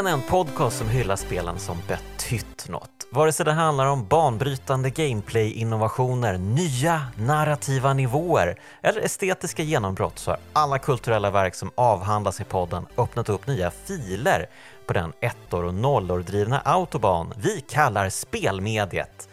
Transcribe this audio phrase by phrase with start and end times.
[0.00, 3.06] Spelen är en podcast som hyllar spelen som betytt något.
[3.10, 10.38] Vare sig det handlar om banbrytande gameplay-innovationer, nya narrativa nivåer eller estetiska genombrott så har
[10.52, 14.48] alla kulturella verk som avhandlas i podden öppnat upp nya filer
[14.86, 19.28] på den ettor och nollor drivna autobahn vi kallar spelmediet.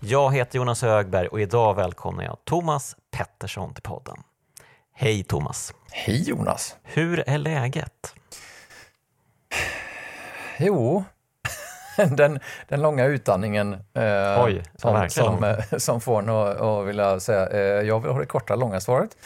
[0.00, 4.16] Jag heter Jonas Högberg och idag välkomnar jag Thomas Pettersson till podden.
[4.94, 5.74] Hej Thomas!
[5.90, 6.76] Hej Jonas!
[6.82, 8.14] Hur är läget?
[10.58, 11.04] Jo,
[11.96, 17.20] den, den långa utandningen eh, Oj, som, som, eh, som får en att, att vilja
[17.20, 19.16] säga, eh, jag vill ha det korta, långa svaret.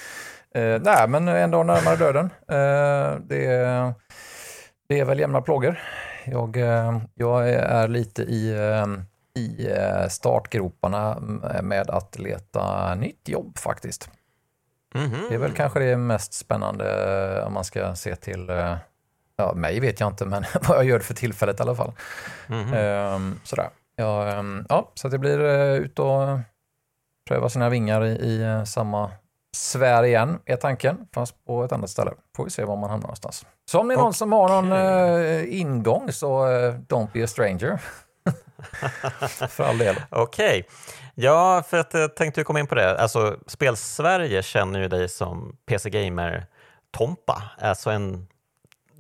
[0.54, 2.30] Eh, nej, men ändå närmare döden.
[2.48, 3.46] Eh, det,
[4.88, 5.80] det är väl jämna plågor.
[6.24, 8.86] Jag, eh, jag är lite i, eh,
[9.42, 9.68] i
[10.08, 11.18] startgroparna
[11.62, 14.10] med att leta nytt jobb faktiskt.
[14.94, 15.28] Mm -hmm.
[15.28, 18.50] Det är väl kanske det mest spännande om man ska se till
[19.36, 21.92] Ja, mig vet jag inte, men vad jag gör för tillfället i alla fall.
[22.48, 23.14] Mm -hmm.
[23.14, 23.68] um, sådär.
[23.96, 26.38] Ja, um, ja, så det blir uh, ut och
[27.28, 29.10] pröva sina vingar i, i uh, samma
[29.56, 32.12] sfär igen, är tanken, fast på ett annat ställe.
[32.36, 33.46] Får vi se var man hamnar någonstans.
[33.70, 36.46] Så om det är någon som har någon uh, ingång så
[36.88, 37.80] don't be a stranger.
[39.48, 39.96] för all del.
[40.10, 40.60] Okej.
[40.60, 40.62] Okay.
[41.14, 42.98] Ja, för att jag tänkte komma in på det.
[42.98, 46.46] Alltså, Spel-Sverige känner ju dig som PC Gamer
[46.90, 48.26] Tompa, alltså en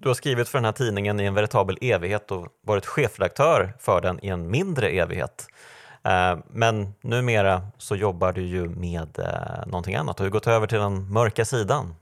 [0.02, 4.00] du har skrivit för den här tidningen i en veritabel evighet och varit chefredaktör för
[4.00, 5.46] den i en mindre evighet.
[6.04, 10.16] Eh, men numera så jobbar du ju med eh, någonting annat.
[10.16, 11.94] Du har gått över till den mörka sidan.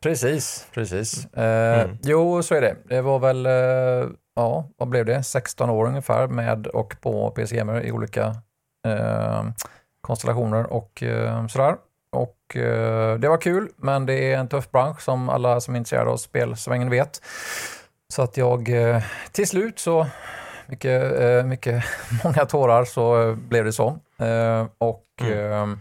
[0.00, 1.26] Precis, precis.
[1.34, 1.98] Eh, mm.
[2.02, 2.76] Jo, så är det.
[2.84, 3.48] Det var väl,
[4.36, 8.34] ja, vad blev det, 16 år ungefär med och på PC Gamer i olika
[8.86, 9.44] eh,
[10.00, 11.76] konstellationer och eh, sådär.
[12.12, 15.78] Och eh, det var kul, men det är en tuff bransch som alla som är
[15.78, 17.20] intresserade av spelsvängen vet.
[18.08, 19.02] Så att jag eh,
[19.32, 20.06] till slut så,
[20.66, 21.84] mycket, eh, mycket
[22.24, 23.98] många tårar så blev det så.
[24.18, 25.80] Eh, och mm.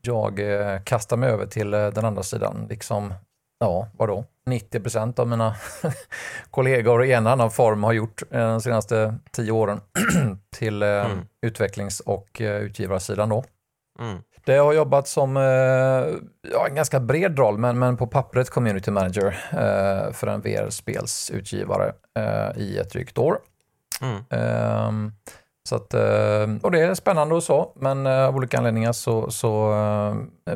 [0.00, 0.40] jag
[0.84, 3.14] kastade mig över till den andra sidan, liksom,
[3.60, 4.24] ja, vadå?
[4.46, 5.56] 90 procent av mina
[6.50, 9.80] kollegor i en annan form har gjort de senaste tio åren
[10.56, 11.18] till mm.
[11.46, 13.44] utvecklings och utgivarsidan då.
[14.00, 14.22] Mm.
[14.48, 15.42] Det har jobbat som eh,
[16.52, 21.92] ja, en ganska bred roll, men, men på pappret community manager eh, för en VR-spelsutgivare
[22.18, 23.38] eh, i ett drygt år.
[24.02, 24.24] Mm.
[24.30, 25.12] Ehm,
[25.68, 25.94] så att,
[26.62, 29.74] och det är spännande och så, men av olika anledningar så, så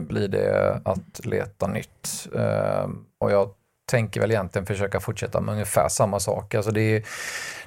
[0.00, 2.28] blir det att leta nytt.
[2.38, 3.50] Ehm, och jag
[3.92, 6.54] tänker väl egentligen försöka fortsätta med ungefär samma sak.
[6.54, 7.02] Alltså det, är,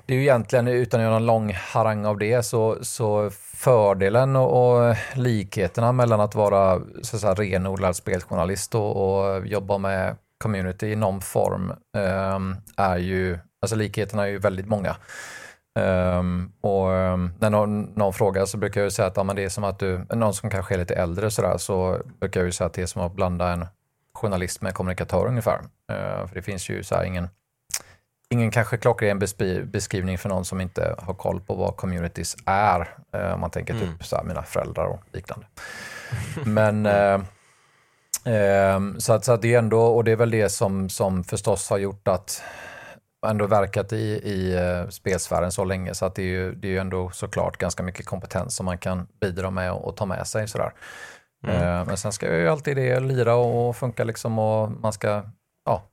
[0.05, 3.29] det är ju egentligen, utan att göra någon lång harang av det, så, så
[3.65, 9.77] fördelen och, och likheterna mellan att vara så att säga, renodlad speljournalist och, och jobba
[9.77, 14.95] med community i någon form um, är ju, alltså likheterna är ju väldigt många.
[15.79, 19.43] Um, och um, när någon, någon, frågar så brukar jag säga att ja, men det
[19.43, 22.67] är som att du, någon som kanske är lite äldre sådär, så brukar jag säga
[22.67, 23.65] att det är som att blanda en
[24.13, 25.59] journalist med kommunikatör ungefär.
[25.91, 27.27] Uh, för det finns ju så ingen
[28.29, 29.19] ingen kanske klockren
[29.65, 32.97] beskrivning för någon som inte har koll på vad communities är.
[33.13, 33.99] Eh, om man tänker typ mm.
[33.99, 35.45] så här, mina föräldrar och liknande.
[36.45, 37.13] Men eh,
[38.35, 41.23] eh, så, att, så att det är ändå, och det är väl det som, som
[41.23, 42.43] förstås har gjort att
[43.27, 46.71] ändå verkat i, i uh, spelsfären så länge så att det är ju, det är
[46.71, 50.27] ju ändå såklart ganska mycket kompetens som man kan bidra med och, och ta med
[50.27, 50.47] sig.
[50.47, 50.73] Sådär.
[51.47, 51.61] Mm.
[51.61, 55.23] Uh, men sen ska ju alltid det lira och funka liksom och man ska
[55.65, 55.83] ja,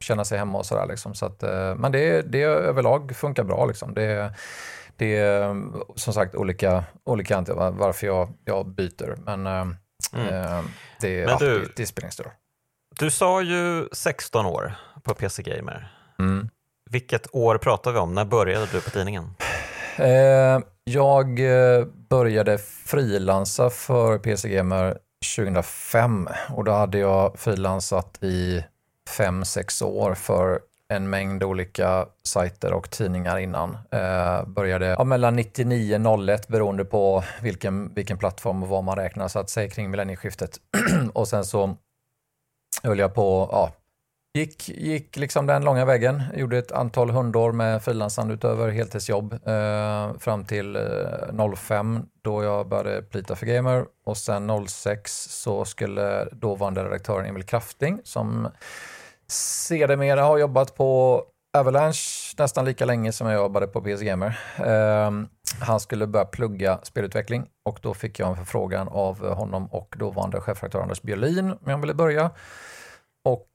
[0.00, 0.86] känna sig hemma och sådär.
[0.86, 1.14] Liksom.
[1.14, 3.66] Så att, eh, men det, det överlag funkar bra.
[3.66, 3.94] Liksom.
[3.94, 4.34] Det,
[4.96, 5.62] det är
[5.94, 7.40] som sagt olika, olika
[7.70, 9.16] varför jag, jag byter.
[9.24, 9.66] Men, eh,
[10.12, 10.34] mm.
[10.34, 10.64] eh,
[11.00, 12.32] det, men du, ja, det, det spelar ingen större
[12.98, 15.92] Du sa ju 16 år på PC Gamer.
[16.18, 16.48] Mm.
[16.90, 18.14] Vilket år pratar vi om?
[18.14, 19.34] När började du på tidningen?
[20.84, 21.40] Jag
[22.08, 24.98] började frilansa för PC Gamer
[25.36, 28.64] 2005 och då hade jag frilansat i
[29.08, 33.78] fem, sex år för en mängd olika sajter och tidningar innan.
[33.90, 38.96] Eh, började ja, mellan 99 och 01 beroende på vilken, vilken plattform och vad man
[38.96, 40.60] räknar, så att säga kring millennieskiftet.
[41.12, 41.76] och sen så
[42.82, 43.72] höll jag på, ja,
[44.34, 50.18] gick, gick liksom den långa vägen, gjorde ett antal hundår med frilansande utöver heltidsjobb eh,
[50.18, 56.24] fram till eh, 05 då jag började plita för Gamer och sen 06 så skulle
[56.32, 58.48] dåvarande redaktören Emil Krafting som
[59.28, 61.22] Sedermera har jobbat på
[61.58, 64.38] Avalanche nästan lika länge som jag jobbade på PS Gamer.
[64.64, 65.28] Um,
[65.60, 70.40] han skulle börja plugga spelutveckling och då fick jag en förfrågan av honom och dåvarande
[70.40, 72.30] chefredaktör Anders Björlin om jag ville börja.
[73.24, 73.48] Och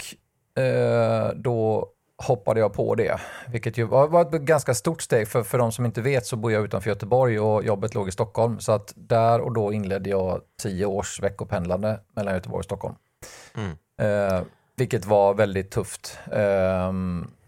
[0.60, 3.20] uh, då hoppade jag på det.
[3.48, 5.28] Vilket ju var, ett ganska stort steg.
[5.28, 8.12] För, för de som inte vet så bor jag utanför Göteborg och jobbet låg i
[8.12, 8.60] Stockholm.
[8.60, 12.96] Så att där och då inledde jag tio års veckopendlande mellan Göteborg och Stockholm.
[13.56, 13.72] Mm.
[14.02, 14.42] Eh,
[14.82, 16.20] vilket var väldigt tufft.
[16.32, 16.94] Eh,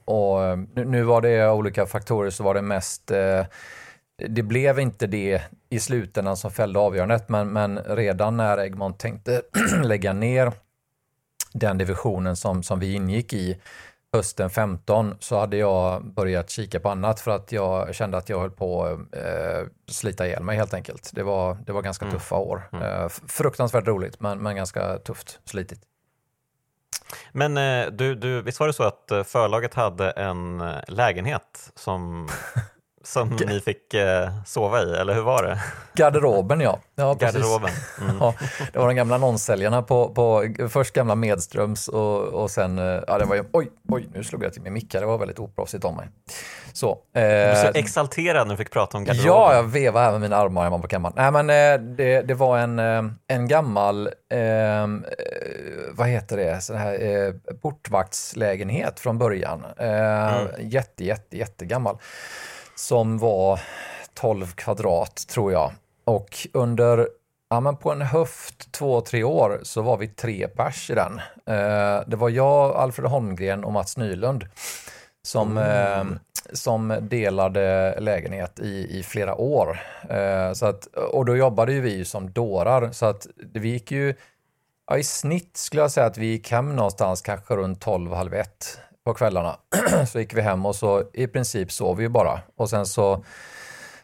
[0.05, 3.45] och nu, nu, var det olika faktorer så var det mest eh,
[4.17, 9.41] det blev inte det i slutändan som fällde avgörandet, men, men redan när Egmont tänkte
[9.83, 10.51] lägga ner
[11.53, 13.61] den divisionen som, som vi ingick i
[14.13, 18.39] hösten 15 så hade jag börjat kika på annat för att jag kände att jag
[18.39, 21.11] höll på att eh, slita ihjäl mig helt enkelt.
[21.13, 22.17] Det var, det var ganska mm.
[22.17, 22.69] tuffa år.
[22.73, 22.83] Mm.
[22.83, 25.81] Eh, fruktansvärt roligt men, men ganska tufft, slitigt.
[27.31, 31.71] Men eh, du, du, visst var det så att eh, förlaget hade en eh, lägenhet
[31.75, 32.29] som
[33.03, 35.59] som ni fick eh, sova i, eller hur var det?
[35.93, 36.79] Garderoben ja.
[36.95, 37.69] ja Garderoben.
[38.01, 38.17] Mm.
[38.19, 38.33] ja,
[38.73, 43.17] det var de gamla annonssäljarna på, på först gamla Medströms och, och sen, eh, ja
[43.17, 45.85] det var ju, oj, oj, nu slog jag till min micka, det var väldigt oproffsigt
[45.85, 46.09] om mig.
[46.73, 49.31] Så, eh, du är så exalterad när du fick prata om garderoben.
[49.31, 51.13] Ja, jag vevade även mina armar hemma på kammaren.
[51.17, 54.87] Nej men eh, det, det var en, eh, en gammal, eh,
[55.91, 59.65] vad heter det, sån här eh, portvaktslägenhet från början.
[59.77, 60.47] Eh, mm.
[60.59, 61.97] Jätte, jätte, jättegammal
[62.75, 63.59] som var
[64.13, 65.71] 12 kvadrat tror jag.
[66.05, 67.07] Och under,
[67.49, 71.19] ja men på en höft, två, tre år så var vi tre pers i den.
[71.45, 74.45] Eh, det var jag, Alfred Holmgren och Mats Nylund
[75.27, 76.11] som, mm.
[76.11, 76.17] eh,
[76.53, 79.79] som delade lägenhet i, i flera år.
[80.09, 84.15] Eh, så att, och då jobbade ju vi som dårar så att vi gick ju,
[84.87, 88.33] ja, i snitt skulle jag säga att vi gick hem någonstans kanske runt 12, halv
[88.33, 89.57] ett på kvällarna.
[90.07, 92.39] så gick vi hem och så i princip sov vi bara.
[92.55, 93.23] Och sen så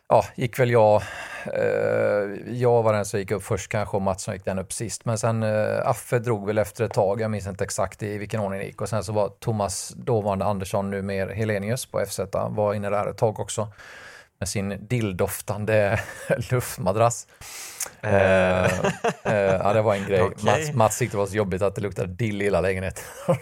[0.08, 1.02] ja, gick väl jag,
[1.46, 4.74] eh, jag var den som gick upp först kanske och Mats som gick den upp
[4.74, 5.06] sist.
[5.06, 8.40] Men sen eh, Affe drog väl efter ett tag, jag minns inte exakt i vilken
[8.40, 8.82] ordning det gick.
[8.82, 12.20] Och sen så var Thomas, dåvarande Andersson, nu mer Helenius på FZ,
[12.50, 13.68] var inne där ett tag också
[14.40, 16.00] med sin dilldoftande
[16.52, 17.28] luftmadrass.
[18.04, 20.22] Uh, uh, ja, det var en grej.
[20.30, 20.46] Okay.
[20.46, 23.04] Mats, Mats tyckte det var så jobbigt att det luktade dill i hela lägenheten.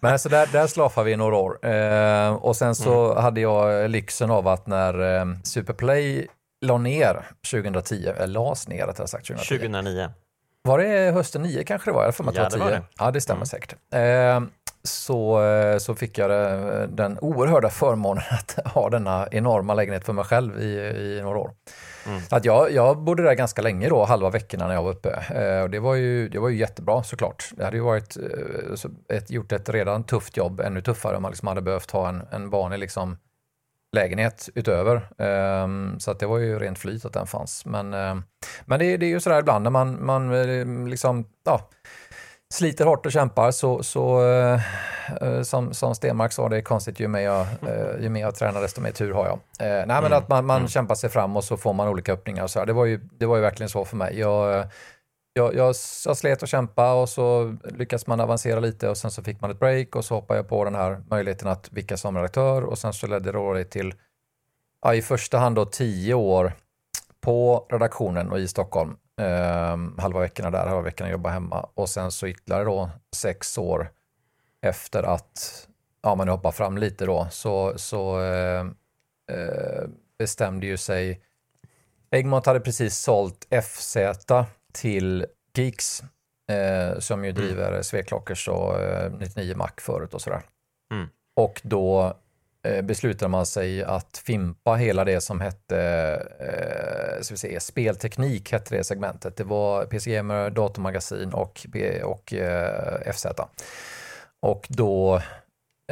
[0.00, 1.66] Men så där, där slafade vi i några år.
[1.66, 3.22] Uh, och sen så mm.
[3.22, 6.26] hade jag lyxen av att när Superplay
[6.60, 9.58] la ner 2010, eller lades ner rättare sagt 2010.
[9.58, 10.10] 2009.
[10.64, 12.04] Var det hösten 9 kanske det var?
[12.04, 12.82] Jag får ja, det var det.
[12.98, 13.46] Ja, det stämmer mm.
[13.46, 13.74] säkert
[14.84, 16.30] så, eh, så fick jag
[16.90, 20.72] den oerhörda förmånen att ha denna enorma lägenhet för mig själv i,
[21.18, 21.50] i några år.
[22.06, 22.22] Mm.
[22.30, 25.10] Att jag, jag bodde där ganska länge då, halva veckorna när jag var uppe.
[25.10, 27.50] Eh, och det, var ju, det var ju jättebra såklart.
[27.56, 31.30] Det hade ju varit, eh, ett, gjort ett redan tufft jobb ännu tuffare om man
[31.30, 33.16] liksom hade behövt ha en, en vanlig liksom,
[33.96, 35.08] lägenhet utöver.
[35.18, 37.64] Um, så att det var ju rent flyt att den fanns.
[37.66, 37.90] Men,
[38.64, 41.70] men det, det, är ju sådär ibland när man, man liksom, ja,
[42.52, 47.08] sliter hårt och kämpar så, så uh, som, som Stenmark sa, det är konstigt ju
[47.08, 49.34] mer jag, uh, ju mer jag tränar desto mer tur har jag.
[49.34, 50.12] Uh, nej men mm.
[50.12, 50.68] att man, man mm.
[50.68, 52.66] kämpar sig fram och så får man olika öppningar och så här.
[52.66, 54.18] Det var ju, det var ju verkligen så för mig.
[54.18, 54.66] Jag,
[55.34, 59.22] jag, jag, jag slet och kämpa och så lyckas man avancera lite och sen så
[59.22, 62.16] fick man ett break och så hoppade jag på den här möjligheten att vicka som
[62.16, 63.94] redaktör och sen så ledde det till
[64.82, 66.52] ja, i första hand då tio år
[67.20, 72.10] på redaktionen och i Stockholm eh, halva veckorna där, halva veckorna jobba hemma och sen
[72.10, 73.90] så ytterligare då sex år
[74.62, 75.68] efter att,
[76.02, 78.60] ja man hoppar fram lite då, så, så eh,
[79.32, 79.88] eh,
[80.18, 81.20] bestämde ju sig
[82.10, 83.96] Egmont hade precis sålt FZ
[84.72, 86.02] till Geeks
[86.50, 87.42] eh, som ju mm.
[87.42, 87.82] driver mm.
[87.82, 90.42] Sveklockers och eh, 99 Mac förut och sådär.
[90.92, 91.08] Mm.
[91.36, 92.21] Och då Eh,
[92.68, 95.78] Eh, beslutade man sig att fimpa hela det som hette
[96.40, 99.36] eh, ska vi se, spelteknik, hette det segmentet.
[99.36, 101.66] Det var PC Gamer, datormagasin och,
[102.04, 103.26] och eh, FZ.
[104.42, 105.16] Och då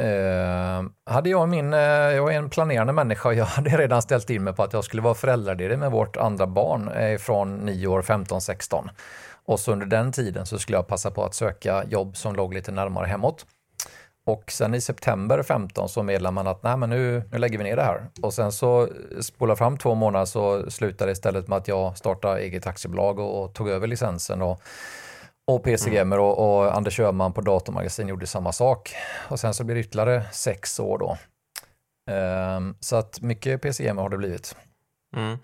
[0.01, 4.29] eh, hade jag min, eh, jag är en planerande människa och jag hade redan ställt
[4.29, 7.87] in mig på att jag skulle vara föräldraledig med vårt andra barn eh, från 9
[7.87, 8.89] år, 15, 16.
[9.45, 12.53] Och så under den tiden så skulle jag passa på att söka jobb som låg
[12.53, 13.45] lite närmare hemåt.
[14.25, 17.63] Och sen i september 15 så meddelar man att nej, men nu, nu lägger vi
[17.63, 18.09] ner det här.
[18.21, 18.87] Och sen så
[19.21, 23.43] spolar fram två månader så slutar det istället med att jag startar eget aktiebolag och,
[23.43, 24.41] och tog över licensen.
[24.41, 24.61] Och,
[25.47, 25.97] och PC mm.
[25.97, 28.95] Gamer och, och, Anders Öhman på Datormagasin gjorde samma sak.
[29.29, 31.17] Och sen så blir det ytterligare sex år då.
[32.13, 34.55] Um, så att mycket PC Gamer har det blivit.
[35.15, 35.37] Mm.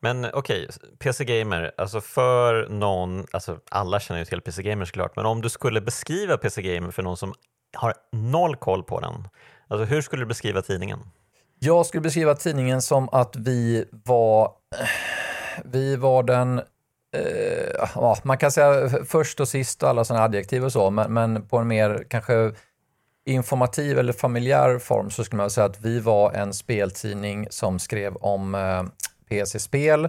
[0.00, 4.84] Men okej, okay, PC Gamer, alltså för någon, alltså alla känner ju till PC Gamer
[4.84, 7.34] såklart, men om du skulle beskriva PC Gamer för någon som
[7.74, 9.28] har noll koll på den.
[9.68, 10.98] Alltså, hur skulle du beskriva tidningen?
[11.58, 14.52] Jag skulle beskriva tidningen som att vi var,
[15.64, 16.58] vi var den
[17.16, 21.12] eh, ja, man kan säga först och sist och alla sådana adjektiv och så, men,
[21.12, 22.52] men, på en mer kanske
[23.26, 28.16] informativ eller familjär form så skulle man säga att vi var en speltidning som skrev
[28.16, 28.82] om eh,
[29.28, 30.08] PC-spel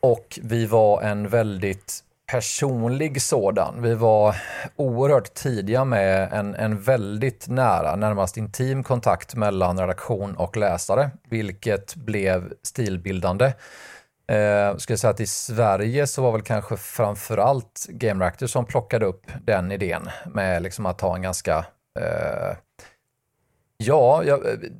[0.00, 3.82] och vi var en väldigt personlig sådan.
[3.82, 4.36] Vi var
[4.76, 11.94] oerhört tidiga med en, en väldigt nära, närmast intim kontakt mellan redaktion och läsare, vilket
[11.94, 13.52] blev stilbildande.
[14.32, 19.06] Eh, skulle säga att i Sverige så var väl kanske framförallt Game Reactor som plockade
[19.06, 21.56] upp den idén med liksom att ha en ganska
[22.00, 22.56] eh,
[23.84, 24.22] Ja,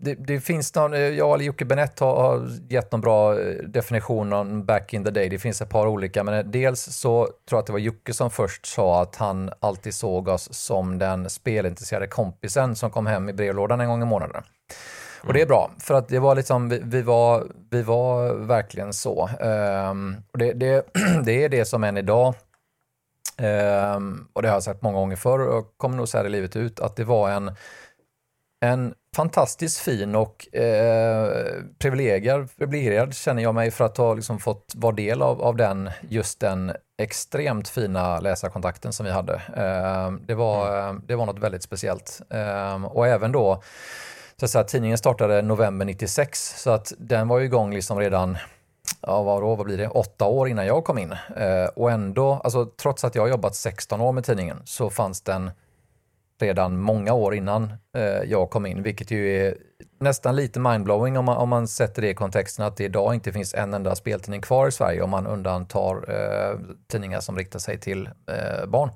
[0.01, 4.33] det, det, finns någon, jag eller Jocke Benett har, har gett någon bra eh, definition
[4.33, 5.29] om back in the day.
[5.29, 8.31] Det finns ett par olika, men dels så tror jag att det var Jocke som
[8.31, 13.33] först sa att han alltid såg oss som den spelintresserade kompisen som kom hem i
[13.33, 14.43] brevlådan en gång i månaden.
[15.23, 18.93] Och det är bra, för att det var liksom, vi, vi var, vi var verkligen
[18.93, 19.31] så.
[19.41, 20.87] Um, och det, det,
[21.25, 22.35] det är det som än idag,
[23.97, 26.57] um, och det har jag sagt många gånger förr och kommer nog säga det livet
[26.57, 27.51] ut, att det var en
[28.61, 31.33] en fantastiskt fin och eh,
[31.79, 35.91] privilegierad, privilegierad känner jag mig för att ha liksom fått vara del av, av den,
[36.09, 36.73] just den
[37.03, 39.35] extremt fina läsarkontakten som vi hade.
[39.35, 41.03] Eh, det, var, mm.
[41.07, 42.21] det var något väldigt speciellt.
[42.31, 43.63] Eh, och även då,
[44.37, 48.39] så att säga, tidningen startade november 96, så att den var igång liksom redan
[49.01, 51.13] ja, vad, då, vad blir det, åtta år innan jag kom in.
[51.37, 55.21] Eh, och ändå, alltså, trots att jag har jobbat 16 år med tidningen, så fanns
[55.21, 55.51] den
[56.43, 59.57] redan många år innan eh, jag kom in, vilket ju är
[60.01, 63.33] nästan lite mindblowing om man, om man sätter det i kontexten att det idag inte
[63.33, 66.59] finns en enda speltidning kvar i Sverige om man undantar eh,
[66.91, 68.91] tidningar som riktar sig till eh, barn.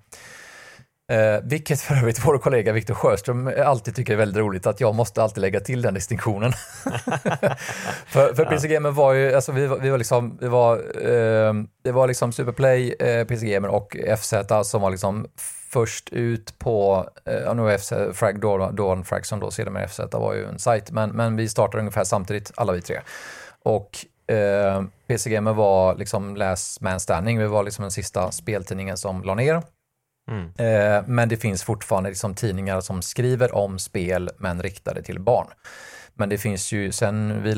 [1.12, 4.94] Eh, vilket för övrigt vår kollega Viktor Sjöström alltid tycker är väldigt roligt att jag
[4.94, 6.52] måste alltid lägga till den distinktionen.
[8.06, 11.92] för för PC Gamer var ju, alltså vi, vi var liksom, vi var, eh, det
[11.92, 14.34] var liksom Superplay, eh, PC Gamer och FZ
[14.64, 15.26] som var liksom
[15.72, 20.34] först ut på, eh, nu FZ, Frag, Dawn, Dawn Frag som då sedermera FZ var
[20.34, 23.00] ju en sajt, men, men vi startade ungefär samtidigt, alla vi tre.
[23.62, 28.96] Och eh, PC Gamer var liksom last man standing, vi var liksom den sista speltidningen
[28.96, 29.62] som la ner.
[30.30, 30.52] Mm.
[30.56, 35.46] Eh, men det finns fortfarande liksom tidningar som skriver om spel men riktade till barn.
[36.14, 37.54] Men det finns ju, sen, vi,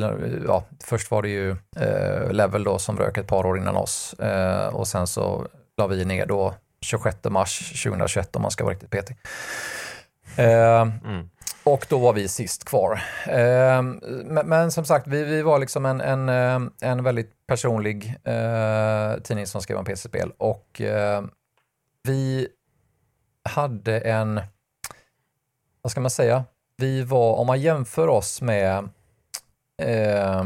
[0.46, 4.14] ja, först var det ju eh, Level då som rök ett par år innan oss
[4.14, 6.54] eh, och sen så la vi ner då
[6.84, 9.16] 26 mars 2021 om man ska vara riktigt petig.
[10.36, 11.28] Eh, mm.
[11.64, 13.02] Och då var vi sist kvar.
[13.26, 13.82] Eh,
[14.24, 19.20] men, men, som sagt, vi, vi var liksom en, en, eh, en väldigt personlig eh,
[19.22, 21.22] tidning som skrev om PC-spel och eh,
[22.02, 22.48] vi
[23.44, 24.40] hade en,
[25.82, 26.44] vad ska man säga,
[26.76, 28.88] vi var, om man jämför oss med
[29.82, 30.44] eh,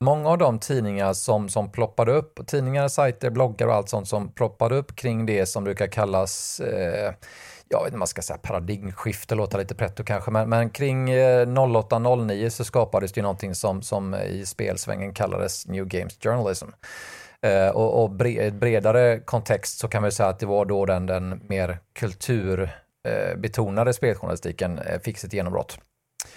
[0.00, 4.32] många av de tidningar som, som ploppade upp, tidningar, sajter, bloggar och allt sånt som
[4.32, 7.14] ploppade upp kring det som brukar kallas eh,
[7.68, 11.46] jag vet inte man ska säga paradigmskifte, låter lite pretto kanske, men, men kring eh,
[11.46, 16.68] 08-09 så skapades det någonting som, som i spelsvängen kallades New Games Journalism.
[17.42, 21.06] Eh, och, och bre, bredare kontext så kan vi säga att det var då den,
[21.06, 25.78] den mer kulturbetonade eh, speljournalistiken eh, fick sitt genombrott.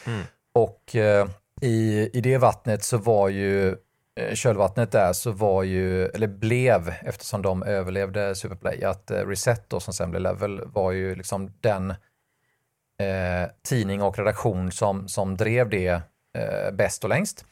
[0.05, 0.21] Mm.
[0.55, 1.27] Och eh,
[1.61, 3.69] i, i det vattnet så var ju
[4.15, 9.69] eh, kölvattnet där så var ju, eller blev, eftersom de överlevde Superplay, att eh, Reset
[9.69, 11.89] då som sen blev Level var ju liksom den
[13.01, 16.01] eh, tidning och redaktion som, som drev det
[16.37, 17.45] eh, bäst och längst.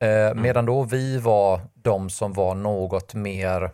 [0.00, 0.42] Eh, mm.
[0.42, 3.70] Medan då vi var de som var något mer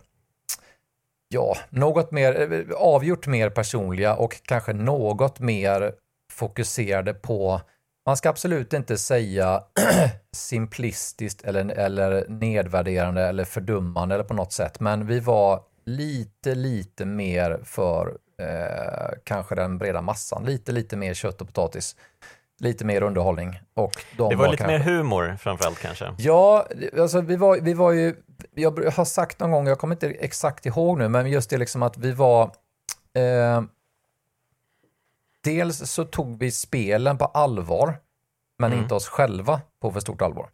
[1.29, 5.93] ja, något mer eh, avgjort mer personliga och kanske något mer
[6.31, 7.61] fokuserade på
[8.09, 9.63] man ska absolut inte säga
[10.35, 17.05] simplistiskt eller, eller nedvärderande eller fördummande eller på något sätt, men vi var lite, lite
[17.05, 20.45] mer för eh, kanske den breda massan.
[20.45, 21.95] Lite, lite mer kött och potatis.
[22.59, 23.59] Lite mer underhållning.
[23.73, 24.89] Och de det var, var lite kanske...
[24.89, 26.13] mer humor framförallt kanske?
[26.17, 26.67] Ja,
[26.99, 28.15] alltså vi var, vi var ju,
[28.55, 31.83] jag har sagt någon gång, jag kommer inte exakt ihåg nu, men just det liksom
[31.83, 32.43] att vi var
[33.13, 33.61] eh,
[35.43, 37.97] dels så tog vi spelen på allvar,
[38.59, 38.83] men mm.
[38.83, 40.49] inte oss själva på för stort allvar.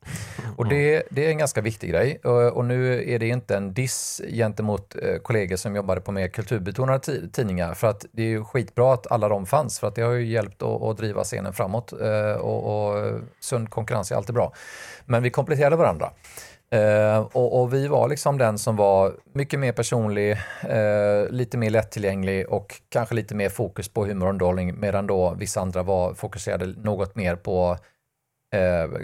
[0.58, 2.20] Och det, det är en ganska viktig grej.
[2.24, 6.28] Och, och, nu är det inte en diss gentemot eh, kollegor som jobbade på mer
[6.28, 10.02] kulturbetonade tidningar, för att det är ju skitbra att alla de fanns, för att det
[10.02, 11.94] har ju hjälpt att, att driva scenen framåt.
[12.02, 14.54] Eh, och, och sund konkurrens är alltid bra.
[15.06, 16.12] Men vi kompletterade varandra.
[16.76, 21.70] Uh, och, och, vi var liksom den som var mycket mer personlig, uh, lite mer
[21.70, 26.14] lättillgänglig och kanske lite mer fokus på humor och underhållning medan då vissa andra var
[26.14, 27.78] fokuserade något mer på
[28.56, 29.00] uh,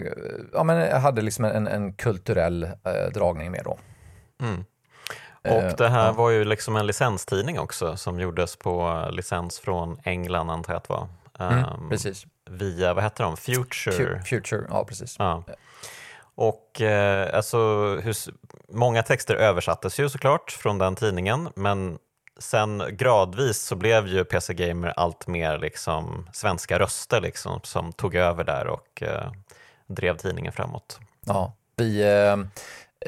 [0.52, 2.68] ja, men hade liksom en, en kulturell
[3.14, 3.78] dragning med då.
[4.42, 4.64] Mm.
[5.44, 10.50] Och det här var ju liksom en licenstidning också som gjordes på licens från England
[10.50, 11.08] antar jag att det var.
[11.38, 12.26] Mm, um, precis.
[12.50, 14.22] Via, vad heter de, Future?
[14.22, 15.16] Future, ja precis.
[15.18, 15.44] Ja.
[16.42, 17.58] Och eh, alltså,
[18.02, 18.16] hur,
[18.68, 21.98] många texter översattes ju såklart från den tidningen, men
[22.38, 28.14] sen gradvis så blev ju PC Gamer allt mer liksom svenska röster liksom, som tog
[28.14, 29.32] över där och eh,
[29.86, 31.00] drev tidningen framåt.
[31.26, 32.32] Ja, vi, eh,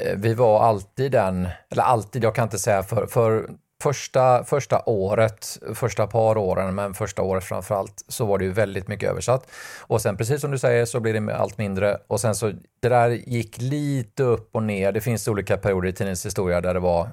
[0.05, 3.51] eh vi var alltid den, eller alltid, jag kan inte säga för, för
[3.85, 8.53] första, första året, första par åren, men första året framför allt, så var det ju
[8.53, 9.51] väldigt mycket översatt.
[9.81, 12.89] Och sen precis som du säger så blir det allt mindre och sen så det
[12.89, 14.93] där gick lite upp och ner.
[14.93, 17.09] Det finns olika perioder i tidningens historia där det var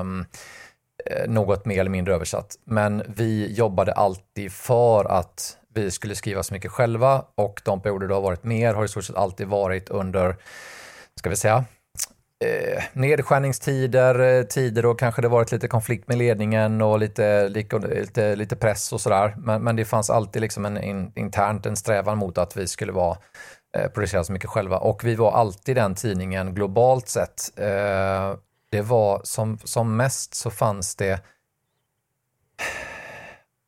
[0.00, 0.24] um,
[1.26, 2.56] något mer eller mindre översatt.
[2.64, 8.08] Men vi jobbade alltid för att vi skulle skriva så mycket själva och de perioder
[8.08, 10.36] det har varit mer har i stort sett alltid varit under,
[11.16, 11.64] ska vi säga,
[12.44, 18.36] eh, nedskärningstider, eh, tider och kanske det varit lite konflikt med ledningen och lite, lite,
[18.36, 19.34] lite press och sådär.
[19.38, 22.92] Men, men det fanns alltid liksom en, in, internt en strävan mot att vi skulle
[22.92, 23.16] vara
[23.76, 27.58] eh, producera så mycket själva och vi var alltid den tidningen globalt sett.
[27.58, 28.34] Eh,
[28.70, 31.20] det var som, som mest så fanns det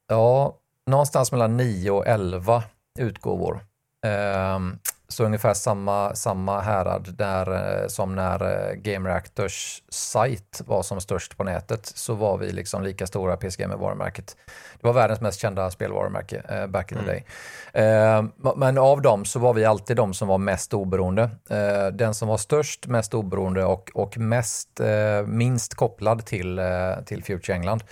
[0.09, 2.63] ja, någonstans mellan 9 och 11
[2.99, 3.61] utgåvor.
[4.07, 4.79] Ehm,
[5.11, 11.01] så ungefär samma, samma härad där eh, som när eh, Game Reactors sajt var som
[11.01, 14.37] störst på nätet så var vi liksom lika stora PC Gamer-varumärket.
[14.81, 17.15] Det var världens mest kända spelvarumärke eh, back in the mm.
[17.15, 17.25] day.
[17.73, 21.31] Eh, men av dem så var vi alltid de som var mest oberoende.
[21.51, 26.61] Eh, den som var störst, mest oberoende och, och mest, eh, minst kopplad till,
[27.07, 27.85] till Future England.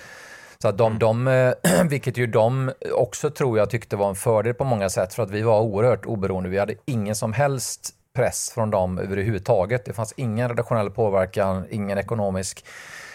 [0.62, 0.98] Så att de, mm.
[0.98, 5.14] de, eh, vilket ju de också tror jag tyckte var en fördel på många sätt
[5.14, 6.48] för att vi var oerhört oberoende.
[6.48, 9.84] Vi hade ingen som helst press från dem överhuvudtaget.
[9.84, 12.64] Det fanns ingen redaktionell påverkan, ingen ekonomisk.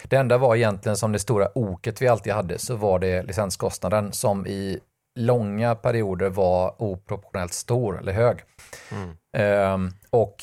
[0.08, 4.12] Det enda var egentligen som det stora oket vi alltid hade så var det licenskostnaden
[4.12, 4.80] som i
[5.18, 8.38] långa perioder var oproportionellt stor eller hög.
[8.90, 9.72] Mm.
[9.74, 10.36] Um, och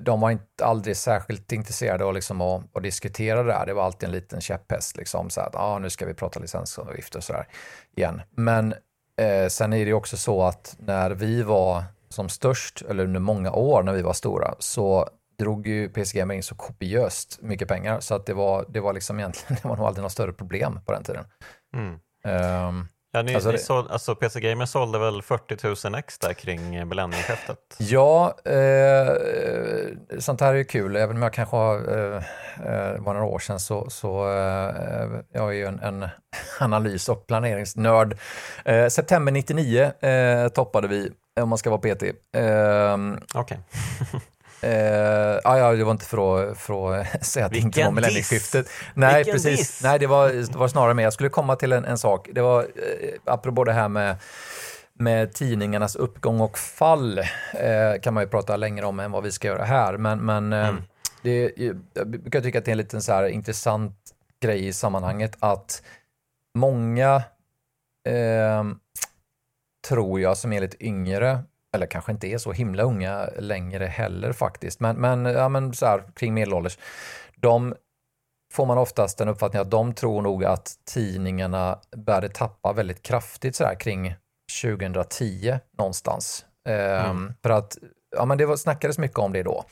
[0.00, 3.66] de var inte aldrig särskilt intresserade av liksom att, att, diskutera det här.
[3.66, 7.18] Det var alltid en liten käpphäst, liksom, så att ah, nu ska vi prata licensavgifter
[7.18, 7.46] och sådär
[7.96, 8.22] igen.
[8.30, 8.74] Men
[9.16, 13.52] eh, sen är det också så att när vi var som störst, eller under många
[13.52, 18.00] år när vi var stora, så drog ju PC Gamer in så kopiöst mycket pengar
[18.00, 20.80] så att det var, det var liksom egentligen, det var nog aldrig något större problem
[20.86, 21.24] på den tiden.
[21.74, 21.98] Mm.
[22.68, 26.32] Um, Ja, ni, alltså, ni såld, alltså PC Gamer sålde väl 40 000 ex där
[26.32, 27.58] kring millennieskiftet?
[27.78, 29.14] Ja, eh,
[30.18, 30.96] sånt här är ju kul.
[30.96, 32.16] Även om jag kanske har, eh,
[32.66, 36.08] eh var några år sedan så, så eh, jag är ju en, en
[36.60, 38.18] analys och planeringsnörd.
[38.64, 42.02] Eh, september 99 eh, toppade vi, om man ska vara PT.
[42.02, 42.10] Eh,
[43.34, 43.40] Okej.
[43.40, 43.58] Okay.
[44.64, 44.70] Uh,
[45.44, 48.68] ja, det var inte för att, för att säga att det inte var millennieskiftet.
[48.94, 49.58] Nej, Vilken precis.
[49.58, 49.82] Diss.
[49.82, 51.04] Nej, det var, det var snarare med.
[51.04, 52.28] Jag skulle komma till en, en sak.
[52.32, 52.68] Det var, uh,
[53.24, 54.16] apropå det här med,
[54.92, 59.32] med tidningarnas uppgång och fall, uh, kan man ju prata längre om än vad vi
[59.32, 59.96] ska göra här.
[59.96, 60.82] Men, men uh, mm.
[61.22, 61.52] det,
[61.94, 63.96] jag brukar tycka att det är en liten så här intressant
[64.42, 65.82] grej i sammanhanget att
[66.54, 67.22] många
[69.88, 74.32] tror jag som är lite yngre eller kanske inte är så himla unga längre heller
[74.32, 76.78] faktiskt, men, men, ja, men så här, kring medelålders,
[77.36, 77.74] de
[78.52, 83.56] får man oftast den uppfattningen att de tror nog att tidningarna började tappa väldigt kraftigt
[83.56, 84.14] så här, kring
[84.62, 86.44] 2010 någonstans.
[86.68, 87.34] Ehm, mm.
[87.42, 87.78] för att
[88.16, 89.64] ja, men det var, snackades mycket om det då.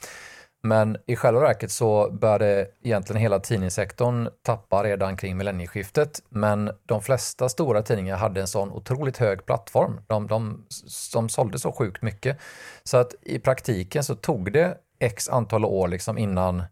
[0.62, 6.22] Men i själva verket så började egentligen hela tidningssektorn tappa redan kring millennieskiftet.
[6.28, 10.00] Men de flesta stora tidningar hade en sån otroligt hög plattform.
[10.06, 10.64] De, de,
[11.12, 12.38] de sålde så sjukt mycket.
[12.84, 16.62] Så att i praktiken så tog det x antal år liksom innan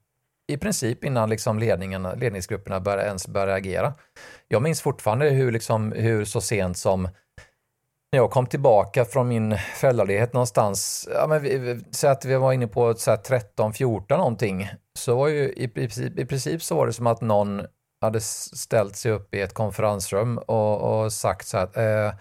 [0.49, 3.95] i princip innan liksom ledningarna, ledningsgrupperna började ens började agera.
[4.49, 7.09] Jag minns fortfarande hur, liksom, hur så sent som
[8.17, 12.53] när jag kom tillbaka från min föräldraledighet någonstans, ja, men vi, säg att vi var
[12.53, 17.07] inne på 13-14 någonting, så var ju i princip, i princip så var det som
[17.07, 17.63] att någon
[18.01, 22.13] hade ställt sig upp i ett konferensrum och, och sagt så här, eh,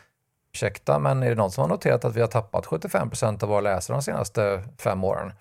[0.53, 3.49] ursäkta, men är det någon som har noterat att vi har tappat 75 procent av
[3.49, 5.31] våra läsare de senaste fem åren?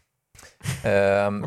[0.84, 1.46] Ehm,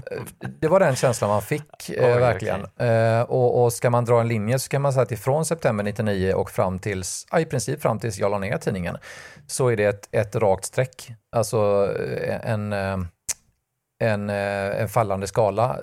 [0.60, 2.64] det var den känslan man fick, eh, Oj, verkligen.
[2.64, 2.88] Okay.
[2.88, 5.84] Eh, och, och, ska man dra en linje så kan man säga att ifrån september
[5.84, 8.98] 99 och fram tills, ja, i princip fram tills jag la ner tidningen,
[9.48, 11.12] så är det ett, ett rakt streck.
[11.32, 12.74] Alltså eh, en,
[14.00, 15.78] en, en fallande skala.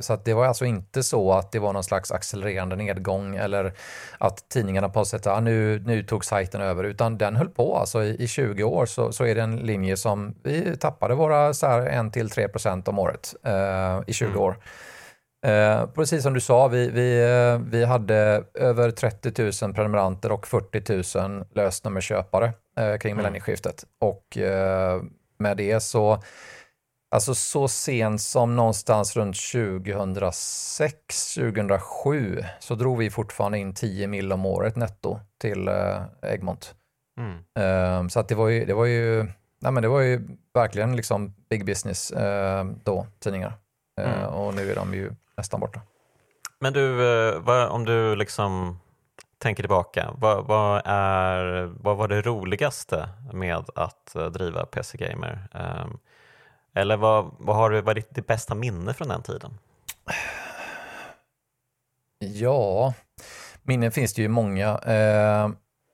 [0.00, 3.72] Så att det var alltså inte så att det var någon slags accelererande nedgång eller
[4.18, 7.76] att tidningarna på sätt, nu, nu tog sajten över, utan den höll på.
[7.76, 11.54] Alltså i, i 20 år så, så är det en linje som vi tappade våra
[11.54, 14.40] så här 1-3 procent om året eh, i 20 mm.
[14.40, 14.56] år.
[15.46, 20.46] Eh, precis som du sa, vi, vi, eh, vi hade över 30 000 prenumeranter och
[20.46, 23.16] 40 000 lösnummerköpare eh, kring mm.
[23.16, 23.84] millennieskiftet.
[24.00, 25.02] Och eh,
[25.38, 26.22] med det så,
[27.10, 34.32] alltså så sent som någonstans runt 2006, 2007 så drog vi fortfarande in 10 mil
[34.32, 36.74] om året netto till eh, Egmont.
[37.18, 37.38] Mm.
[37.58, 39.24] Eh, så att det var ju, det var ju,
[39.60, 43.52] nej men det var ju verkligen liksom big business eh, då, tidningar.
[44.00, 44.24] Mm.
[44.24, 45.80] Och nu är de ju nästan borta.
[46.60, 48.78] Men du, eh, om du liksom
[49.38, 55.48] tänker tillbaka, vad, vad, är, vad var det roligaste med att eh, driva PC Gamer?
[55.54, 55.98] Um,
[56.78, 59.58] eller vad, vad har du, vad är ditt, bästa minne från den tiden?
[62.18, 62.94] Ja,
[63.62, 64.78] minnen finns det ju många.
[64.78, 65.50] Eh,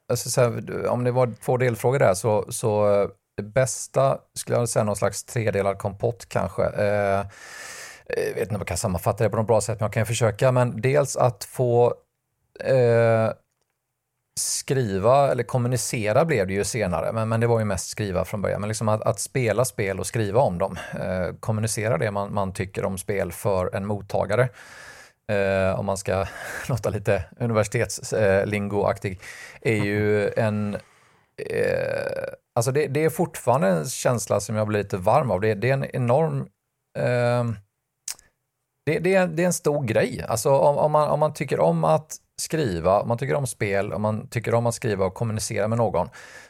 [0.09, 2.87] alltså här, om det var två delfrågor där så, så
[3.37, 6.63] det bästa skulle jag säga någon slags tredelad kompott kanske.
[6.65, 7.27] Eh, eh,
[8.07, 10.07] jag vet inte om jag kan sammanfatta det på något bra sätt, men jag kan
[10.07, 10.53] försöka.
[10.53, 11.95] Men dels att få
[12.61, 13.31] eh,
[14.41, 18.43] skriva, eller kommunicera blev det ju senare, men, men det var ju mest skriva från
[18.43, 18.61] början.
[18.61, 22.53] Men liksom att, att spela spel och skriva om dem, eh, kommunicera det man, man
[22.53, 24.49] tycker om spel för en mottagare.
[25.33, 26.27] Eh, om man ska
[26.69, 29.21] låta lite universitetslingoaktig,
[29.61, 30.75] är ju en
[31.51, 32.25] eh,
[32.57, 35.41] Alltså det, det, är fortfarande en känsla som jag blir lite varm av.
[35.41, 36.41] Det, det är en enorm
[36.99, 37.45] eh,
[38.87, 40.25] det, det, är, det är en stor grej.
[40.29, 43.93] Alltså om, om, man, om man tycker om att skriva, om man tycker om spel,
[43.93, 46.09] om man tycker om att skriva och kommunicera med någon,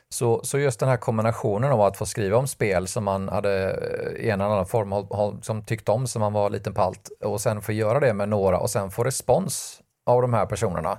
[0.08, 3.70] så, så just den här kombinationen av att få skriva om spel som man hade
[3.70, 7.40] eh, i en eller annan form som tyckt om som man var liten palt och
[7.40, 10.92] sen få göra det med några och sen få respons av de här personerna.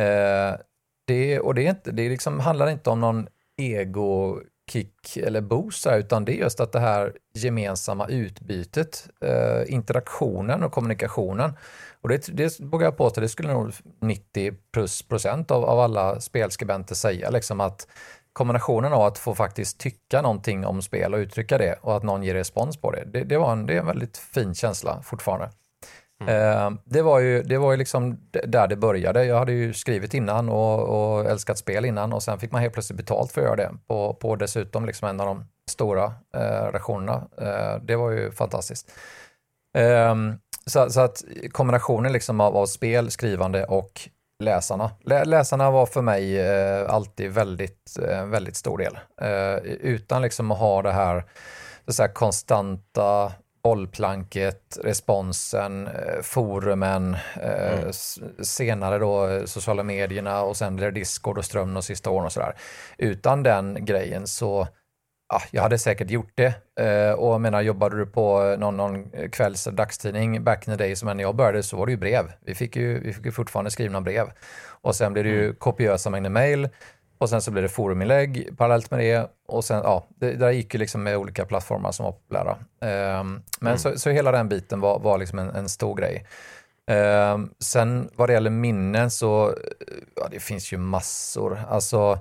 [0.00, 0.58] Eh,
[1.06, 5.86] det, och det, är inte, det liksom handlar inte om någon ego kick eller boost,
[5.86, 11.52] utan det är just att det här gemensamma utbytet, eh, interaktionen och kommunikationen.
[12.02, 16.20] Och det, det vågar jag påstå, det skulle nog 90 plus procent av, av alla
[16.20, 17.86] spelskribenter säga, liksom att
[18.32, 22.22] kombinationen av att få faktiskt tycka någonting om spel och uttrycka det och att någon
[22.22, 25.50] ger respons på det, det, det, var en, det är en väldigt fin känsla fortfarande.
[26.20, 26.56] Mm.
[26.56, 29.24] Eh, det var ju, det var ju liksom där det började.
[29.24, 32.74] Jag hade ju skrivit innan och, och, älskat spel innan och sen fick man helt
[32.74, 36.64] plötsligt betalt för att göra det på, på dessutom liksom en av de stora eh,
[36.64, 37.28] redaktionerna.
[37.38, 38.92] Eh, det var ju fantastiskt.
[39.76, 40.14] Eh,
[40.66, 44.00] så, så, att kombinationen liksom av, av, spel, skrivande och
[44.42, 44.90] läsarna.
[45.04, 48.98] Lä, läsarna var för mig eh, alltid väldigt, eh, väldigt stor del.
[49.80, 51.24] utan liksom att ha det här,
[51.88, 57.92] så här konstanta bollplanket, responsen, eh, forumen, eh, mm.
[58.42, 62.26] senare då eh, sociala medierna och sen blir det Discord och ström de sista åren
[62.26, 62.54] och sådär.
[62.98, 64.68] Utan den grejen så,
[65.30, 66.54] ja, jag hade säkert gjort det.
[67.14, 71.16] och jag menar, jobbade du på någon, någon kvälls dagstidning back in the day som
[71.16, 72.32] när jag började så var det ju brev.
[72.40, 74.26] Vi fick ju, vi fick ju fortfarande skrivna brev.
[74.82, 75.56] Och sen blir det ju mm.
[75.56, 76.68] kopiösa mängder mail
[77.20, 79.30] och sen så blev det foruminlägg parallellt med det.
[79.48, 82.50] Och sen, ja, det, där gick ju liksom med olika plattformar som var populära.
[83.20, 83.78] Um, men mm.
[83.78, 86.26] så, så hela den biten var, var liksom en, en stor grej.
[87.32, 89.54] Um, sen vad det gäller minnen så,
[90.16, 91.58] ja, det finns ju massor.
[91.68, 92.18] Alltså,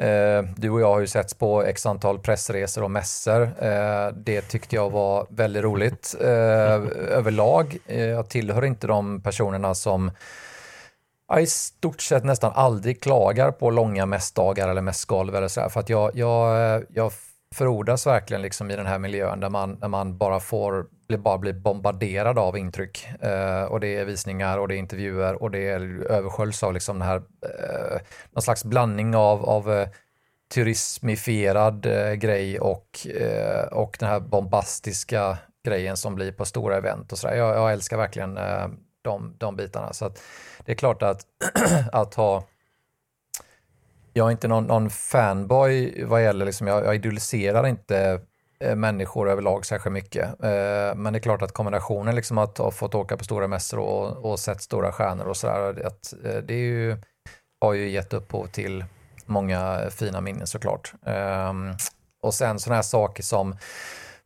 [0.00, 3.42] Eh, du och jag har ju setts på x antal pressresor och mässor.
[3.42, 6.28] Eh, det tyckte jag var väldigt roligt eh,
[7.16, 7.78] överlag.
[7.86, 10.10] jag tillhör inte de personerna som
[11.40, 15.68] i stort sett nästan aldrig klagar på långa mässdagar eller mässgolv eller sådär.
[15.68, 17.12] för att jag, jag, jag
[17.54, 20.86] förordas verkligen liksom i den här miljön där man, där man bara får
[21.18, 23.08] bara blir bombarderad av intryck.
[23.20, 26.98] Eh, och det är visningar och det är intervjuer och det är översköljs av liksom
[26.98, 29.88] den här, eh, någon slags blandning av, av eh,
[30.54, 37.12] turismifierad eh, grej och, eh, och den här bombastiska grejen som blir på stora event
[37.12, 37.34] och sådär.
[37.34, 38.68] Jag, jag älskar verkligen eh,
[39.02, 39.92] de, de bitarna.
[39.92, 40.22] Så att,
[40.64, 41.26] det är klart att,
[41.92, 42.44] att ha
[44.12, 48.20] jag är inte någon, någon fanboy vad gäller, liksom, jag, jag idoliserar inte
[48.64, 50.24] Eh, människor överlag särskilt mycket.
[50.24, 53.78] Eh, men det är klart att kombinationen liksom att ha fått åka på stora mässor
[53.78, 56.96] och, och sett stora stjärnor och sådär, att eh, det är ju,
[57.60, 58.84] har ju gett upphov till
[59.26, 60.92] många fina minnen såklart.
[61.06, 61.74] Ehm,
[62.22, 63.56] och sen sådana här saker som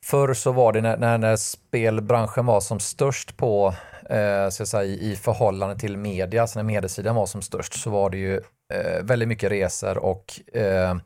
[0.05, 3.75] Förr så var det när, när, när spelbranschen var som störst på
[4.11, 8.11] eh, så säga, i förhållande till media, alltså när mediesidan var som störst, så var
[8.11, 8.37] det ju
[8.73, 10.97] eh, väldigt mycket resor och eh,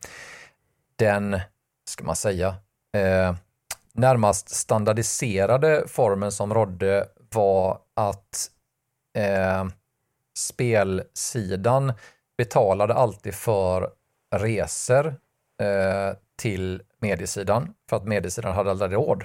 [0.96, 1.40] den,
[1.90, 2.54] ska man säga,
[2.92, 3.34] eh,
[3.92, 8.50] närmast standardiserade formen som rådde var att
[9.18, 9.66] eh,
[10.38, 11.92] spelsidan
[12.38, 13.90] betalade alltid för
[14.36, 15.06] resor
[15.62, 19.24] eh, till mediesidan för att mediesidan hade aldrig råd.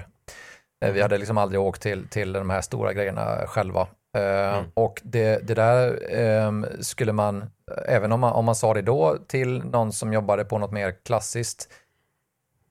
[0.94, 3.88] Vi hade liksom aldrig åkt till, till de här stora grejerna själva.
[4.18, 4.66] Mm.
[4.74, 6.14] Och det, det där
[6.48, 7.46] um, skulle man,
[7.88, 10.96] även om man, om man sa det då till någon som jobbade på något mer
[11.04, 11.70] klassiskt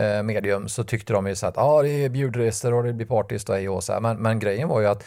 [0.02, 3.06] Eh, medium så tyckte de ju så att ah, det är bjudresor och det blir
[3.06, 4.00] partys och, och så här.
[4.00, 5.04] Men, men grejen var ju att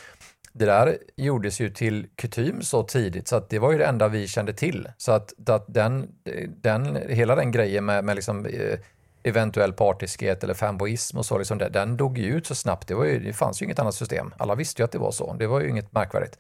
[0.54, 4.08] det där gjordes ju till kutym så tidigt så att det var ju det enda
[4.08, 4.90] vi kände till.
[4.98, 6.08] Så att, att den,
[6.48, 8.80] den, hela den grejen med, med liksom, eh,
[9.24, 12.88] eventuell partiskhet eller fanboism och så, liksom, den dog ju ut så snabbt.
[12.88, 14.34] Det, var ju, det fanns ju inget annat system.
[14.38, 15.34] Alla visste ju att det var så.
[15.34, 16.38] Det var ju inget märkvärdigt.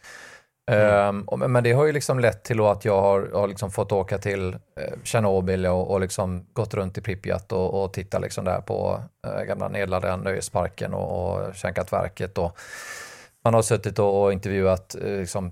[0.71, 1.25] Mm.
[1.31, 4.17] Um, men det har ju liksom lett till att jag har, har liksom fått åka
[4.17, 8.61] till uh, Tjernobyl och, och liksom gått runt i Pripyat och, och titta liksom där
[8.61, 12.37] på uh, gamla nedlagda nöjesparken och, och kärnkraftverket.
[12.37, 12.57] Och,
[13.43, 15.51] man har suttit och intervjuat eh, liksom,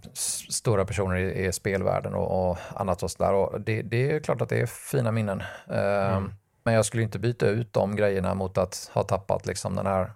[0.49, 3.33] stora personer i, i spelvärlden och, och annat och sådär.
[3.33, 5.43] Och det, det, är klart att det är fina minnen.
[5.71, 6.33] Uh, mm.
[6.63, 10.11] Men jag skulle inte byta ut de grejerna mot att ha tappat liksom den här,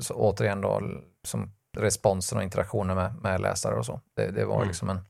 [0.00, 0.82] så återigen då,
[1.24, 4.00] som responsen och interaktionen med, med läsare och så.
[4.16, 4.68] Det, det var mm.
[4.68, 5.00] liksom en...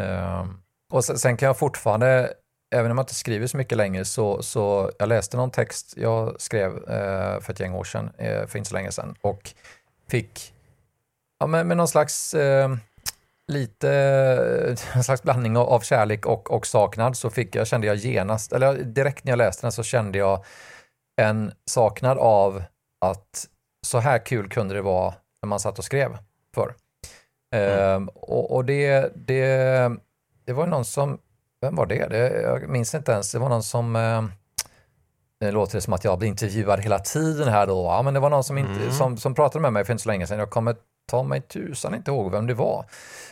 [0.00, 0.46] Uh,
[0.92, 2.32] och sen, sen, kan jag fortfarande,
[2.74, 6.40] även om jag inte skriver så mycket längre, så, så jag läste någon text jag
[6.40, 9.54] skrev uh, för ett gäng år sedan, uh, för inte så länge sedan, och
[10.08, 10.54] fick
[11.40, 12.34] ja, med, med någon slags
[13.48, 13.90] lite
[14.94, 18.52] en slags blandning av, av kärlek och, och saknad så fick jag, kände jag genast,
[18.52, 20.44] eller direkt när jag läste den så kände jag
[21.20, 22.62] en saknad av
[23.04, 23.48] att
[23.86, 26.18] så här kul kunde det vara när man satt och skrev
[26.54, 26.74] för.
[27.54, 27.78] Mm.
[27.78, 29.90] Ehm, och, och det, det,
[30.44, 31.18] det var någon som,
[31.60, 32.06] vem var det?
[32.06, 32.42] det?
[32.42, 34.22] Jag minns inte ens, det var någon som eh,
[35.40, 37.84] det låter som att jag blir intervjuad hela tiden här då.
[37.84, 38.92] Ja, men det var någon som, inte, mm.
[38.92, 40.38] som, som pratade med mig för inte så länge sedan.
[40.38, 40.76] Jag kommer
[41.10, 42.86] ta mig tusan inte ihåg vem det var.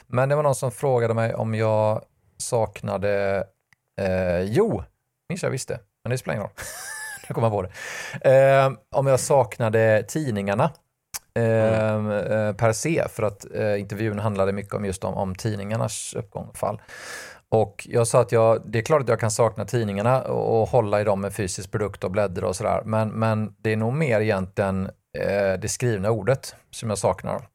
[0.06, 2.04] Men det var någon som frågade mig om jag
[2.36, 3.44] saknade,
[4.00, 4.82] eh, jo,
[5.28, 6.52] minns jag visste, men det spelar ingen roll.
[7.28, 8.30] nu kommer jag på det.
[8.30, 10.70] Eh, om jag saknade tidningarna
[11.42, 12.10] mm.
[12.10, 16.46] eh, per se, för att eh, intervjun handlade mycket om just om, om tidningarnas uppgång
[16.46, 16.80] och fall.
[17.48, 20.68] Och jag sa att jag, det är klart att jag kan sakna tidningarna och, och
[20.68, 23.92] hålla i dem med fysisk produkt och bläddra och sådär, men, men det är nog
[23.92, 24.86] mer egentligen
[25.18, 27.48] eh, det skrivna ordet som jag saknar.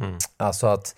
[0.00, 0.18] Mm.
[0.36, 0.96] Alltså att,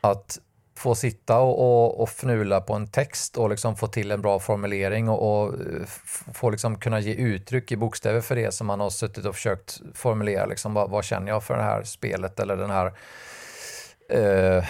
[0.00, 0.38] att
[0.78, 4.38] få sitta och, och, och fnula på en text och liksom få till en bra
[4.38, 5.54] formulering och, och
[6.34, 9.80] få liksom kunna ge uttryck i bokstäver för det som man har suttit och försökt
[9.94, 10.46] formulera.
[10.46, 12.92] Liksom, vad, vad känner jag för det här spelet eller den här
[14.10, 14.64] eh,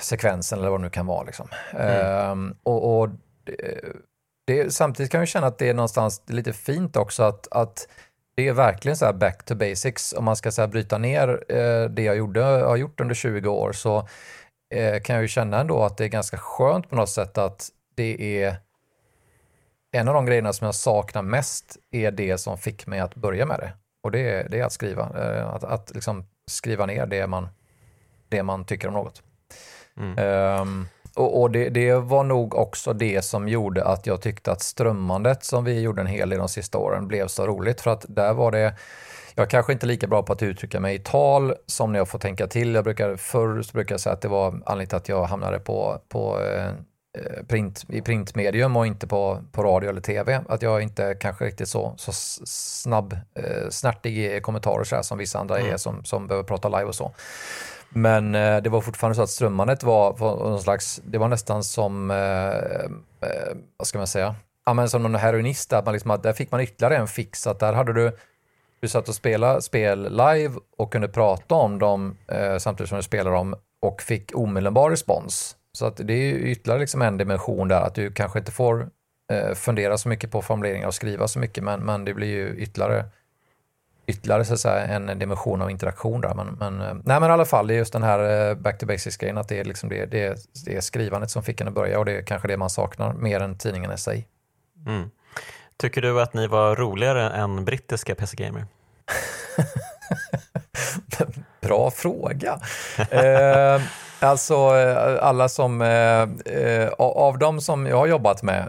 [0.00, 1.24] sekvensen eller vad det nu kan vara.
[1.24, 1.48] Liksom.
[1.72, 2.48] Mm.
[2.48, 3.08] Eh, och, och
[4.46, 7.88] det, samtidigt kan jag känna att det är någonstans lite fint också att, att
[8.36, 10.12] det är verkligen så back to basics.
[10.12, 13.48] Om man ska så här bryta ner eh, det jag gjorde, har gjort under 20
[13.48, 14.08] år så
[14.70, 17.70] eh, kan jag ju känna ändå att det är ganska skönt på något sätt att
[17.94, 18.56] det är
[19.92, 23.46] en av de grejerna som jag saknar mest är det som fick mig att börja
[23.46, 23.72] med det.
[24.02, 25.02] Och det är, det är att skriva.
[25.02, 27.48] Eh, att, att liksom skriva ner det man,
[28.28, 29.22] det man tycker om något.
[29.96, 30.60] Mm.
[30.60, 34.62] Um, och, och det, det, var nog också det som gjorde att jag tyckte att
[34.62, 37.80] strömmandet som vi gjorde en hel del de sista åren blev så roligt.
[37.80, 38.74] För att där var det,
[39.34, 42.18] jag kanske inte lika bra på att uttrycka mig i tal som när jag får
[42.18, 42.74] tänka till.
[42.74, 45.58] Jag brukar, förr så brukar jag säga att det var anledningen till att jag hamnade
[45.58, 46.72] på, på eh,
[47.48, 50.40] print, i printmedium och inte på, på radio eller tv.
[50.48, 52.12] Att jag inte kanske riktigt så, så
[52.44, 55.72] snabb, eh, snärtig i kommentarer så här, som vissa andra mm.
[55.72, 57.12] är som, som behöver prata live och så.
[57.88, 61.64] Men eh, det var fortfarande så att strömmandet var, var någon slags, det var nästan
[61.64, 62.16] som, eh,
[63.30, 64.34] eh, vad ska man säga,
[64.66, 67.58] ja, men som någon heroinist, att man liksom, där fick man ytterligare en fix, att
[67.58, 68.16] där hade du,
[68.84, 73.02] du satt och spelade spel live och kunde prata om dem eh, samtidigt som du
[73.02, 75.56] spelade dem och fick omedelbar respons.
[75.72, 78.88] Så att det är ytterligare liksom en dimension där, att du kanske inte får
[79.32, 82.56] eh, fundera så mycket på formuleringar och skriva så mycket, men, men det blir ju
[82.56, 83.04] ytterligare
[84.06, 86.34] ytterligare så att säga, en dimension av interaktion där.
[86.34, 88.78] Men, men, eh, nej, men i alla fall, det är just den här eh, back
[88.78, 91.74] to basics-grejen, att det är, liksom det, det, det är skrivandet som fick en att
[91.74, 94.28] börja och det är kanske det man saknar mer än tidningen i sig.
[94.86, 95.10] Mm.
[95.76, 98.66] Tycker du att ni var roligare än brittiska PC Gamer?
[101.60, 102.60] Bra fråga.
[103.10, 103.82] eh,
[104.20, 106.22] alltså eh, alla som, eh,
[106.56, 108.64] eh av de som jag har jobbat med,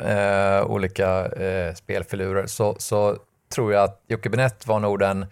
[0.60, 3.18] eh, olika eh, spelfilurer, så, så
[3.56, 5.26] tror jag att Jocke Benett var nog den,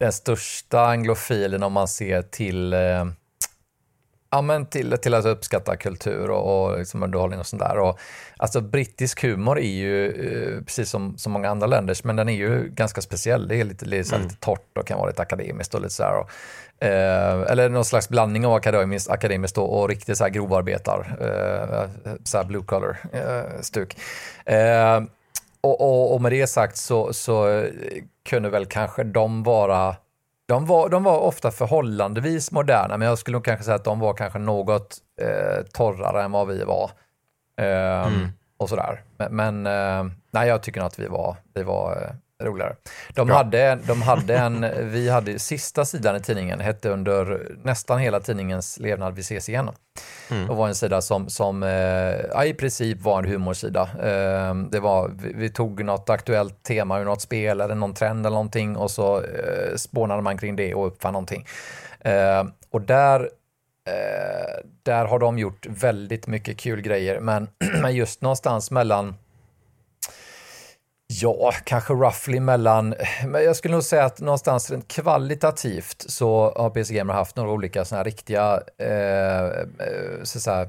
[0.00, 3.04] den största anglofilen om man ser till, eh,
[4.30, 7.78] ja, men till, till att uppskatta kultur och, och liksom underhållning och sånt där.
[7.78, 7.98] Och,
[8.36, 12.32] alltså brittisk humor är ju, eh, precis som, som många andra länders, men den är
[12.32, 13.48] ju ganska speciell.
[13.48, 14.28] Det är lite, lite, mm.
[14.28, 16.14] lite torrt och kan vara lite akademiskt och lite sådär.
[16.14, 16.30] Och,
[16.84, 22.14] eh, eller någon slags blandning av akademiskt, akademiskt och, och riktigt så här grovarbetar, eh,
[22.24, 24.54] så här blue collar eh.
[24.54, 25.02] Eh,
[25.60, 27.64] och, och, och, med det sagt så, så
[28.28, 29.96] kunde väl kanske de vara
[30.48, 34.00] de var, de var ofta förhållandevis moderna, men jag skulle nog kanske säga att de
[34.00, 36.90] var kanske något eh, torrare än vad vi var.
[37.60, 38.28] Eh, mm.
[38.56, 39.04] Och sådär.
[39.16, 42.10] Men, men eh, nej, jag tycker nog att vi var, vi var eh,
[42.44, 42.76] roligare.
[43.14, 48.20] De hade, de hade en, vi hade sista sidan i tidningen, hette under nästan hela
[48.20, 49.70] tidningens levnad Vi ses igen.
[50.30, 50.46] Mm.
[50.46, 53.82] Det var en sida som, som eh, i princip var en humorsida.
[53.82, 58.34] Eh, det var, vi, tog något aktuellt tema ur något spel eller någon trend eller
[58.34, 61.46] någonting och så eh, spånade man kring det och uppfann någonting.
[62.00, 63.20] Eh, och där
[63.86, 67.48] eh, där har de gjort väldigt mycket kul grejer, men
[67.92, 69.14] just någonstans mellan
[71.10, 72.94] Ja, kanske roughly mellan,
[73.26, 77.50] men jag skulle nog säga att någonstans rent kvalitativt så har PC Gamer haft några
[77.50, 80.62] olika sådana här riktiga, eh, eh, så, så här,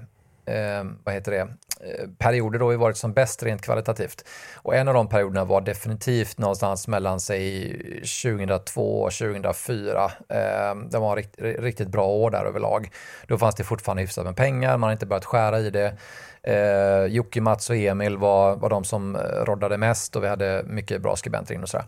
[0.45, 4.25] eh, vad heter det, eh, perioder då vi varit som bäst rent kvalitativt.
[4.55, 7.71] Och en av de perioderna var definitivt någonstans mellan sig
[8.23, 10.11] 2002 och 2004.
[10.29, 12.89] Eh, det var rikt, riktigt bra år där överlag.
[13.27, 15.97] Då fanns det fortfarande hyfsat med pengar, man har inte börjat skära i det.
[16.43, 20.63] Eh, Jocke, Mats och Emil var, var de som eh, roddade mest och vi hade
[20.67, 21.85] mycket bra skribenter in och sådär.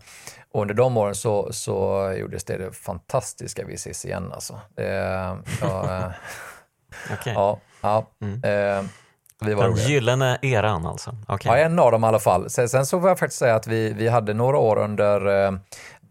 [0.51, 4.59] Och under de åren så, så gjordes det, det fantastiska Vi ses igen alltså.
[4.75, 4.93] Det,
[5.61, 6.11] ja, eh,
[7.13, 7.33] okay.
[7.33, 8.33] ja, ja mm.
[8.43, 8.85] eh,
[9.45, 9.87] vi var Den roliga.
[9.87, 11.15] gyllene eran alltså?
[11.27, 11.59] Okay.
[11.59, 12.49] Ja, en av dem i alla fall.
[12.49, 15.51] Sen, sen så får jag faktiskt säga att vi, vi hade några år under eh,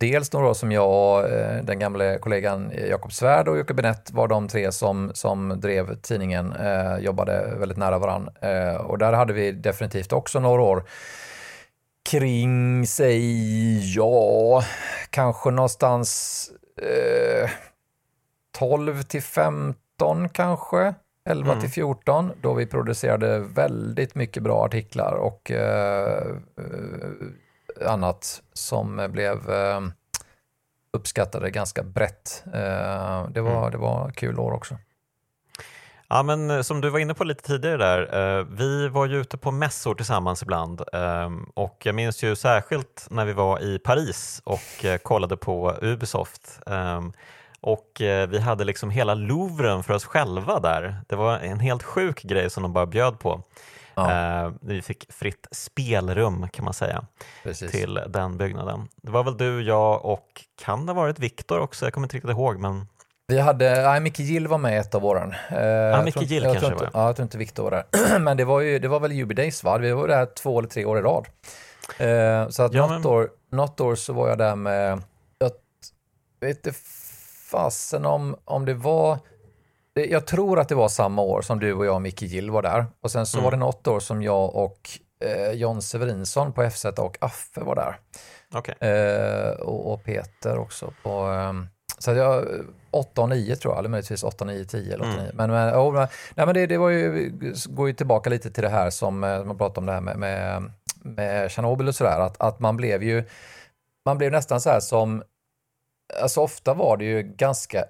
[0.01, 4.49] dels några som jag eh, den gamla kollegan Jakob Svärd och Jocke Benett var de
[4.49, 8.33] tre som, som drev tidningen, eh, jobbade väldigt nära varandra.
[8.41, 10.85] Eh, och där hade vi definitivt också några år
[12.11, 14.63] kring sig, ja,
[15.11, 16.51] kanske någonstans
[16.83, 17.51] eh,
[18.59, 20.95] 12 till 15 kanske.
[21.25, 21.61] 11 mm.
[21.61, 26.37] till 14 då vi producerade väldigt mycket bra artiklar och eh,
[27.87, 29.81] annat som blev eh,
[30.93, 32.45] uppskattade ganska brett.
[32.47, 33.71] Eh, det, var, mm.
[33.71, 34.77] det var kul år också.
[36.09, 39.21] Ja, men eh, som du var inne på lite tidigare där, eh, vi var ju
[39.21, 43.79] ute på mässor tillsammans ibland ehm, och jag minns ju särskilt när vi var i
[43.79, 47.13] Paris och eh, kollade på Ubisoft ehm,
[47.61, 50.97] och eh, vi hade liksom hela Louvren för oss själva där.
[51.09, 53.43] Det var en helt sjuk grej som de bara bjöd på.
[54.09, 54.47] Ja.
[54.47, 57.05] Eh, vi fick fritt spelrum kan man säga
[57.43, 57.71] Precis.
[57.71, 58.89] till den byggnaden.
[59.03, 61.87] Det var väl du, jag och kan det ha varit Viktor också?
[61.87, 62.59] Jag kommer inte riktigt ihåg.
[62.59, 62.87] Men...
[63.29, 65.35] Vi hade, nej, Micke Gill var med ett av åren.
[65.51, 68.19] Eh, ja, Micke Gill kanske inte, var Ja, jag tror inte Viktor var där.
[68.19, 69.79] men det var, ju, det var väl Jubidays va?
[69.79, 71.27] Vi var där två eller tre år i rad.
[71.99, 73.07] Eh, så att ja, något, men...
[73.07, 75.03] år, något år så var jag där med,
[75.39, 75.51] jag
[76.41, 76.79] vet inte
[77.51, 79.19] fasen om, om det var
[79.95, 82.63] jag tror att det var samma år som du och jag och Micke Gill var
[82.63, 82.87] där.
[83.01, 83.45] Och sen så mm.
[83.45, 84.91] var det något år som jag och
[85.25, 87.99] eh, John Severinsson på FZ och Affe var där.
[88.59, 88.89] Okay.
[88.89, 91.33] Eh, och, och, Peter också på...
[91.33, 91.53] Eh,
[91.99, 92.47] så jag,
[92.91, 95.25] 8 och 9 tror jag, eller möjligtvis 8, 9, 10 eller 8, mm.
[95.25, 95.33] 9.
[95.35, 95.95] Men, men, oh,
[96.35, 97.33] nej, men det, det var ju,
[97.67, 100.17] går ju tillbaka lite till det här som eh, man pratade om det här med,
[100.17, 100.73] med,
[101.03, 103.25] med Tjernobyl och sådär, att, att man blev ju,
[104.07, 105.23] man blev nästan så här som,
[106.23, 107.85] alltså ofta var det ju ganska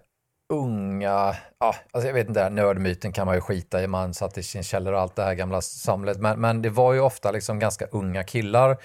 [0.51, 4.43] unga, ja, alltså jag vet inte, nördmyten kan man ju skita i, man satt i
[4.43, 7.59] sin källare och allt det här gamla samlet, men, men det var ju ofta liksom
[7.59, 8.77] ganska unga killar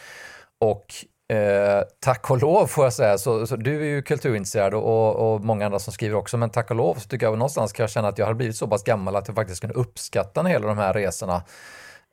[0.60, 0.94] och
[1.36, 5.42] eh, tack och lov får jag säga, så, så du är ju kulturintresserad och, och,
[5.42, 7.90] många andra som skriver också, men tack och lov så tycker jag någonstans kan jag
[7.90, 10.64] känna att jag har blivit så pass gammal att jag faktiskt kunde uppskatta en hel
[10.64, 11.44] av de här resorna.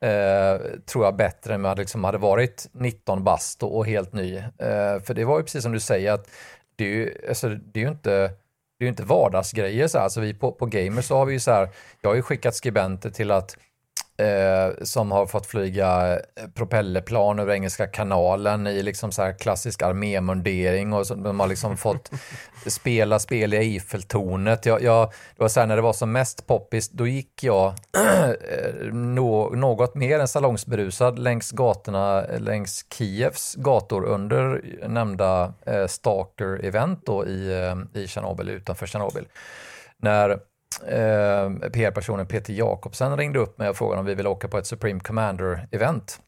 [0.05, 4.37] Eh, tror jag bättre än jag liksom hade varit 19 bast och, och helt ny.
[4.37, 6.29] Eh, för det var ju precis som du säger att
[6.77, 8.31] det är ju, alltså, det är ju inte
[8.83, 10.05] det är ju inte vardagsgrejer så här.
[10.05, 11.69] Alltså vi på, på Gamers så har vi ju så här,
[12.01, 13.57] jag har ju skickat skribenter till att
[14.17, 16.21] eh, som har fått flyga eh,
[16.55, 21.77] propellerplan över Engelska kanalen i liksom så här klassisk armémundering och så, de har liksom
[21.77, 22.11] fått
[22.67, 24.67] spela spel i Eiffeltornet.
[24.67, 27.69] Jag, jag, det var så här, när det var som mest poppis, då gick jag
[27.99, 37.01] eh, no, något mer än salongsberusad längs gatorna, längs Kievs gator under nämnda eh, Stalker-event
[37.05, 37.63] då i,
[37.95, 39.25] eh, i Tjernobyl, utanför Tjernobyl.
[39.97, 40.39] När
[40.81, 44.67] eh, PR-personen Peter Jakobsen ringde upp mig och frågade om vi ville åka på ett
[44.67, 46.21] Supreme Commander-event.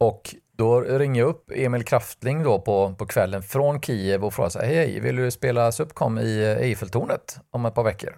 [0.00, 4.50] Och då ringer jag upp Emil Kraftling då på, på kvällen från Kiev och frågar
[4.50, 8.16] så här, hej, vill du spela Subcom i Eiffeltornet om ett par veckor?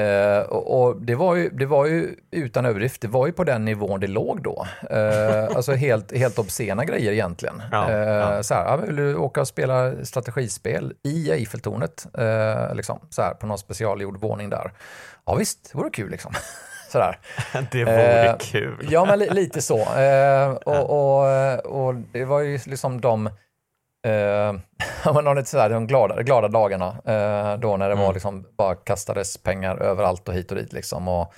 [0.00, 3.64] Uh, och, det, var ju, det var ju utan överdrift, det var ju på den
[3.64, 4.66] nivån det låg då.
[4.92, 7.62] Uh, alltså helt, helt obscena grejer egentligen.
[7.72, 8.42] Ja, uh, ja.
[8.42, 12.06] Så här, vill du åka och spela strategispel i Eiffeltornet?
[12.74, 14.72] liksom, så här, på någon specialgjord våning där.
[15.26, 16.32] Ja visst, det vore kul liksom.
[16.88, 17.18] Sådär.
[17.70, 18.88] Det vore kul.
[18.90, 19.78] Ja, men li, lite så.
[20.64, 23.30] och, och, och det var ju liksom de
[24.02, 24.52] eh,
[25.68, 28.04] de glada, glada dagarna, eh, då när det mm.
[28.04, 31.34] var liksom, bara kastades pengar överallt och hit och dit liksom och,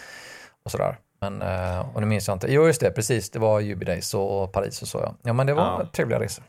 [0.65, 0.97] och sådär.
[1.21, 2.53] Men, eh, och nu minns jag inte.
[2.53, 3.31] Jo, just det, precis.
[3.31, 5.15] Det var Jubidays och Paris och så ja.
[5.23, 5.89] Ja, men det var ja.
[5.93, 6.45] trevliga resor.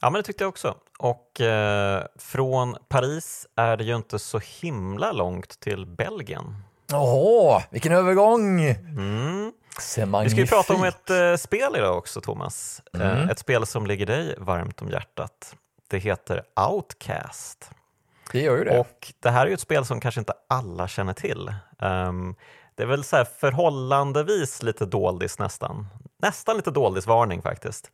[0.00, 0.74] Ja, men det tyckte jag också.
[0.98, 6.62] Och eh, från Paris är det ju inte så himla långt till Belgien.
[6.92, 8.60] Åh, vilken övergång!
[8.60, 9.52] Mm.
[10.22, 12.82] Vi ska ju prata om ett eh, spel idag också, Thomas.
[12.94, 13.16] Eh, mm.
[13.16, 15.56] Eh, ett spel som ligger dig varmt om hjärtat.
[15.88, 17.70] Det heter Outcast.
[18.32, 18.78] Det gör ju det.
[18.78, 21.54] Och det här är ju ett spel som kanske inte alla känner till.
[21.78, 22.36] Um,
[22.74, 25.86] det är väl så förhållandevis lite doldis nästan.
[26.22, 27.90] Nästan lite doldisvarning faktiskt.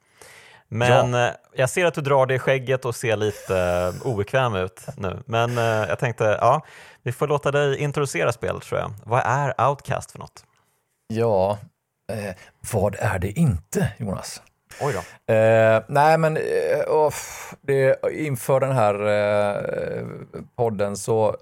[0.68, 1.26] Men ja.
[1.26, 4.86] Eh, jag ser att du drar dig i skägget och ser lite uh, obekväm ut
[4.96, 5.22] nu.
[5.26, 5.56] Men
[5.88, 6.64] jag tänkte, ja,
[7.02, 8.92] vi får låta dig introducera spelet tror jag.
[9.04, 10.44] Vad är Outcast för något?
[11.06, 11.58] Ja,
[12.12, 12.34] eh,
[12.72, 14.42] vad är det inte, Jonas?
[14.80, 15.34] Oj då.
[15.34, 17.12] Eh, nej, men eh,
[17.60, 20.06] det, inför den här eh,
[20.56, 21.36] podden så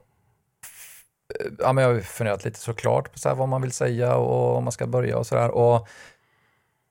[1.59, 4.65] ja, men jag har funderat lite såklart på så vad man vill säga och om
[4.65, 5.51] man ska börja och sådär.
[5.51, 5.89] Och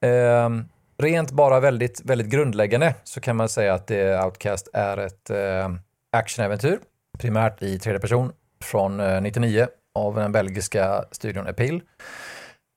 [0.08, 0.50] eh,
[0.98, 3.92] rent bara väldigt, väldigt grundläggande så kan man säga att
[4.26, 5.70] Outcast är ett eh,
[6.12, 6.80] actionäventyr,
[7.18, 8.32] primärt i tredje person
[8.64, 11.82] från eh, 99 av den belgiska studion Appeal.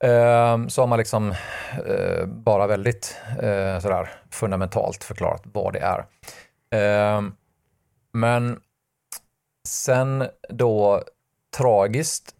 [0.02, 1.34] Eh, så har man liksom
[1.86, 6.04] eh, bara väldigt eh, sådär fundamentalt förklarat vad det är.
[6.70, 7.32] Ehm,
[8.12, 8.60] men
[9.68, 11.02] sen då
[11.56, 12.34] tragiskt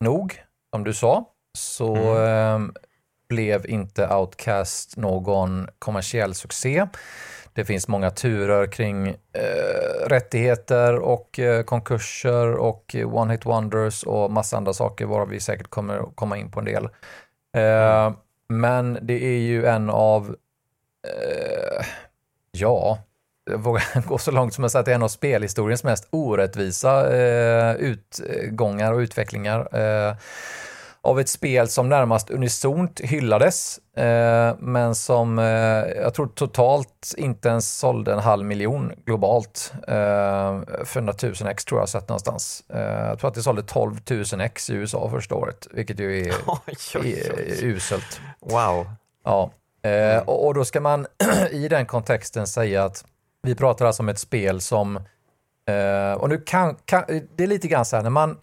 [0.00, 1.24] nog, som du sa,
[1.58, 2.64] så mm.
[2.64, 2.82] eh,
[3.28, 6.86] blev inte Outcast någon kommersiell succé.
[7.52, 14.30] Det finns många turer kring eh, rättigheter och eh, konkurser och one hit wonders och
[14.30, 16.84] massa andra saker varav vi säkert kommer komma in på en del.
[17.56, 18.14] Eh, mm.
[18.48, 20.36] Men det är ju en av,
[21.08, 21.86] eh,
[22.52, 22.98] ja,
[23.50, 26.08] jag vågar gå så långt som att säga att det är en av spelhistoriens mest
[26.10, 30.16] orättvisa eh, utgångar och utvecklingar eh,
[31.02, 35.44] av ett spel som närmast unisont hyllades, eh, men som eh,
[36.02, 39.72] jag tror totalt inte ens sålde en halv miljon globalt.
[39.88, 42.64] Eh, 400 000 ex tror jag sett någonstans.
[42.68, 44.00] Eh, jag tror att det sålde 12
[44.32, 47.58] 000 ex i USA första året, vilket ju är, oj, oj, oj.
[47.58, 48.20] är uselt.
[48.40, 48.86] Wow.
[49.24, 49.50] Ja.
[49.82, 50.22] Mm.
[50.26, 51.06] Och, och då ska man
[51.50, 53.04] i den kontexten säga att
[53.42, 54.96] vi pratar alltså om ett spel som,
[55.68, 57.04] eh, och nu kan, kan,
[57.36, 58.36] det är lite grann så här när man,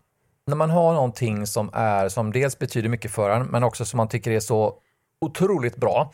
[0.47, 3.97] när man har någonting som är, som dels betyder mycket för en, men också som
[3.97, 4.73] man tycker är så
[5.25, 6.11] otroligt bra.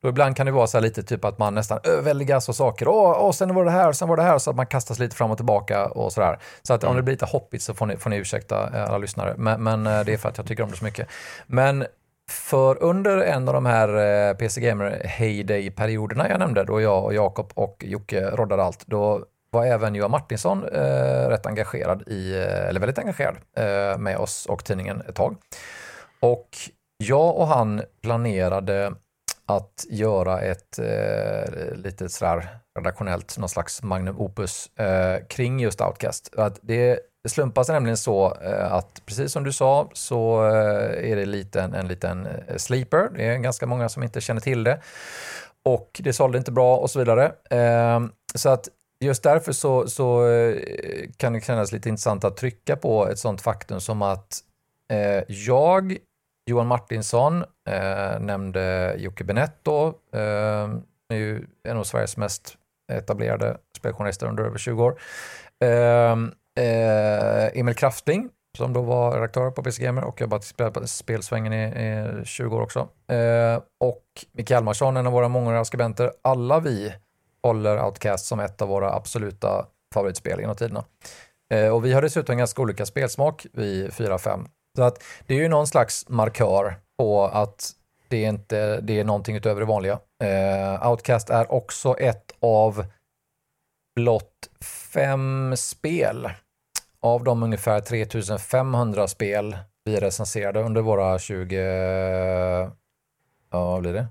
[0.00, 2.88] Då ibland kan det vara så lite typ att man nästan överväldigas av saker.
[2.88, 5.16] Åh, åh, sen var det här, sen var det här, så att man kastas lite
[5.16, 6.38] fram och tillbaka och sådär.
[6.62, 6.90] Så att mm.
[6.90, 9.34] om det blir lite hoppigt så får ni, får ni ursäkta eh, alla lyssnare.
[9.38, 11.08] Men, men eh, det är för att jag tycker om det så mycket.
[11.46, 11.84] Men
[12.30, 13.88] för under en av de här
[14.28, 19.24] eh, PC Gamer Heyday-perioderna jag nämnde, då jag och Jakob och Jocke roddade allt, då
[19.54, 24.64] var även Johan Martinsson eh, rätt engagerad i, eller väldigt engagerad eh, med oss och
[24.64, 25.36] tidningen ett tag.
[26.20, 26.48] Och
[26.96, 28.92] jag och han planerade
[29.46, 32.48] att göra ett eh, lite sådär
[32.78, 36.34] redaktionellt, någon slags magnum opus eh, kring just Outcast.
[36.36, 41.26] Att det slumpas nämligen så eh, att precis som du sa så eh, är det
[41.26, 43.08] lite en, en liten eh, sleeper.
[43.16, 44.80] Det är ganska många som inte känner till det.
[45.64, 47.32] Och det sålde inte bra och så vidare.
[47.50, 48.00] Eh,
[48.34, 48.68] så att
[49.04, 50.56] just därför så, så eh,
[51.16, 54.40] kan det kännas lite intressant att trycka på ett sånt faktum som att
[54.92, 55.96] eh, jag,
[56.50, 59.94] Johan Martinsson, eh, nämnde Jocke Benetto,
[61.10, 62.56] nu en av Sveriges mest
[62.92, 65.00] etablerade speljournalister under över 20 år
[66.58, 70.44] eh, Emil Kraftling som då var redaktör på PC Gamer och jobbat
[70.82, 72.88] i spelsvängen i, i 20 år också.
[73.08, 76.12] Eh, och Micke Hjalmarsson, en av våra många skribenter.
[76.22, 76.94] Alla vi
[77.44, 80.84] håller Outcast som ett av våra absoluta favoritspel genom tiderna.
[81.52, 84.46] Eh, och vi har dessutom ganska olika spelsmak, vi fyra, fem.
[84.76, 87.70] Så att det är ju någon slags markör på att
[88.08, 89.98] det är, inte, det är någonting utöver det vanliga.
[90.22, 92.86] Eh, Outcast är också ett av
[93.96, 94.48] blott
[94.94, 96.30] fem spel
[97.02, 101.56] av de ungefär 3500 spel vi recenserade under våra 20,
[103.50, 104.06] ja vad blir det?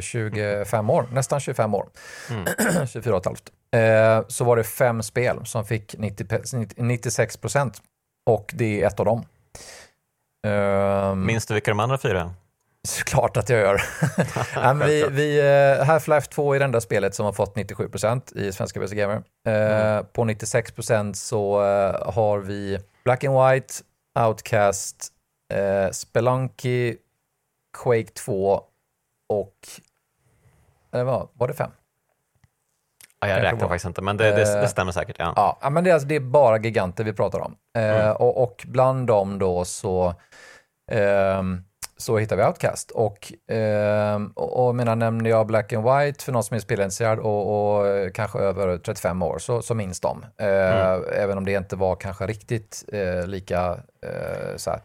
[0.00, 1.86] 25 år, nästan 25 år,
[2.30, 2.86] mm.
[2.86, 6.26] 24 och ett halvt, eh, så var det fem spel som fick 90,
[6.76, 7.82] 96 procent
[8.30, 9.24] och det är ett av dem.
[10.46, 12.34] Um, Minns du vilka de andra fyra
[12.88, 13.82] Såklart att jag gör.
[14.86, 18.80] vi, vi, uh, Half-Life 2 är det enda spelet som har fått 97% i svenska
[18.80, 19.16] PC Gamer.
[19.16, 19.22] Uh,
[19.54, 20.04] mm.
[20.12, 23.74] På 96% så uh, har vi Black and White,
[24.18, 25.08] Outcast,
[25.54, 26.96] uh, Spelunky,
[27.82, 28.62] Quake 2
[29.40, 29.54] och...
[30.92, 31.70] Eller vad, var det fem?
[33.20, 35.16] Ja, jag räknar faktiskt inte, men det, det, det, stämmer säkert.
[35.18, 37.56] Ja, ja men det är, alltså, det är bara giganter vi pratar om.
[37.76, 38.16] Mm.
[38.16, 40.14] och, och, bland dem då så
[40.92, 41.64] um,
[41.96, 42.90] så hittar vi Outcast.
[42.90, 47.18] Och, eh, och, och menar, nämnde jag Black and White för någon som är spelintresserad
[47.18, 50.24] och, och kanske över 35 år så, så minns de.
[50.36, 51.04] Eh, mm.
[51.12, 54.80] Även om det inte var kanske riktigt eh, lika eh, så här,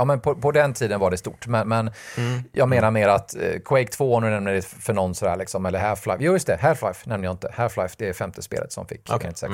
[0.00, 2.42] Ja, men på, på, den tiden var det stort, men, men mm.
[2.52, 2.94] jag menar mm.
[2.94, 6.32] mer att eh, Quake 2, nu nämner det för någon sådär, liksom, eller Half-Life, jo
[6.32, 9.30] just det, Half-Life nämnde jag inte, Half-Life det är femte spelet som fick okay.
[9.30, 9.52] 96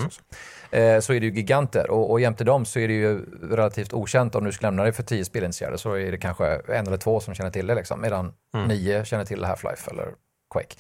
[0.70, 0.94] mm.
[0.97, 3.20] Eh, så är det ju giganter och, och jämte dem så är det ju
[3.51, 6.86] relativt okänt om du skulle lämna det för tio spelintresserade så är det kanske en
[6.86, 8.68] eller två som känner till det, liksom, medan mm.
[8.68, 10.09] nio känner till Half-Life eller
[10.53, 10.76] Quake.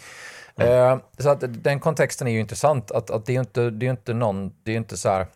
[0.56, 0.92] Mm.
[0.92, 3.86] Eh, så att den kontexten är ju intressant, att, att det är ju inte, det
[3.86, 5.26] är inte någon, det är inte så här,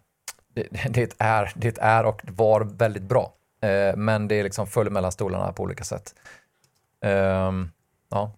[0.54, 3.34] det, det, är, det är och var väldigt bra.
[3.60, 6.14] Eh, men det är liksom full mellan stolarna på olika sätt.
[7.04, 7.70] Um,
[8.10, 8.32] ja.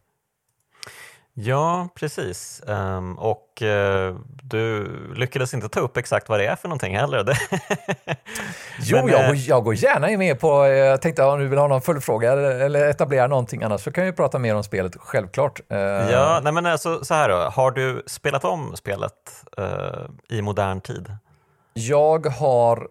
[1.34, 2.62] Ja, precis.
[2.66, 7.24] Um, och uh, du lyckades inte ta upp exakt vad det är för någonting heller.
[8.80, 11.68] jo, Men, jag, går, jag går gärna med på, jag tänkte om du vill ha
[11.68, 15.60] någon följdfråga eller etablera någonting annars så kan vi prata mer om spelet, självklart.
[15.72, 20.42] Uh, ja, nej men alltså, så här då, har du spelat om spelet uh, i
[20.42, 21.16] modern tid?
[21.74, 22.88] Jag har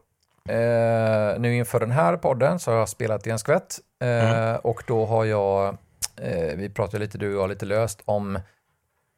[0.50, 4.60] Eh, nu inför den här podden så har jag spelat i en skvätt eh, mm.
[4.64, 5.78] och då har jag,
[6.22, 8.40] eh, vi pratade lite du och jag lite löst om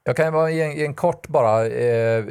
[0.03, 2.26] jag kan vara i en, i en kort bara, eh,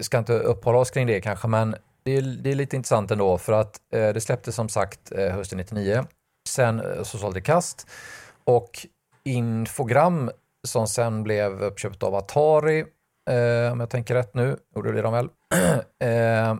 [0.00, 3.38] ska inte uppehålla oss kring det kanske, men det är, det är lite intressant ändå
[3.38, 6.04] för att eh, det släpptes som sagt eh, hösten 99.
[6.48, 7.86] Sen eh, så sålde Kast
[8.44, 8.86] och
[9.24, 10.30] Infogram
[10.66, 12.84] som sen blev uppköpt av Atari,
[13.30, 15.28] eh, om jag tänker rätt nu, gjorde det de väl,
[16.02, 16.56] eh,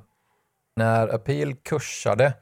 [0.78, 2.32] när Appeal kursade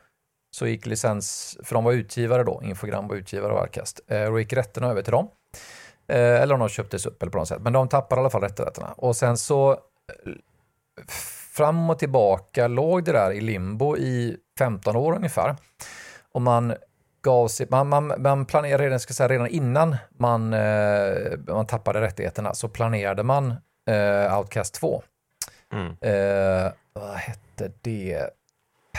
[0.51, 4.39] så gick licens, för de var utgivare då, Infogram var utgivare av Arcast, och eh,
[4.39, 5.29] gick rätterna över till dem.
[6.09, 8.31] Eh, eller om de köptes upp eller på något sätt, men de tappade i alla
[8.31, 8.93] fall rättigheterna.
[8.97, 9.79] Och sen så
[11.57, 15.57] fram och tillbaka låg det där i limbo i 15 år ungefär.
[16.33, 16.75] Och man
[17.23, 22.01] gav sig, man, man, man planerade redan, ska säga, redan innan man, eh, man tappade
[22.01, 23.55] rättigheterna så planerade man
[23.91, 25.03] eh, Outcast 2.
[25.73, 25.87] Mm.
[26.01, 28.31] Eh, vad hette hette det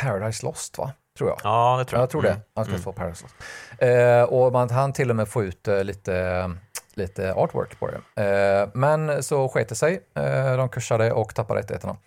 [0.01, 0.91] Paradise Lost va?
[1.17, 1.39] Tror jag.
[1.43, 2.03] Ja, det tror jag.
[2.03, 2.39] Jag tror det.
[2.55, 2.83] Man ska mm.
[2.83, 3.35] få Paradise Lost.
[3.77, 6.51] Eh, och man hann till och med få ut eh, lite,
[6.93, 8.23] lite artwork på det.
[8.23, 10.03] Eh, men så sket det sig.
[10.15, 11.97] Eh, de kursade och tappade rättigheterna.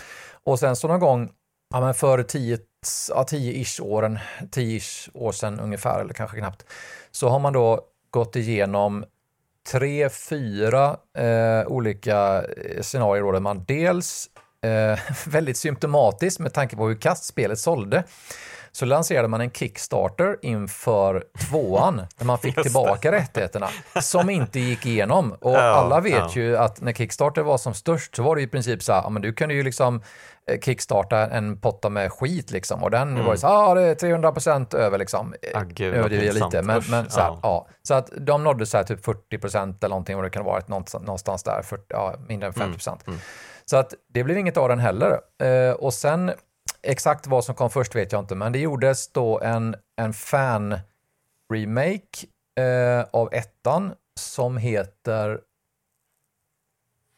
[0.45, 1.31] Och sen så någon gång,
[1.75, 2.59] ja men för 10
[3.09, 6.65] ja, 10-ish åren, 10-ish år sedan ungefär, eller kanske knappt,
[7.11, 7.81] så har man då
[8.11, 9.05] gått igenom
[9.73, 14.30] tre, fyra eh, olika eh, scenarier där man dels
[14.67, 18.05] eh, väldigt symptomatiskt med tanke på hur kastspelet sålde
[18.73, 23.69] så lanserade man en Kickstarter inför tvåan, när man fick tillbaka rättigheterna,
[24.01, 25.33] som inte gick igenom.
[25.33, 26.31] Och ja, alla vet ja.
[26.35, 29.09] ju att när Kickstarter var som störst så var det i princip så här, ja,
[29.09, 30.03] men du kunde ju liksom
[30.47, 33.25] eh, kickstarta en potta med skit liksom och den mm.
[33.25, 35.35] var ju så ja ah, det är 300 procent över liksom.
[35.55, 37.69] Ah, gud, Överdriver lite, men, men så, här, ja.
[37.83, 40.63] så att de nådde så här typ 40 procent eller någonting vad det kan vara,
[40.67, 43.07] någonstans där, 40, ja, mindre än 50 procent.
[43.07, 43.15] Mm.
[43.15, 43.21] Mm.
[43.71, 45.21] Så att det blev inget av den heller.
[45.43, 46.33] Eh, och sen
[46.83, 52.27] exakt vad som kom först vet jag inte, men det gjordes då en, en fan-remake
[52.59, 55.41] eh, av ettan som heter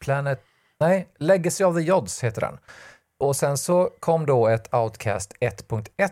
[0.00, 0.40] Planet...
[0.80, 2.58] Nej, Legacy of the Jods heter den.
[3.18, 6.10] Och sen så kom då ett Outcast 1.1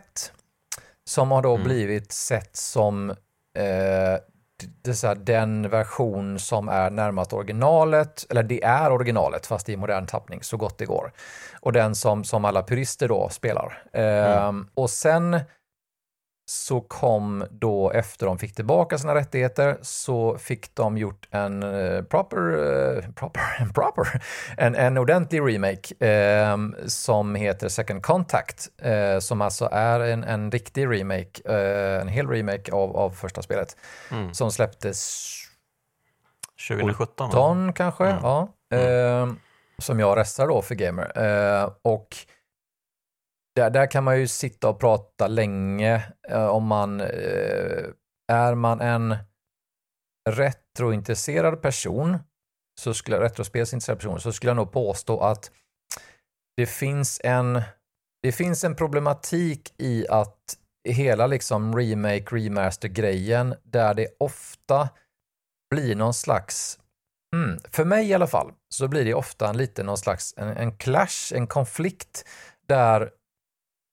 [1.05, 1.64] som har då mm.
[1.64, 3.11] blivit sett som
[3.55, 4.16] eh,
[4.83, 9.77] det så här, den version som är närmast originalet, eller det är originalet fast i
[9.77, 11.13] modern tappning så gott det går.
[11.61, 13.83] Och den som, som alla purister då spelar.
[13.93, 14.39] Mm.
[14.39, 15.41] Ehm, och sen
[16.51, 22.03] så kom då efter de fick tillbaka sina rättigheter så fick de gjort en uh,
[22.03, 23.40] proper, uh, proper,
[23.74, 24.22] proper,
[24.57, 30.51] en, en ordentlig remake eh, som heter Second Contact eh, som alltså är en, en
[30.51, 33.76] riktig remake, eh, en hel remake av, av första spelet
[34.11, 34.34] mm.
[34.34, 35.28] som släpptes
[36.68, 38.18] 2017 17 kanske, mm.
[38.22, 38.48] ja.
[38.72, 39.38] Mm.
[39.78, 41.12] som jag restar då för Gamer.
[41.82, 42.16] och
[43.61, 47.85] där, där kan man ju sitta och prata länge eh, om man eh,
[48.33, 49.17] är man en
[50.31, 52.19] retrointresserad person,
[52.81, 55.51] så skulle, retrospelsintresserad person, så skulle jag nog påstå att
[56.57, 57.63] det finns en,
[58.23, 60.57] det finns en problematik i att
[60.89, 64.89] hela liksom remake, remaster-grejen där det ofta
[65.71, 66.79] blir någon slags,
[67.37, 70.49] mm, för mig i alla fall, så blir det ofta en lite någon slags en,
[70.49, 72.25] en clash, en konflikt
[72.67, 73.11] där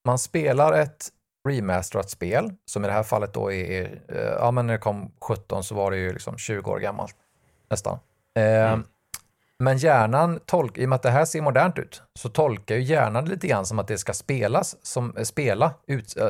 [0.08, 1.08] man spelar ett
[1.48, 5.12] remasterat spel, som i det här fallet då är, eh, ja men när det kom
[5.20, 7.16] 17 så var det ju liksom 20 år gammalt
[7.70, 7.98] nästan.
[8.38, 8.84] Eh, mm.
[9.58, 12.82] Men hjärnan, tolk, i och med att det här ser modernt ut, så tolkar ju
[12.82, 16.26] hjärnan lite grann som att det ska spelas, som, eh, spela, ut, äh,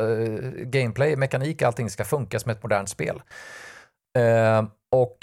[0.62, 3.22] gameplay, mekanik, allting ska funka som ett modernt spel.
[4.18, 5.18] Äh, och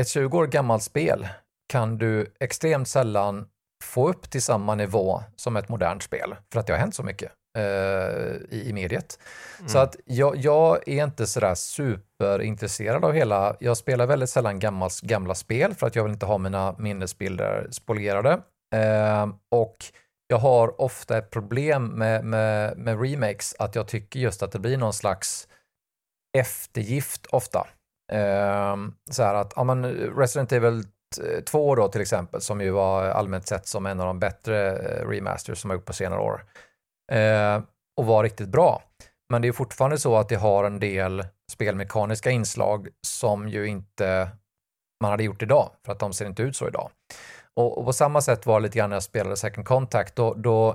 [0.00, 1.28] ett 20 år gammalt spel
[1.68, 3.48] kan du extremt sällan
[3.84, 7.02] få upp till samma nivå som ett modernt spel, för att det har hänt så
[7.02, 7.32] mycket
[8.50, 9.18] i, i mediet.
[9.58, 9.68] Mm.
[9.68, 14.88] Så att jag, jag, är inte sådär superintresserad av hela, jag spelar väldigt sällan gamla,
[15.02, 18.40] gamla spel för att jag vill inte ha mina minnesbilder spolierade.
[18.74, 19.76] Eh, och
[20.26, 24.58] jag har ofta ett problem med, med, med remakes, att jag tycker just att det
[24.58, 25.48] blir någon slags
[26.38, 27.66] eftergift ofta.
[28.12, 28.76] Eh,
[29.10, 29.84] så här att, ja men
[30.16, 30.84] Resident Evil
[31.44, 35.08] 2 då till exempel, som ju var allmänt sett som en av de bättre eh,
[35.08, 36.44] remasters som har gjort på senare år.
[37.12, 37.62] Eh,
[37.96, 38.82] och var riktigt bra.
[39.30, 44.30] Men det är fortfarande så att det har en del spelmekaniska inslag som ju inte
[45.00, 46.90] man hade gjort idag, för att de ser inte ut så idag.
[47.56, 50.34] Och, och på samma sätt var det lite grann när jag spelade Second Contact, då,
[50.34, 50.68] då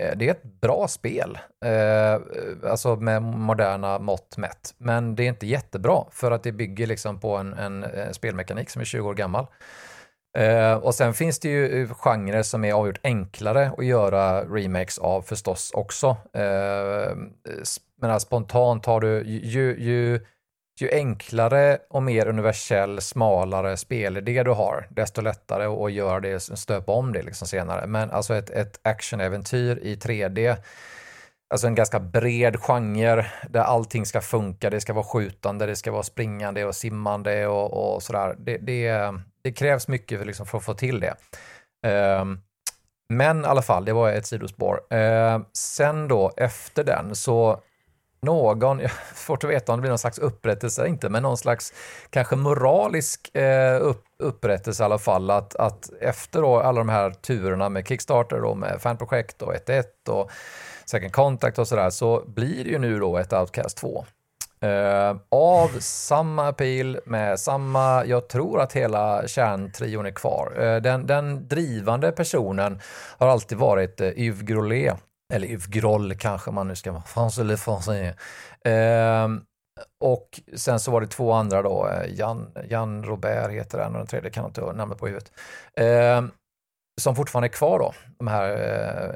[0.00, 2.20] eh, det är ett bra spel, eh,
[2.70, 7.20] alltså med moderna mått mätt, men det är inte jättebra för att det bygger liksom
[7.20, 9.46] på en, en, en spelmekanik som är 20 år gammal.
[10.36, 14.98] Eh, och sen finns det ju eh, genrer som är avgjort enklare att göra remakes
[14.98, 16.16] av förstås också.
[16.34, 17.16] Eh,
[18.00, 20.20] men alltså spontant har du ju, ju,
[20.80, 26.92] ju enklare och mer universell, smalare spelidé du har, desto lättare att göra det, stöpa
[26.92, 27.86] om det liksom senare.
[27.86, 30.56] Men alltså ett, ett actionäventyr i 3D,
[31.50, 35.92] alltså en ganska bred genre där allting ska funka, det ska vara skjutande, det ska
[35.92, 38.36] vara springande och simmande och, och sådär.
[38.38, 39.14] Det, det,
[39.48, 41.14] det krävs mycket för, liksom, för att få till det.
[42.20, 42.40] Um,
[43.12, 44.80] men i alla fall, det var ett sidospår.
[44.94, 47.62] Uh, sen då efter den så
[48.22, 51.38] någon, jag svårt att veta om det blir någon slags upprättelse eller inte, men någon
[51.38, 51.72] slags
[52.10, 55.30] kanske moralisk eh, upp, upprättelse i alla fall.
[55.30, 60.08] Att, att efter då alla de här turerna med Kickstarter och med fanprojekt och 1.1
[60.08, 60.30] och
[60.84, 64.04] Second Contact och sådär så blir det ju nu då ett Outcast 2.
[64.64, 70.52] Uh, av samma pil med samma, jag tror att hela kärntrion är kvar.
[70.60, 72.80] Uh, den, den, drivande personen
[73.18, 74.96] har alltid varit uh, Yves Grollet,
[75.34, 78.14] eller Yves Groll kanske man nu ska vara, France eller France.
[78.68, 79.40] Uh,
[80.00, 84.06] och sen så var det två andra då, Jan, Jan Robert heter den och den
[84.06, 85.32] tredje kan jag inte namnet på huvudet.
[85.76, 86.30] Ehm,
[86.98, 88.50] som fortfarande är kvar då, de här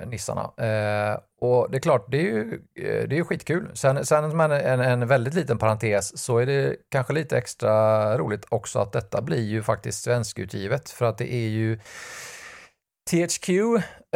[0.03, 0.41] eh, nissarna.
[0.43, 3.71] Eh, och det är klart, det är ju, eh, det är ju skitkul.
[3.75, 8.47] Sen, sen som en, en, väldigt liten parentes så är det kanske lite extra roligt
[8.49, 11.79] också att detta blir ju faktiskt svenskutgivet för att det är ju
[13.11, 13.49] THQ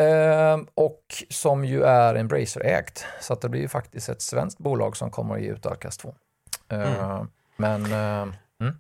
[0.01, 3.05] eh, och som ju är Embracer-ägt.
[3.21, 6.01] Så att det blir ju faktiskt ett svenskt bolag som kommer att ge ut Arcast
[6.01, 6.15] 2.
[6.69, 7.27] Eh, mm.
[7.57, 7.85] Men...
[7.85, 8.75] Eh, mm.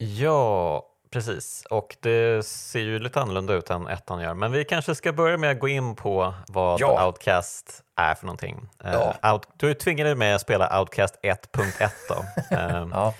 [0.00, 4.34] Ja, Precis, och det ser ju lite annorlunda ut än ettan gör.
[4.34, 7.06] Men vi kanske ska börja med att gå in på vad ja.
[7.06, 8.68] Outcast är för någonting.
[8.84, 9.14] Ja.
[9.24, 12.14] Uh, out, du tvingade mig att spela Outcast 1.1 då.
[12.56, 13.14] um, ja.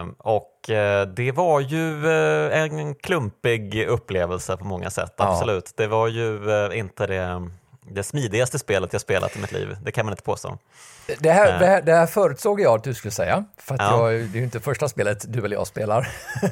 [0.00, 5.72] um, och uh, det var ju uh, en klumpig upplevelse på många sätt, absolut.
[5.76, 7.48] Det var ju inte det
[7.90, 10.58] det smidigaste spelet jag spelat i mitt liv, det kan man inte påstå.
[11.18, 11.58] Det här, uh.
[11.58, 14.12] det här, det här förutsåg jag att du skulle säga, för att ja.
[14.12, 16.08] jag, det är ju inte första spelet du eller jag spelar.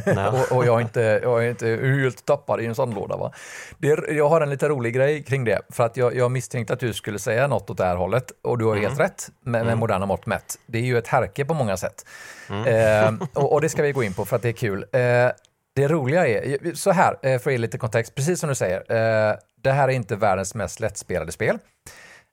[0.32, 3.16] och, och, jag, är inte, jag är inte helt tappad i en sandlåda.
[3.16, 3.32] Va?
[3.78, 6.80] Det, jag har en lite rolig grej kring det, för att jag, jag misstänkte att
[6.80, 8.85] du skulle säga något åt det här hållet, och du har mm.
[8.85, 9.78] helt rätt med, med mm.
[9.78, 10.59] moderna mått mätt.
[10.66, 12.07] Det är ju ett härke på många sätt.
[12.51, 12.66] Mm.
[12.66, 14.87] Eh, och, och, det ska vi gå in på för att det är kul.
[14.93, 15.30] Eh,
[15.74, 18.93] det roliga är, så här, eh, för att ge lite kontext, precis som du säger,
[19.30, 21.58] eh, det här är inte världens mest lättspelade spel.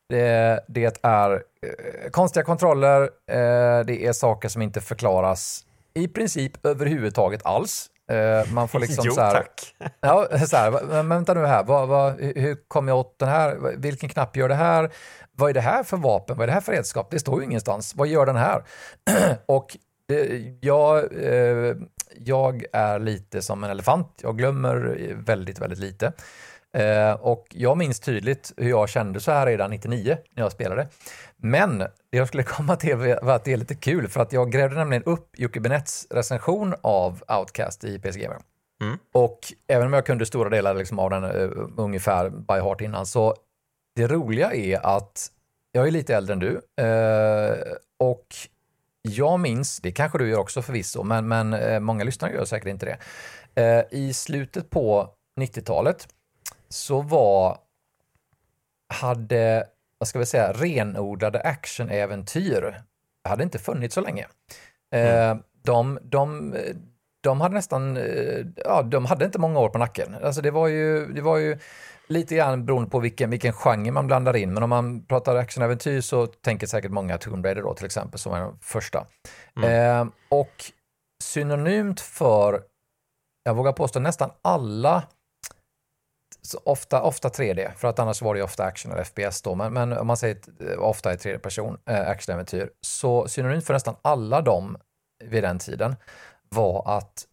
[0.08, 3.10] Det, det är eh, konstiga kontroller,
[3.84, 7.88] det är saker som inte förklaras i princip överhuvudtaget alls.
[8.52, 9.74] Man får liksom jo, så här, tack.
[10.00, 13.76] Ja, så här, men vänta nu här, vad, vad, hur kom jag åt den här?
[13.76, 14.90] Vilken knapp gör det här?
[15.36, 16.36] Vad är det här för vapen?
[16.36, 17.10] Vad är det här för redskap?
[17.10, 17.94] Det står ju ingenstans.
[17.96, 18.64] Vad gör den här?
[19.46, 19.76] Och
[20.08, 21.04] det, jag,
[22.16, 24.20] jag är lite som en elefant.
[24.22, 26.12] Jag glömmer väldigt, väldigt lite.
[26.76, 30.88] Eh, och jag minns tydligt hur jag kände så här redan 99 när jag spelade.
[31.36, 34.52] Men det jag skulle komma till var att det är lite kul för att jag
[34.52, 38.38] grävde nämligen upp Jocke Benetts recension av Outcast i Gamer.
[38.82, 38.98] Mm.
[39.12, 43.06] Och även om jag kunde stora delar liksom av den uh, ungefär by heart innan
[43.06, 43.34] så
[43.96, 45.30] det roliga är att
[45.72, 46.50] jag är lite äldre än du
[46.82, 48.26] uh, och
[49.02, 52.68] jag minns, det kanske du gör också förvisso, men, men uh, många lyssnare gör säkert
[52.68, 52.98] inte det.
[53.90, 55.08] I slutet på
[55.40, 56.08] 90-talet
[56.72, 57.58] så var,
[58.88, 59.66] hade,
[59.98, 62.82] vad ska vi säga, renodlade actionäventyr
[63.24, 64.26] hade inte funnits så länge.
[64.90, 65.42] Mm.
[65.62, 66.54] de, de,
[67.20, 70.16] de hade nästan, eh, ja, de hade inte många år på nacken.
[70.22, 71.58] Alltså det var ju, det var ju
[72.06, 74.54] lite grann beroende på vilken, vilken genre man blandar in.
[74.54, 78.32] Men om man pratar actionäventyr så tänker säkert många Tomb Raider då till exempel, som
[78.32, 79.06] var den första.
[79.56, 80.00] Mm.
[80.00, 80.64] Eh, och
[81.22, 82.62] synonymt för,
[83.42, 85.02] jag vågar påstå nästan alla
[86.64, 89.92] ofta, ofta 3D, för att annars var det ofta action eller FPS då, men, men
[89.92, 90.38] om man säger
[90.78, 94.76] ofta i tredje person äh, actionäventyr, så synonymt för nästan alla dem
[95.24, 95.96] vid den tiden
[96.48, 97.26] var att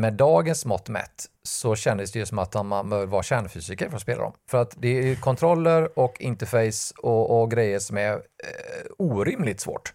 [0.00, 3.96] med dagens mått mätt så kändes det ju som att man bör vara kärnfysiker för
[3.96, 4.32] att spela dem.
[4.50, 8.20] För att det är kontroller och interface och, och grejer som är eh,
[8.98, 9.94] orimligt svårt.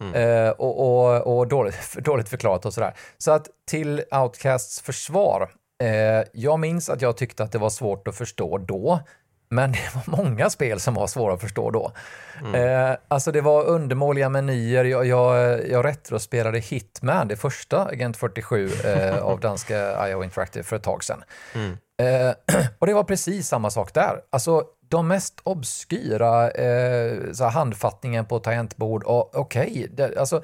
[0.00, 0.14] Mm.
[0.14, 2.94] Eh, och, och, och dåligt, dåligt förklarat och sådär.
[3.18, 5.50] Så att till Outcasts försvar
[5.82, 9.00] Eh, jag minns att jag tyckte att det var svårt att förstå då,
[9.48, 11.92] men det var många spel som var svåra att förstå då.
[12.40, 12.54] Mm.
[12.54, 14.84] Eh, alltså det var undermåliga menyer.
[14.84, 20.76] Jag, jag, jag retrospelade Hitman, det första Agent 47 eh, av danska IO Interactive för
[20.76, 21.24] ett tag sedan.
[21.54, 21.76] Mm.
[22.78, 24.20] Och det var precis samma sak där.
[24.30, 30.42] Alltså de mest obskyra eh, handfattningen på tangentbord och okej, okay, alltså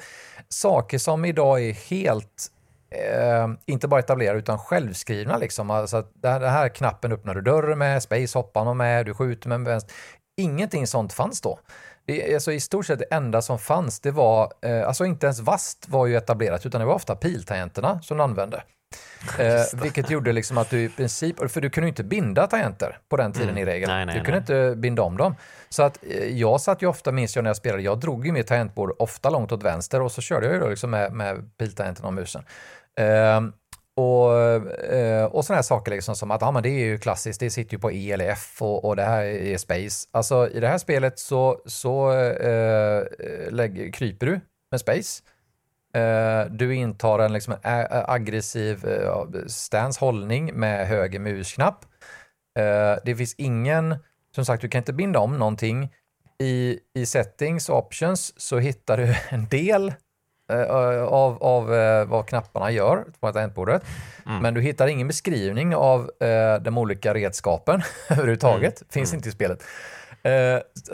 [0.49, 2.51] saker som idag är helt
[2.95, 5.36] eh, inte bara etablerade utan självskrivna.
[5.36, 5.70] Liksom.
[5.70, 9.61] Alltså, den här knappen öppnar du dörren med, space hoppar man med, du skjuter med
[9.61, 9.95] vänster.
[10.36, 11.59] Ingenting sånt fanns då.
[12.07, 15.40] Det, alltså, I stort sett det enda som fanns, det var, eh, alltså inte ens
[15.40, 18.62] VAST var ju etablerat, utan det var ofta piltangenterna som du använde.
[19.38, 22.99] Eh, vilket gjorde liksom att du i princip, för du kunde ju inte binda tangenter
[23.09, 23.62] på den tiden mm.
[23.62, 23.88] i regel.
[23.88, 24.68] Nej, nej, du kunde nej.
[24.68, 25.34] inte binda om dem.
[25.68, 28.32] Så att eh, jag satt ju ofta, minns jag när jag spelade, jag drog ju
[28.32, 31.51] mitt tangentbord ofta långt åt vänster och så körde jag ju då liksom med, med
[31.59, 32.45] piltangenterna och musen.
[33.01, 33.40] Eh,
[33.97, 37.40] och, eh, och sådana här saker liksom som att ah, men det är ju klassiskt,
[37.40, 40.09] det sitter ju på E eller F och, och det här är space.
[40.12, 43.05] Alltså i det här spelet så, så eh,
[43.51, 44.40] lägg, kryper du
[44.70, 45.22] med space.
[45.95, 47.55] Eh, du intar en liksom
[47.90, 51.84] aggressiv eh, stance, hållning med höger musknapp.
[52.59, 53.97] Eh, det finns ingen,
[54.34, 55.92] som sagt, du kan inte binda om någonting.
[56.38, 59.95] I, i settings och options så hittar du en del
[61.09, 63.82] av, av eh, vad knapparna gör på tangentbordet.
[64.26, 64.42] Mm.
[64.42, 68.80] Men du hittar ingen beskrivning av eh, de olika redskapen överhuvudtaget.
[68.80, 68.88] Mm.
[68.90, 69.18] Finns mm.
[69.18, 69.62] inte i spelet.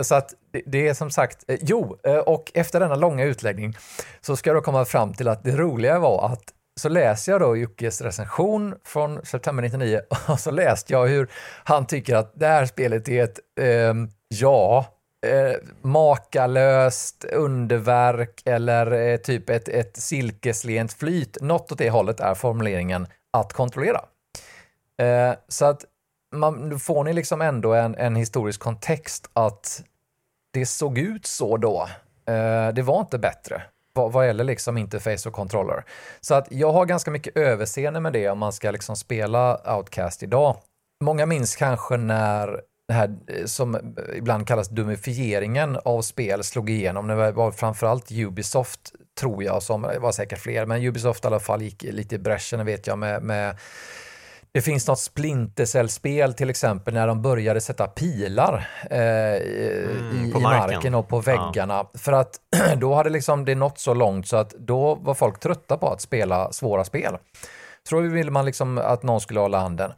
[0.00, 0.34] så att
[0.66, 1.96] det är som sagt, jo,
[2.26, 3.76] och efter denna långa utläggning
[4.20, 6.42] så ska jag då komma fram till att det roliga var att
[6.80, 11.30] så läser jag då Jockes recension från september 99 och så läste jag hur
[11.64, 13.94] han tycker att det här spelet är ett, eh,
[14.28, 14.86] ja,
[15.26, 21.38] eh, makalöst underverk eller eh, typ ett, ett silkeslent flyt.
[21.40, 24.00] Något åt det hållet är formuleringen att kontrollera.
[25.02, 25.84] Eh, så att
[26.34, 29.82] man, får ni liksom ändå en, en historisk kontext att
[30.52, 31.88] det såg ut så då.
[32.26, 33.62] Eh, det var inte bättre
[33.92, 35.84] vad, vad gäller liksom interface och controller.
[36.20, 40.22] Så att jag har ganska mycket överseende med det om man ska liksom spela Outcast
[40.22, 40.56] idag.
[41.04, 42.60] Många minns kanske när
[42.90, 47.06] det här eh, som ibland kallas dumifieringen av spel slog igenom.
[47.06, 48.80] Det var framförallt Ubisoft,
[49.20, 52.18] tror jag, som det var säkert fler, men Ubisoft i alla fall gick lite i
[52.18, 53.56] bräschen, vet jag, med, med
[54.52, 60.40] det finns något Splintercell-spel till exempel när de började sätta pilar eh, mm, i, i
[60.40, 60.94] marken.
[60.94, 61.74] och på väggarna.
[61.74, 61.90] Ja.
[61.98, 62.40] För att
[62.76, 66.00] då hade liksom det nått så långt så att då var folk trötta på att
[66.00, 67.16] spela svåra spel.
[67.88, 69.92] Så då ville man liksom att någon skulle hålla handen.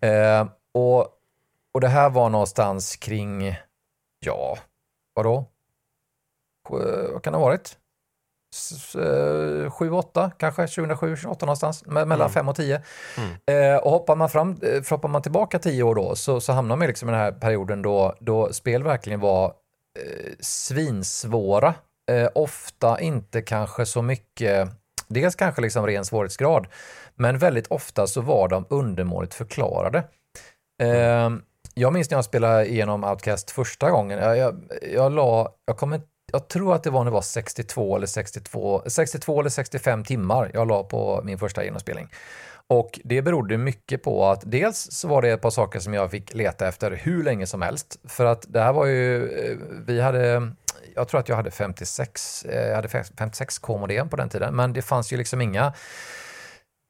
[0.00, 1.08] Eh, och
[1.74, 3.56] och det här var någonstans kring,
[4.26, 4.58] ja,
[5.14, 5.44] vadå?
[6.68, 7.78] Vad kan det ha varit?
[9.70, 12.30] 7, 8 kanske, 2007, 2008 någonstans, mellan mm.
[12.30, 12.82] 5 och 10.
[13.16, 13.74] Mm.
[13.74, 16.76] Eh, och hoppar man, fram, eh, hoppar man tillbaka 10 år då så, så hamnar
[16.76, 19.44] man liksom i den här perioden då, då spel verkligen var
[20.00, 21.74] eh, svinsvåra.
[22.10, 24.68] Eh, ofta inte kanske så mycket,
[25.08, 26.66] dels kanske liksom ren svårighetsgrad,
[27.14, 29.98] men väldigt ofta så var de undermåligt förklarade.
[30.82, 31.30] Eh,
[31.74, 34.18] jag minns när jag spelade igenom Outcast första gången.
[34.18, 34.62] Jag, jag,
[34.92, 36.00] jag la, jag, kommer,
[36.32, 40.50] jag tror att det var när det var 62 eller 62, 62 eller 65 timmar
[40.54, 42.08] jag la på min första genomspelning.
[42.66, 46.10] Och det berodde mycket på att dels så var det ett par saker som jag
[46.10, 47.98] fick leta efter hur länge som helst.
[48.04, 49.56] För att det här var ju, eh,
[49.86, 50.52] vi hade,
[50.94, 54.72] jag tror att jag hade 56, eh, jag hade 56k modem på den tiden, men
[54.72, 55.72] det fanns ju liksom inga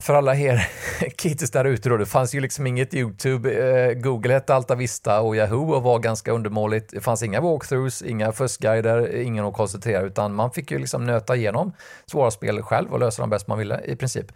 [0.02, 0.68] för alla er
[1.16, 5.20] kittis där ute då, det fanns ju liksom inget YouTube, eh, Google hette Alta Vista
[5.20, 6.90] och Yahoo och var ganska undermåligt.
[6.90, 11.36] Det fanns inga walkthroughs, inga fuskguider, ingen att koncentrera, utan man fick ju liksom nöta
[11.36, 11.72] igenom
[12.06, 14.26] svåra spel själv och lösa dem bäst man ville i princip.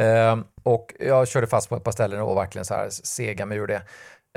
[0.00, 3.58] Eh, och jag körde fast på ett par ställen och verkligen så här sega mig
[3.58, 3.82] ur det.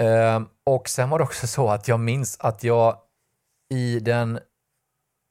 [0.02, 2.98] Eh, och sen var det också så att jag minns att jag
[3.74, 4.40] i den,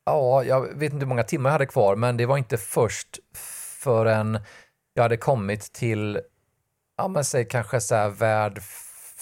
[0.07, 3.19] ja, jag vet inte hur många timmar jag hade kvar, men det var inte först
[3.81, 4.39] förrän
[4.95, 6.21] jag hade kommit till,
[6.97, 8.61] ja men säg kanske så här värld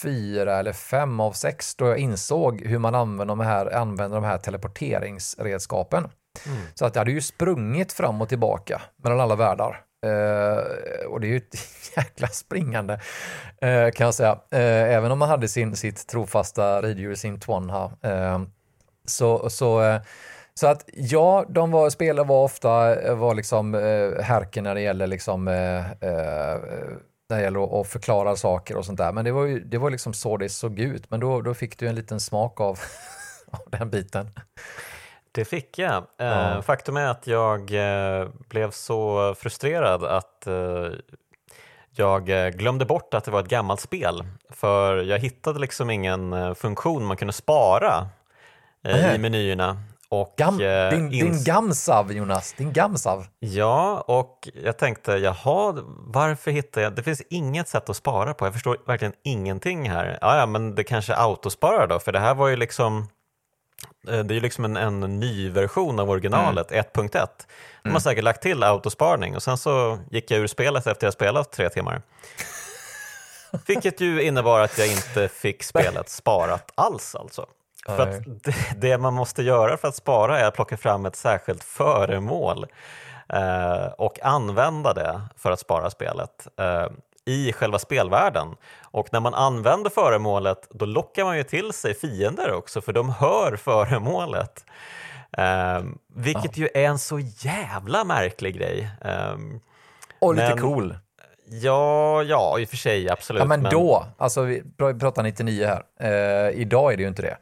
[0.02, 4.24] fyra eller fem av sex då jag insåg hur man använder de här, använder de
[4.24, 6.08] här teleporteringsredskapen.
[6.46, 6.58] Mm.
[6.74, 9.84] Så att jag hade ju sprungit fram och tillbaka mellan alla världar.
[10.06, 11.56] Uh, och det är ju ett
[11.96, 12.94] jäkla springande
[13.64, 14.32] uh, kan jag säga.
[14.32, 14.60] Uh,
[14.94, 17.90] även om man hade sin, sitt trofasta riddjur, sin Twanha.
[19.04, 20.00] så, så,
[20.58, 23.74] så att ja, de var, spelare var ofta var liksom,
[24.22, 29.12] härken när det gäller liksom, när det gäller att förklara saker och sånt där.
[29.12, 31.10] Men det var ju det var liksom så det såg ut.
[31.10, 32.78] Men då, då fick du en liten smak av,
[33.50, 34.30] av den biten.
[35.32, 35.96] Det fick jag.
[35.96, 36.62] Eh, ja.
[36.62, 40.88] Faktum är att jag eh, blev så frustrerad att eh,
[41.90, 44.24] jag glömde bort att det var ett gammalt spel.
[44.50, 48.08] För jag hittade liksom ingen funktion man kunde spara
[49.14, 49.82] i menyerna.
[50.10, 53.26] Och, Gam, din, din Gamsav Jonas, din Gamsav.
[53.38, 55.74] Ja, och jag tänkte jaha,
[56.06, 60.18] varför hittar jag, det finns inget sätt att spara på, jag förstår verkligen ingenting här.
[60.20, 63.06] Ja, ja men det kanske autosparar då, för det här var ju liksom
[64.08, 66.84] Eh, det är ju liksom en, en ny version av originalet, mm.
[66.84, 67.10] 1.1.
[67.12, 67.18] De
[67.82, 68.00] har mm.
[68.00, 71.68] säkert lagt till autosparning och sen så gick jag ur spelet efter jag spelat tre
[71.68, 72.02] timmar.
[73.66, 77.46] Vilket ju innebar att jag inte fick spelet sparat alls alltså.
[77.96, 81.64] För det, det, man måste göra för att spara är att plocka fram ett särskilt
[81.64, 82.66] föremål
[83.28, 86.48] eh, och använda det för att spara spelet.
[86.56, 86.86] Eh,
[87.28, 88.56] i själva spelvärlden.
[88.82, 93.08] Och när man använder föremålet då lockar man ju till sig fiender också för de
[93.10, 94.64] hör föremålet.
[95.38, 96.62] Um, vilket ja.
[96.62, 98.90] ju är en så jävla märklig grej.
[99.34, 99.60] Um,
[100.18, 100.98] och lite men, cool.
[101.50, 103.40] Ja, ja, i och för sig absolut.
[103.40, 103.72] Ja, men, men...
[103.72, 104.62] då, alltså vi
[105.00, 107.36] pratar 99 här, uh, idag är det ju inte det.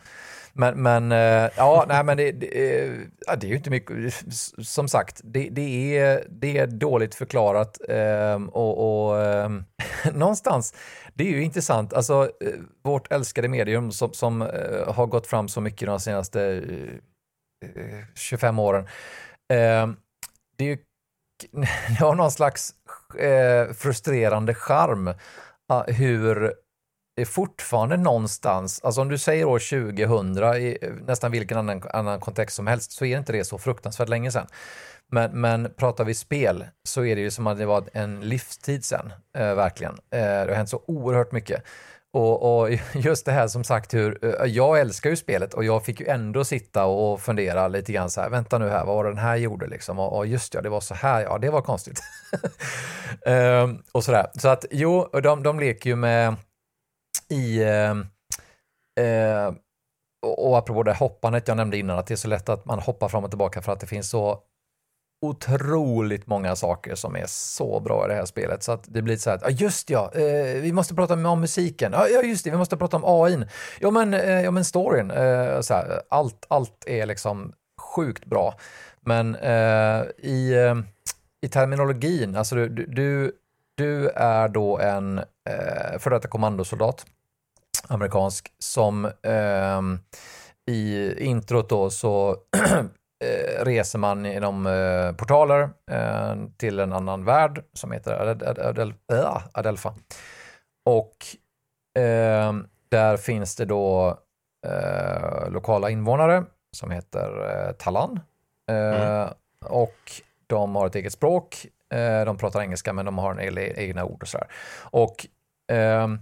[0.59, 2.93] Men, men eh, ja, nej, men det, det, eh,
[3.27, 4.15] ja, det är ju inte mycket.
[4.63, 9.65] Som sagt, det, det, är, det är dåligt förklarat ehm, och, och ehm,
[10.13, 10.75] någonstans,
[11.15, 12.53] det är ju intressant, alltså eh,
[12.83, 14.41] vårt älskade medium som, som
[14.87, 16.63] har gått fram så mycket de senaste
[18.15, 18.89] 25 åren.
[19.53, 19.97] Ehm,
[20.57, 20.79] det är ju
[21.89, 22.75] det har någon slags
[23.75, 25.15] frustrerande charm
[25.69, 26.55] ah, hur
[27.17, 32.21] det är fortfarande någonstans, alltså om du säger år 2000 i nästan vilken annan, annan
[32.21, 34.47] kontext som helst så är inte det så fruktansvärt länge sedan.
[35.13, 38.85] Men, men pratar vi spel så är det ju som att det var en livstid
[38.85, 39.93] sedan, eh, verkligen.
[39.93, 41.63] Eh, det har hänt så oerhört mycket.
[42.13, 45.85] Och, och, just det här som sagt hur, eh, jag älskar ju spelet och jag
[45.85, 49.05] fick ju ändå sitta och fundera lite grann så här, vänta nu här, vad var
[49.05, 49.99] det den här gjorde liksom?
[49.99, 52.01] Och, och just ja, det var så här, ja det var konstigt.
[53.27, 54.27] ehm, och sådär.
[54.35, 56.37] Så att jo, de, de leker ju med
[57.29, 57.91] i eh,
[59.05, 59.55] eh,
[60.27, 63.09] och apropå det hoppandet jag nämnde innan, att det är så lätt att man hoppar
[63.09, 64.43] fram och tillbaka för att det finns så
[65.21, 68.63] otroligt många saker som är så bra i det här spelet.
[68.63, 71.93] Så att det blir så här, ja just ja, eh, vi måste prata om musiken,
[71.93, 73.45] ja just det, vi måste prata om AI,
[73.81, 78.55] ja men, eh, ja men storyn, eh, så här, allt, allt är liksom sjukt bra.
[79.01, 80.75] Men eh, i, eh,
[81.47, 83.33] i terminologin, alltså du, du,
[83.77, 87.07] du är då en eh, före detta kommandosoldat
[87.89, 89.81] amerikansk, som eh,
[90.71, 92.31] i introt då så
[93.25, 98.95] eh, reser man genom eh, portaler eh, till en annan värld som heter Adel Adel
[99.13, 99.95] äh, Adelfa.
[100.85, 101.17] Och
[101.99, 104.19] ehm, där finns det då
[104.67, 106.45] eh, lokala invånare
[106.77, 108.21] som heter Talan.
[108.71, 109.29] Mm.
[109.65, 110.13] Och
[110.47, 111.67] de har ett eget språk.
[112.27, 114.49] de pratar engelska men de har en egna ord och sådär.
[114.91, 115.27] Och
[115.73, 116.21] ehm,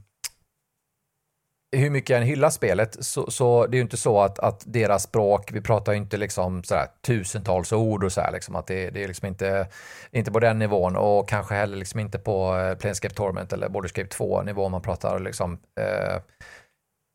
[1.77, 4.62] hur mycket jag än hyllar spelet så, så det är ju inte så att, att
[4.66, 8.66] deras språk, vi pratar ju inte liksom sådär tusentals ord och så här, liksom, att
[8.66, 9.66] det, det är liksom inte,
[10.11, 14.09] inte på den nivån och kanske heller liksom inte på eh, Planescape Torment eller Borderscape
[14.09, 16.14] 2 nivå man pratar liksom eh,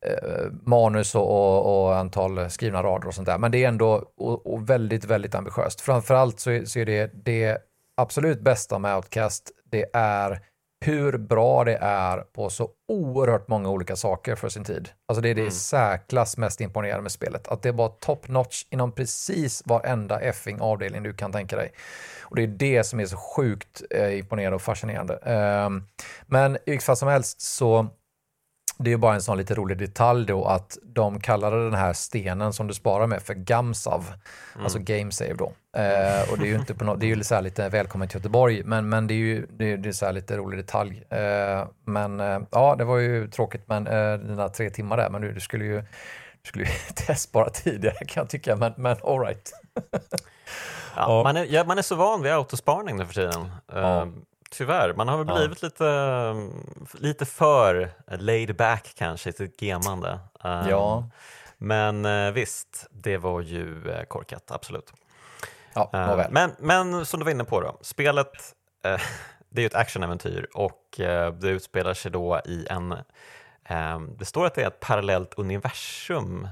[0.05, 3.38] eh, manus och, och, och, antal skrivna rader och sånt där.
[3.38, 5.82] Men det är ändå och, och väldigt, väldigt ambitiöst.
[5.82, 7.57] Framförallt så, så är det det
[7.97, 10.39] absolut bästa med Outcast, det är
[10.82, 14.89] hur bra det är på så oerhört många olika saker för sin tid.
[15.07, 15.51] Alltså det är det mm.
[15.51, 17.47] säklas mest imponerande med spelet.
[17.47, 21.71] Att det var top notch inom precis varenda effing avdelning du kan tänka dig.
[22.21, 25.15] Och det är det som är så sjukt eh, imponerande och fascinerande.
[25.65, 25.88] Um,
[26.25, 27.88] men i vilket fall som helst så
[28.84, 32.53] det är bara en sån lite rolig detalj då att de kallade den här stenen
[32.53, 34.05] som du sparar med för Gamsav,
[34.53, 34.63] mm.
[34.63, 35.45] alltså Game Save då.
[35.77, 38.17] Eh, och det är ju inte på något, det är ju så lite välkommen till
[38.17, 41.03] Göteborg, men, men det är ju det är, det är så lite rolig detalj.
[41.09, 45.21] Eh, men eh, ja, det var ju tråkigt men eh, dina tre timmar där, men
[45.21, 45.82] du, du skulle ju
[46.41, 49.51] du skulle ju testspara tidigare kan jag tycka, men, men all right.
[50.95, 53.51] ja, man, är, ja, man är så van vid autosparning nu för tiden.
[53.73, 54.07] Ja.
[54.50, 54.93] Eh, tyvärr.
[54.93, 55.68] Man har väl blivit ja.
[55.68, 60.20] lite, lite för laid back kanske i sitt gemande.
[60.43, 61.10] Um, ja.
[61.58, 64.93] Men uh, visst, det var ju uh, korkat, absolut.
[65.74, 68.56] Ja, uh, men, men som du var inne på, då, spelet
[69.50, 70.84] det är ju ett actionäventyr och
[71.34, 72.95] det utspelar sig då i en
[74.18, 76.47] det står att det är ett parallellt universum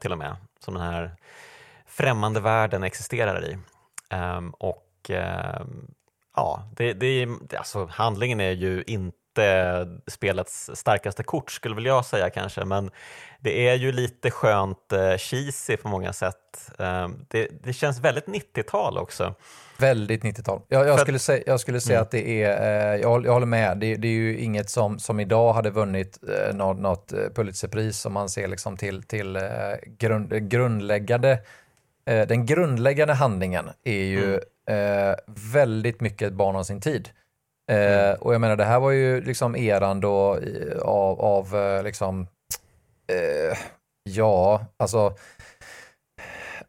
[0.00, 1.16] till och med, som den här
[1.86, 3.58] främmande världen existerar i.
[4.14, 5.10] Um, och
[6.36, 12.30] ja, det, det, alltså, handlingen är ju inte spelets starkaste kort skulle väl jag säga
[12.30, 12.90] kanske, men
[13.40, 16.70] det är ju lite skönt uh, cheesy på många sätt.
[16.78, 19.34] Um, det, det, känns väldigt 90-tal också.
[19.78, 20.62] Väldigt 90-tal.
[20.68, 22.02] Jag, jag, skulle säga, jag skulle säga mm.
[22.02, 25.20] att det är, eh, jag, jag håller med, det, det, är ju inget som, som
[25.20, 29.42] idag hade vunnit eh, något, något Pulitzerpris om man ser liksom till, till eh,
[29.86, 31.38] grund, grundläggande
[32.06, 34.40] eh, den grundläggande handlingen är ju mm.
[34.70, 35.14] Eh,
[35.52, 37.08] väldigt mycket barn av sin tid.
[37.70, 38.16] Eh, mm.
[38.20, 40.38] Och jag menar, det här var ju liksom eran då
[40.82, 42.26] av, av eh, liksom,
[43.12, 43.58] eh,
[44.02, 45.14] ja, alltså,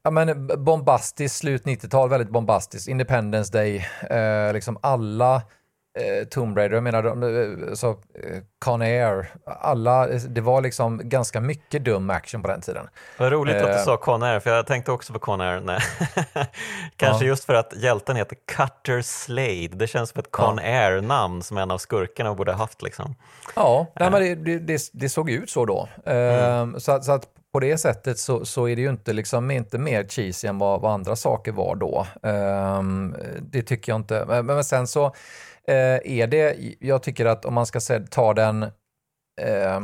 [0.04, 5.42] ja men bombastiskt, slut 90-tal, väldigt bombastiskt, Independence Day, eh, liksom alla
[5.98, 7.96] eh, Tomb Raider, jag menar eh, så, eh,
[8.60, 12.88] Con Air, alla, det var liksom ganska mycket dum action på den tiden.
[13.18, 15.60] Vad roligt eh, att du sa Con Air, för jag tänkte också på Con Air.
[15.60, 15.80] Nej.
[16.96, 17.30] Kanske ja.
[17.30, 20.64] just för att hjälten heter Cutter Slade, det känns som ett Con ja.
[20.64, 22.82] Air-namn som en av skurkarna borde ha haft.
[22.82, 23.16] Liksom.
[23.56, 25.90] Ja, nej, men det, det, det, såg ut så då.
[26.06, 26.74] Mm.
[26.74, 29.78] Uh, så, så, att på det sättet så, så är det ju inte, liksom, inte
[29.78, 32.08] mer cheesy än vad, vad andra saker var då.
[32.26, 32.84] Uh,
[33.42, 34.26] det tycker jag inte.
[34.28, 35.14] Men, men sen så
[35.72, 38.64] Eh, är det, jag tycker att om man ska ta den,
[39.42, 39.80] eh,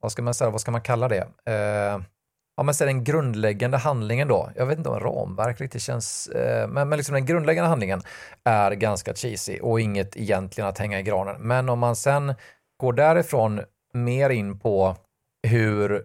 [0.00, 1.28] vad ska man säga, vad ska man kalla det?
[1.46, 2.00] Eh,
[2.56, 6.68] om man säger den grundläggande handlingen då, jag vet inte om ramverk riktigt känns, eh,
[6.68, 8.02] men, men liksom den grundläggande handlingen
[8.44, 11.36] är ganska cheesy och inget egentligen att hänga i granen.
[11.42, 12.34] Men om man sen
[12.80, 13.60] går därifrån
[13.92, 14.96] mer in på
[15.48, 16.04] hur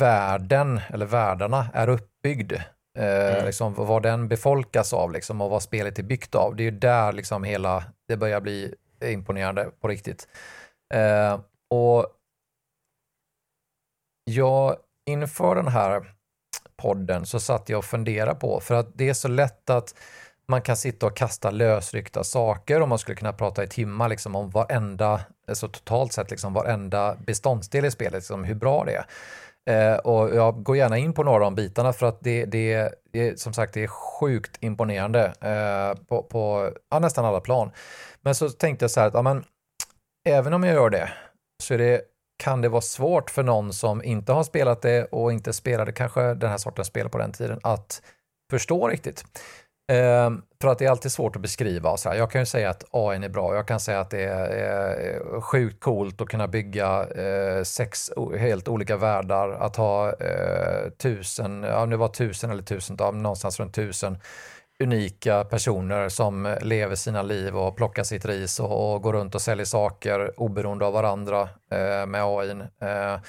[0.00, 2.52] världen eller världarna är uppbyggd
[2.98, 3.46] Eh, mm.
[3.46, 6.56] liksom, vad den befolkas av liksom, och vad spelet är byggt av.
[6.56, 8.74] Det är ju där liksom hela, det börjar bli
[9.04, 10.28] imponerande på riktigt.
[10.94, 11.40] Eh,
[11.70, 12.06] och
[14.24, 14.76] jag,
[15.06, 16.14] inför den här
[16.76, 19.94] podden så satt jag och funderade på, för att det är så lätt att
[20.48, 24.36] man kan sitta och kasta lösryckta saker och man skulle kunna prata i timmar liksom
[24.36, 29.04] om varenda, alltså totalt sett liksom varenda beståndsdel i spelet, liksom hur bra det är.
[29.68, 32.94] Eh, och jag går gärna in på några av de bitarna för att det, det,
[33.12, 37.70] det som sagt det är sjukt imponerande eh, på, på ja, nästan alla plan.
[38.20, 39.44] Men så tänkte jag så här att ja, men,
[40.28, 41.10] även om jag gör det
[41.62, 42.02] så det,
[42.38, 46.34] kan det vara svårt för någon som inte har spelat det och inte spelade kanske
[46.34, 48.02] den här sortens spel på den tiden att
[48.50, 49.24] förstå riktigt.
[49.88, 51.96] Ehm, för att det är alltid svårt att beskriva.
[51.96, 53.54] Så här, jag kan ju säga att AI är bra.
[53.54, 58.68] Jag kan säga att det är, eh, sjukt coolt att kunna bygga eh, sex helt
[58.68, 59.50] olika världar.
[59.50, 64.18] Att ha eh, tusen, ja nu var tusen eller tusental, någonstans runt tusen
[64.82, 69.42] unika personer som lever sina liv och plockar sitt ris och, och går runt och
[69.42, 72.50] säljer saker oberoende av varandra eh, med AI.
[72.80, 73.20] Eh,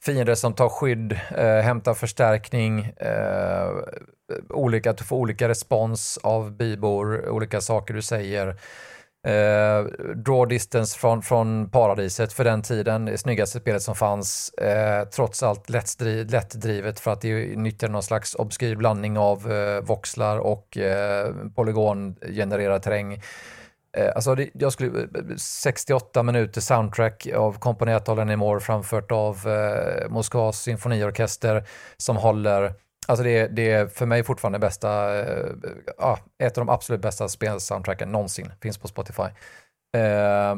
[0.00, 3.70] fiender som tar skydd, eh, hämtar förstärkning, eh,
[4.32, 8.48] Eh, olika, att du får olika respons av bybor, olika saker du säger.
[9.26, 14.50] Eh, draw distance från, från paradiset för den tiden, det snyggaste spelet som fanns.
[14.50, 19.80] Eh, trots allt lättdriv, lättdrivet för att det nyttjar någon slags obskyr blandning av eh,
[19.80, 23.22] voxlar och eh, polygongenererad terräng.
[23.96, 29.12] Eh, alltså det, jag skulle, eh, 68 minuter soundtrack av komponerat av Lenny Moore framfört
[29.12, 31.64] av eh, Moskvas symfoniorkester
[31.96, 32.72] som håller
[33.06, 37.28] Alltså det är, det är för mig fortfarande bästa, äh, ett av de absolut bästa
[37.28, 39.22] spelsoundtracken någonsin, finns på Spotify.
[39.94, 40.56] Äh, äh,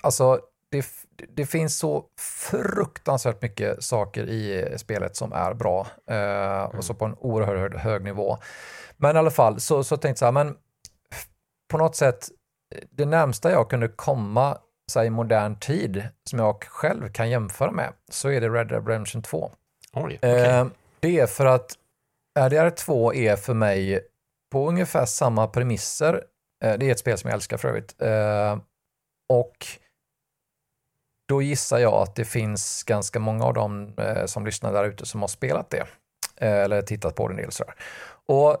[0.00, 0.40] alltså
[0.70, 0.86] det,
[1.28, 2.04] det, finns så
[2.50, 6.66] fruktansvärt mycket saker i spelet som är bra mm.
[6.66, 8.38] och så på en oerhört hög nivå.
[8.96, 10.56] Men i alla fall så, så tänkte jag så här, men
[11.70, 12.28] på något sätt,
[12.90, 17.92] det närmsta jag kunde komma så i modern tid som jag själv kan jämföra med
[18.10, 19.52] så är det Red Dead Redemption 2.
[19.92, 20.64] Oj, okay.
[21.02, 21.78] Det är för att
[22.38, 24.06] RDR2 är för mig
[24.52, 26.24] på ungefär samma premisser.
[26.64, 28.02] Eh, det är ett spel som jag älskar för övrigt.
[28.02, 28.58] Eh,
[29.28, 29.66] och
[31.28, 35.06] då gissar jag att det finns ganska många av dem eh, som lyssnar där ute
[35.06, 35.86] som har spelat det.
[36.36, 37.74] Eller tittat på det en del sådär.
[38.26, 38.56] Och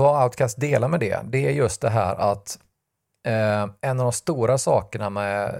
[0.00, 2.58] vad Outcast delar med det, det är just det här att
[3.80, 5.54] en av de stora sakerna med,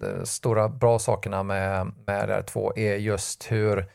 [0.00, 3.90] de stora bra sakerna med, med RDR2 är just hur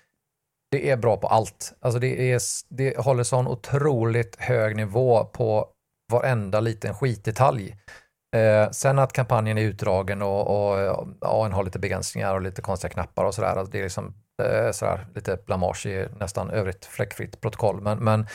[0.73, 1.73] det är bra på allt.
[1.79, 5.67] Alltså det, är, det håller sån otroligt hög nivå på
[6.11, 7.75] varenda liten skitdetalj.
[8.35, 12.93] Eh, sen att kampanjen är utdragen och, och ja, har lite begränsningar och lite konstiga
[12.93, 13.55] knappar och sådär.
[13.55, 14.13] Alltså det är liksom
[14.43, 17.81] eh, sådär, lite blamage i nästan övrigt fläckfritt protokoll.
[17.81, 18.27] Men, men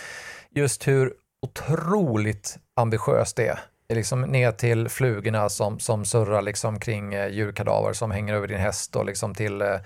[0.51, 1.13] just hur
[1.47, 3.61] otroligt ambitiöst det är.
[3.89, 8.35] Det är liksom ner till flugorna som, som surrar liksom kring eh, djurkadaver som hänger
[8.35, 9.77] över din häst och liksom till, eh,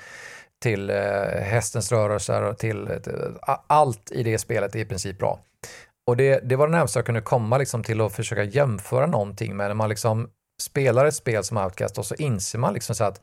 [0.62, 0.96] till eh,
[1.42, 3.14] hästens rörelser och till, till
[3.66, 5.40] allt i det spelet är i princip bra.
[6.06, 9.56] Och det, det var det närmaste jag kunde komma liksom till att försöka jämföra någonting
[9.56, 10.30] med när man liksom
[10.62, 13.20] spelar ett spel som Outcast och så inser man liksom så att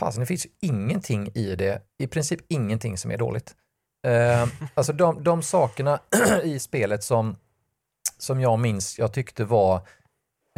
[0.00, 3.54] fasen, det finns ju ingenting i det, i princip ingenting som är dåligt.
[4.06, 6.00] Eh, alltså de, de sakerna
[6.44, 7.36] i spelet som,
[8.18, 9.76] som jag minns jag tyckte var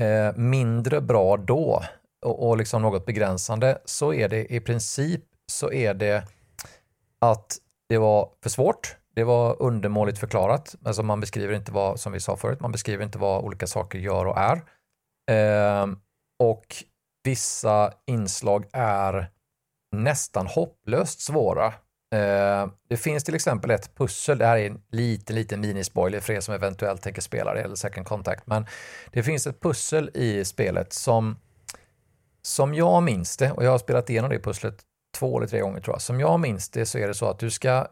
[0.01, 1.83] eh, mindre bra då
[2.27, 6.24] och, och liksom något begränsande så är det i princip så är det
[7.18, 8.96] att det var för svårt.
[9.14, 10.74] Det var undermåligt förklarat.
[10.84, 13.98] Alltså man beskriver inte vad, som vi sa förut, man beskriver inte vad olika saker
[13.98, 14.62] gör och är.
[15.30, 15.86] Eh,
[16.38, 16.66] och
[17.24, 19.30] vissa inslag är
[19.96, 21.66] nästan hopplöst svåra.
[22.14, 26.32] Eh, det finns till exempel ett pussel, det här är en liten, liten minispoiler för
[26.32, 28.66] er som eventuellt tänker spela det, eller second contact, men
[29.11, 31.36] det finns ett pussel i spelet som,
[32.42, 34.84] som jag minns det, och jag har spelat igenom det pusslet
[35.19, 37.39] två eller tre gånger tror jag, som jag minns det så är det så att
[37.39, 37.87] du ska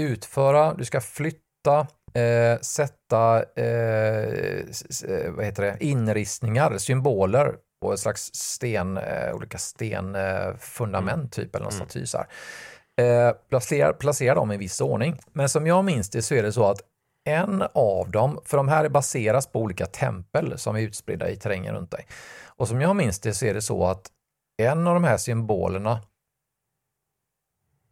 [0.00, 4.64] utföra, du ska flytta, eh, sätta eh,
[5.28, 11.30] vad heter det, inristningar, symboler på ett slags sten, eh, olika stenfundament mm.
[11.30, 11.88] typ, eller något mm.
[11.88, 12.06] staty.
[12.06, 12.26] Så här.
[13.00, 15.20] Eh, placera, placera dem i viss ordning.
[15.32, 16.80] Men som jag minns det så är det så att
[17.28, 21.74] en av dem, för de här baseras på olika tempel som är utspridda i terrängen
[21.74, 22.06] runt dig.
[22.46, 24.10] Och som jag minns det så är det så att
[24.62, 26.00] en av de här symbolerna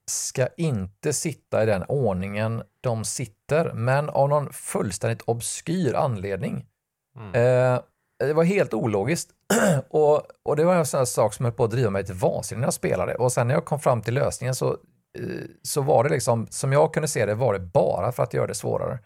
[0.09, 6.66] ska inte sitta i den ordningen de sitter, men av någon fullständigt obskyr anledning.
[7.16, 7.34] Mm.
[7.74, 7.80] Eh,
[8.18, 9.30] det var helt ologiskt.
[9.90, 12.61] och, och det var en sån sak som höll på att driva mig till vansinne
[12.61, 13.14] när jag spelade.
[13.14, 14.70] Och sen när jag kom fram till lösningen så,
[15.18, 18.34] eh, så var det liksom, som jag kunde se det, var det bara för att
[18.34, 18.98] göra det svårare.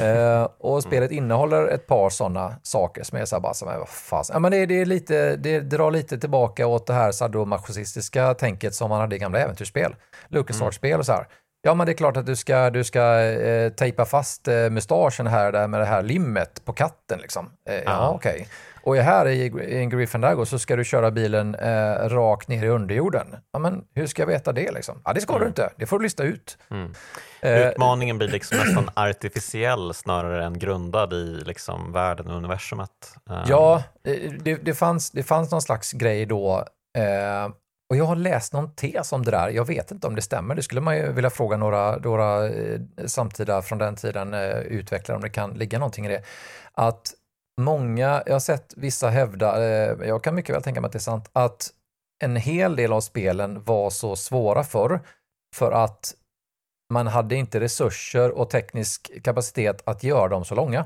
[0.00, 0.82] Uh, och mm.
[0.82, 4.24] spelet innehåller ett par sådana saker som är så här bara, som är, vad fan.
[4.28, 8.74] Ja, men det, det, är lite, det drar lite tillbaka åt det här sadomasochistiska tänket
[8.74, 9.96] som man hade i gamla äventyrsspel.
[10.28, 11.26] LucasArts-spel och så här.
[11.62, 15.26] Ja, men det är klart att du ska, du ska eh, tejpa fast eh, mustaschen
[15.26, 17.18] här där med det här limmet på katten.
[17.18, 17.50] Liksom.
[17.68, 18.32] Eh, ja, okej.
[18.32, 18.46] Okay.
[18.82, 22.68] Och här i, i en Griffin så ska du köra bilen eh, rakt ner i
[22.68, 23.26] underjorden.
[23.52, 24.70] Ja, men hur ska jag veta det?
[24.70, 25.02] Liksom?
[25.04, 25.42] Ja, det ska mm.
[25.42, 25.70] du inte.
[25.76, 26.58] Det får du lista ut.
[26.70, 26.92] Mm.
[27.40, 33.14] Eh, Utmaningen blir liksom nästan artificiell snarare än grundad i liksom världen och universumet.
[33.30, 33.36] Um.
[33.46, 33.82] Ja,
[34.42, 36.64] det, det, fanns, det fanns någon slags grej då
[36.98, 37.48] eh,
[37.90, 39.48] och jag har läst någon tes om det där.
[39.48, 40.54] Jag vet inte om det stämmer.
[40.54, 45.16] Det skulle man ju vilja fråga några, några eh, samtida från den tiden eh, utvecklare
[45.16, 46.22] om det kan ligga någonting i det.
[46.72, 47.14] Att
[47.60, 50.98] många, jag har sett vissa hävda, eh, jag kan mycket väl tänka mig att det
[50.98, 51.70] är sant, att
[52.24, 55.00] en hel del av spelen var så svåra förr
[55.56, 56.14] för att
[56.92, 60.84] man hade inte resurser och teknisk kapacitet att göra dem så långa.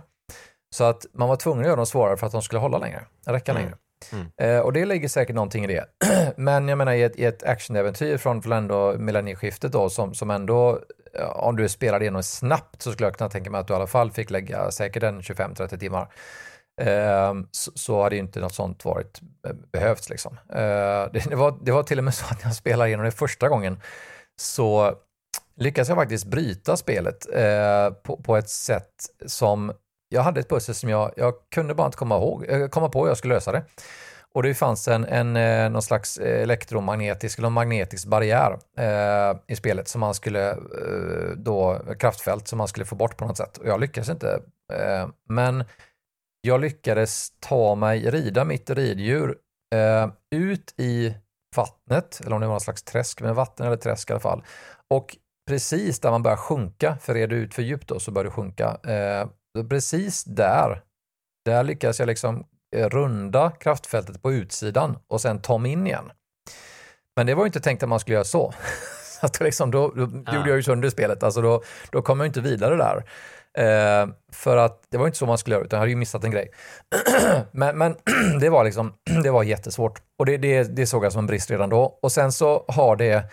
[0.74, 3.04] Så att man var tvungen att göra dem svårare för att de skulle hålla längre,
[3.26, 3.62] räcka mm.
[3.62, 3.76] längre.
[4.12, 4.26] Mm.
[4.36, 5.86] Eh, och det ligger säkert någonting i det.
[6.36, 10.30] Men jag menar i ett, i ett actionäventyr från väl ändå millennieskiftet då som, som
[10.30, 10.80] ändå,
[11.34, 13.86] om du spelar igenom snabbt så skulle jag kunna tänka mig att du i alla
[13.86, 16.08] fall fick lägga säkert en 25-30 timmar.
[16.80, 20.38] Ehm, så, hade ju inte något sånt varit eh, behövts liksom.
[20.48, 23.12] Eh, det, var, det var till och med så att när jag spelade igenom det
[23.12, 23.80] första gången
[24.36, 24.94] så
[25.56, 29.72] lyckades jag faktiskt bryta spelet eh, på, på ett sätt som
[30.08, 33.08] jag hade ett pussel som jag, jag kunde bara inte komma, ihåg, komma på hur
[33.08, 33.64] jag skulle lösa det.
[34.34, 40.00] Och det fanns en, en någon slags elektromagnetisk eller magnetisk barriär eh, i spelet som
[40.00, 43.58] man skulle eh, då, kraftfält som man skulle få bort på något sätt.
[43.58, 44.40] Och jag lyckades inte.
[44.72, 45.64] Eh, men
[46.46, 49.38] jag lyckades ta mig, rida mitt riddjur
[49.74, 51.14] eh, ut i
[51.56, 54.44] vattnet, eller om det var någon slags träsk, men vatten eller träsk i alla fall.
[54.90, 55.16] Och
[55.48, 58.30] precis där man börjar sjunka, för är du ut för djupt då så börjar du
[58.30, 59.28] sjunka, eh,
[59.68, 60.82] precis där,
[61.44, 62.46] där lyckas jag liksom
[62.76, 66.12] eh, runda kraftfältet på utsidan och sen ta mig in igen.
[67.16, 68.54] Men det var ju inte tänkt att man skulle göra så.
[69.20, 70.34] så att liksom, då, då ja.
[70.34, 73.04] gjorde jag ju sönder spelet, alltså då, då kom jag inte vidare där.
[73.58, 76.24] Eh, för att det var inte så man skulle göra, utan jag hade ju missat
[76.24, 76.50] en grej.
[77.52, 77.96] men, men
[78.40, 80.02] det var liksom, det var jättesvårt.
[80.18, 81.98] Och det, det, det såg jag som en brist redan då.
[82.02, 83.24] Och sen så har det,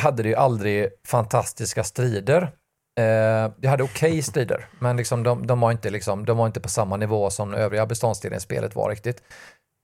[0.00, 2.52] hade det ju aldrig fantastiska strider
[3.00, 6.46] Eh, jag hade okej okay strider, men liksom de, de, var inte liksom, de var
[6.46, 9.22] inte på samma nivå som övriga beståndsdelar i spelet var riktigt.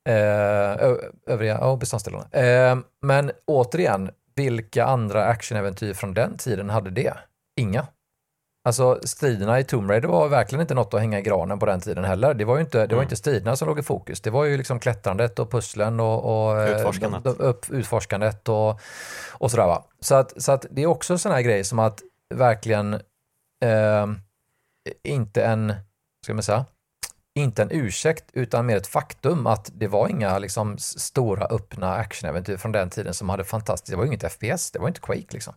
[0.09, 0.97] Eh,
[1.27, 2.28] övriga oh, beståndsdelarna.
[2.32, 7.15] Eh, men återigen, vilka andra actionäventyr från den tiden hade det?
[7.61, 7.87] Inga.
[8.62, 11.81] Alltså striderna i Tomb Raider var verkligen inte något att hänga i granen på den
[11.81, 12.35] tiden heller.
[12.35, 13.03] Det var ju inte, det var mm.
[13.03, 14.20] inte striderna som låg i fokus.
[14.20, 18.81] Det var ju liksom klättrandet och pusslen och, och eh, utforskandet, de, upp, utforskandet och,
[19.32, 19.85] och sådär va.
[20.01, 22.03] Så att, så att det är också sådana här grejer som att
[22.35, 22.95] verkligen
[23.65, 24.07] eh,
[25.05, 25.74] inte en,
[26.24, 26.65] ska man säga,
[27.35, 32.57] inte en ursäkt utan mer ett faktum att det var inga liksom, stora öppna actionäventyr
[32.57, 35.55] från den tiden som hade fantastiskt, det var inget FPS, det var inte Quake liksom.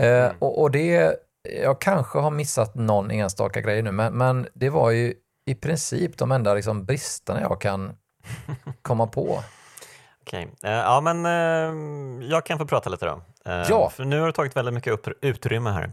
[0.00, 0.36] Eh, mm.
[0.38, 4.90] och, och, det, jag kanske har missat någon enstaka grej nu, men, men det var
[4.90, 5.14] ju
[5.46, 7.96] i princip de enda liksom, bristerna jag kan
[8.82, 9.42] komma på.
[10.22, 10.70] Okej, okay.
[10.70, 13.12] eh, ja men uh, jag kan få prata lite då.
[13.12, 13.90] Uh, ja.
[13.90, 15.92] För nu har du tagit väldigt mycket upp, utrymme här.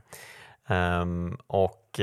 [1.01, 1.99] Um, och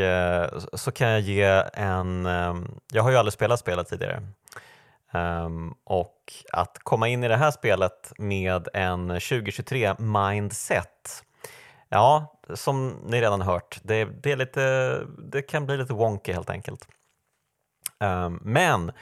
[0.72, 4.22] så kan jag ge en, um, jag har ju aldrig spelat spelet tidigare.
[5.12, 11.22] Um, och att komma in i det här spelet med en 2023 mindset,
[11.88, 16.50] ja, som ni redan hört, det, det, är lite, det kan bli lite wonky helt
[16.50, 16.88] enkelt.
[18.00, 18.92] Ehm, men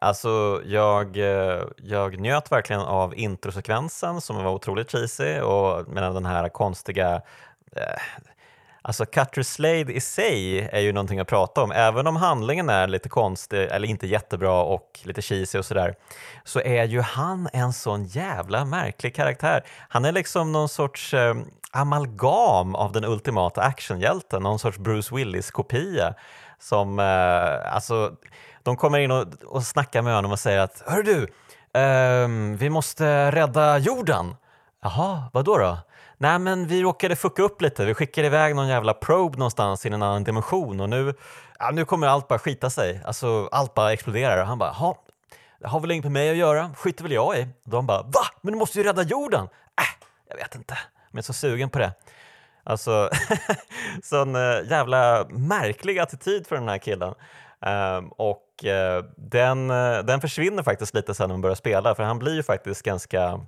[0.00, 6.26] Alltså jag, eh, jag njöt verkligen av introsekvensen som var otroligt cheesy och medan den
[6.26, 7.22] här konstiga
[7.76, 8.00] eh,
[8.82, 11.72] Alltså Cutter Slade i sig är ju någonting att prata om.
[11.72, 15.94] Även om handlingen är lite konstig eller inte jättebra och lite cheesy och sådär
[16.44, 19.64] så är ju han en sån jävla märklig karaktär.
[19.88, 21.34] Han är liksom någon sorts eh,
[21.70, 26.14] amalgam av den ultimata actionhjälten, någon sorts Bruce Willis-kopia
[26.58, 28.12] som, eh, alltså,
[28.62, 31.22] de kommer in och, och snackar med honom och säger att Hör du,
[31.80, 34.36] eh, vi måste rädda jorden.
[34.82, 35.78] Jaha, vad då då?
[36.20, 39.88] Nej men vi råkade fucka upp lite, vi skickade iväg någon jävla probe någonstans i
[39.88, 41.14] en annan dimension och nu,
[41.58, 43.02] ja, nu kommer allt bara skita sig.
[43.04, 45.04] Alltså allt bara exploderar och han bara, ja,
[45.60, 47.42] det har väl inget med mig att göra, skiter väl jag i.
[47.64, 48.20] Och de bara, va?
[48.42, 49.44] Men du måste ju rädda jorden!
[49.80, 50.74] Äh, jag vet inte,
[51.10, 51.92] men jag är så sugen på det.
[52.64, 53.10] Alltså,
[54.02, 57.14] sån eh, jävla märklig attityd för den här killen.
[57.60, 62.02] Um, och uh, den, uh, den försvinner faktiskt lite sen när man börjar spela för
[62.02, 63.40] han blir ju faktiskt ganska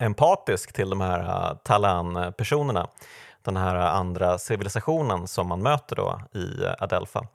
[0.00, 2.88] empatisk till de här äh, Talan-personerna,
[3.42, 7.26] den här andra civilisationen som man möter då i äh, Adelpha.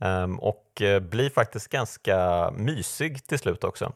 [0.00, 3.92] Ehm, och äh, blir faktiskt ganska mysig till slut också.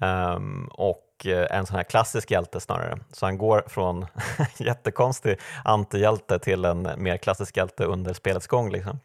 [0.00, 1.00] Ehm, och
[1.50, 2.98] en sån här klassisk hjälte snarare.
[3.12, 4.06] Så han går från
[4.56, 8.70] jättekonstig antihjälte till en mer klassisk hjälte under spelets gång.
[8.70, 9.00] Liksom.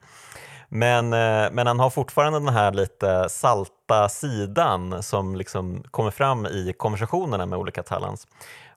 [0.70, 6.46] Men, eh, men han har fortfarande den här lite salta sidan som liksom kommer fram
[6.46, 8.28] i konversationerna med olika talents.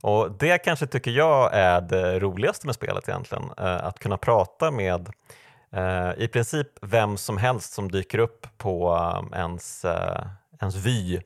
[0.00, 4.70] Och det kanske tycker jag är det roligaste med spelet egentligen, eh, att kunna prata
[4.70, 5.08] med
[5.72, 8.98] eh, i princip vem som helst som dyker upp på
[9.34, 9.84] ens,
[10.60, 11.20] ens vy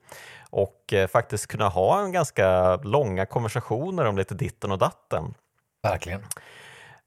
[0.51, 5.35] och faktiskt kunna ha en ganska långa konversationer om lite ditten och datten.
[5.83, 6.23] Verkligen.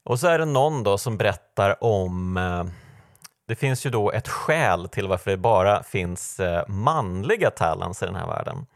[0.04, 2.38] Och så är det någon då som berättar om
[3.50, 8.06] det finns ju då ett skäl till varför det bara finns eh, manliga talents i
[8.06, 8.66] den här världen.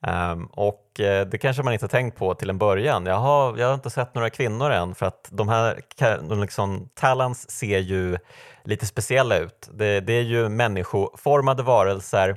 [0.00, 3.06] Um, och eh, det kanske man inte tänkt på till en början.
[3.06, 5.80] Jaha, jag har inte sett några kvinnor än för att de här
[6.28, 8.18] de liksom, talents ser ju
[8.64, 9.70] lite speciella ut.
[9.72, 12.36] Det, det, är ju människoformade varelser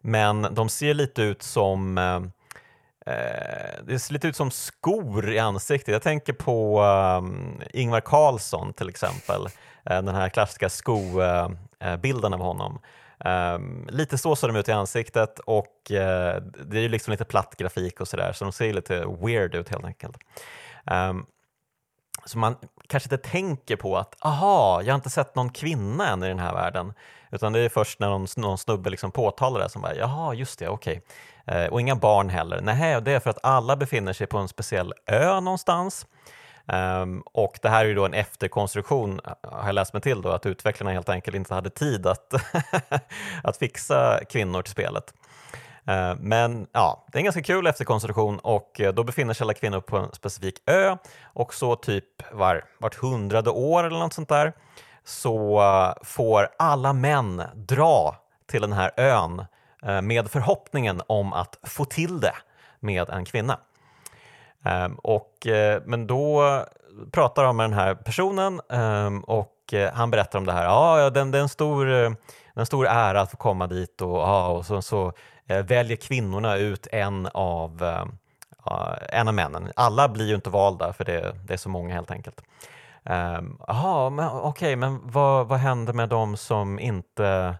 [0.00, 2.20] men de ser lite ut som eh,
[3.84, 5.92] det ser lite ut som skor i ansiktet.
[5.92, 9.48] Jag tänker på um, Ingvar Carlsson till exempel.
[9.90, 12.78] Eh, den här klassiska skobilden eh, eh, av honom.
[13.24, 15.96] Um, lite så ser de ut i ansiktet och uh,
[16.66, 19.68] det är ju liksom lite platt grafik och sådär så de ser lite weird ut
[19.68, 20.16] helt enkelt.
[20.84, 21.26] Um,
[22.24, 22.56] så man
[22.86, 26.38] kanske inte tänker på att aha, jag har inte sett någon kvinna än i den
[26.38, 26.92] här världen.
[27.30, 30.58] Utan det är först när någon, någon snubbe liksom påtalar det som bara jaha, just
[30.58, 31.02] det, okej.
[31.46, 31.64] Okay.
[31.64, 32.60] Uh, och inga barn heller.
[32.60, 36.06] Nej, det är för att alla befinner sig på en speciell ö någonstans.
[36.72, 40.22] Um, och det här är ju då en efterkonstruktion, eh, har jag läst mig till,
[40.22, 42.34] då, att utvecklarna helt enkelt inte hade tid att,
[43.42, 45.14] att fixa kvinnor till spelet.
[45.90, 49.54] Uh, men ja, det är en ganska kul efterkonstruktion och eh, då befinner sig alla
[49.54, 54.28] kvinnor på en specifik ö och så typ var, vart hundrade år eller något sånt
[54.28, 54.52] där
[55.04, 58.16] så eh, får alla män dra
[58.46, 59.44] till den här ön
[60.02, 62.34] med förhoppningen om att få till det
[62.80, 63.58] med en kvinna.
[64.66, 66.64] Ehm, och, eh, men då
[67.12, 70.64] pratar de med den här personen ehm, och eh, han berättar om det här.
[70.64, 72.10] Ja, det, det är en stor, eh,
[72.54, 75.12] en stor ära att få komma dit och, och så, så
[75.46, 77.82] väljer kvinnorna ut en av,
[79.08, 79.72] en av männen.
[79.76, 82.42] Alla blir ju inte valda för det, det är så många helt enkelt.
[83.02, 83.58] Um,
[84.16, 87.56] men okej, okay, men vad, vad händer med de som inte,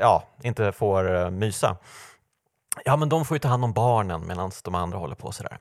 [0.00, 1.76] ja, inte får mysa?
[2.84, 5.58] Ja, men de får ju ta hand om barnen medan de andra håller på sådär.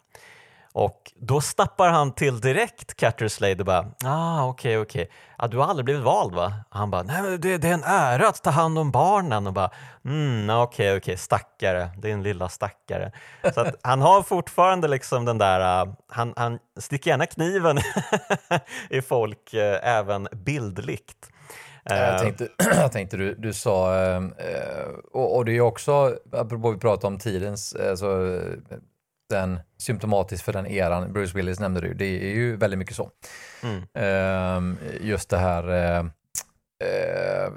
[0.78, 5.16] Och då stappar han till direkt Catterslade och bara ah okej okay, okej, okay.
[5.38, 6.54] ah, du har aldrig blivit vald va?
[6.70, 9.72] Han bara nej det, det är en ära att ta hand om barnen och bara
[10.06, 11.18] mm okej okay, okej okay.
[11.18, 13.12] stackare, din lilla stackare.
[13.54, 17.78] Så att han har fortfarande liksom den där, uh, han, han sticker gärna kniven
[18.90, 21.32] i folk uh, även bildligt.
[21.84, 22.20] Jag eh.
[22.20, 23.94] tänkte, jag tänkte du, du sa,
[25.14, 28.40] och, och det är också, apropå vi pratade om tidens, alltså,
[29.30, 33.12] den symptomatisk för den eran, Bruce Willis nämnde du, det är ju väldigt mycket så.
[33.64, 34.78] Mm.
[35.02, 35.70] Just det här
[36.84, 37.52] eh,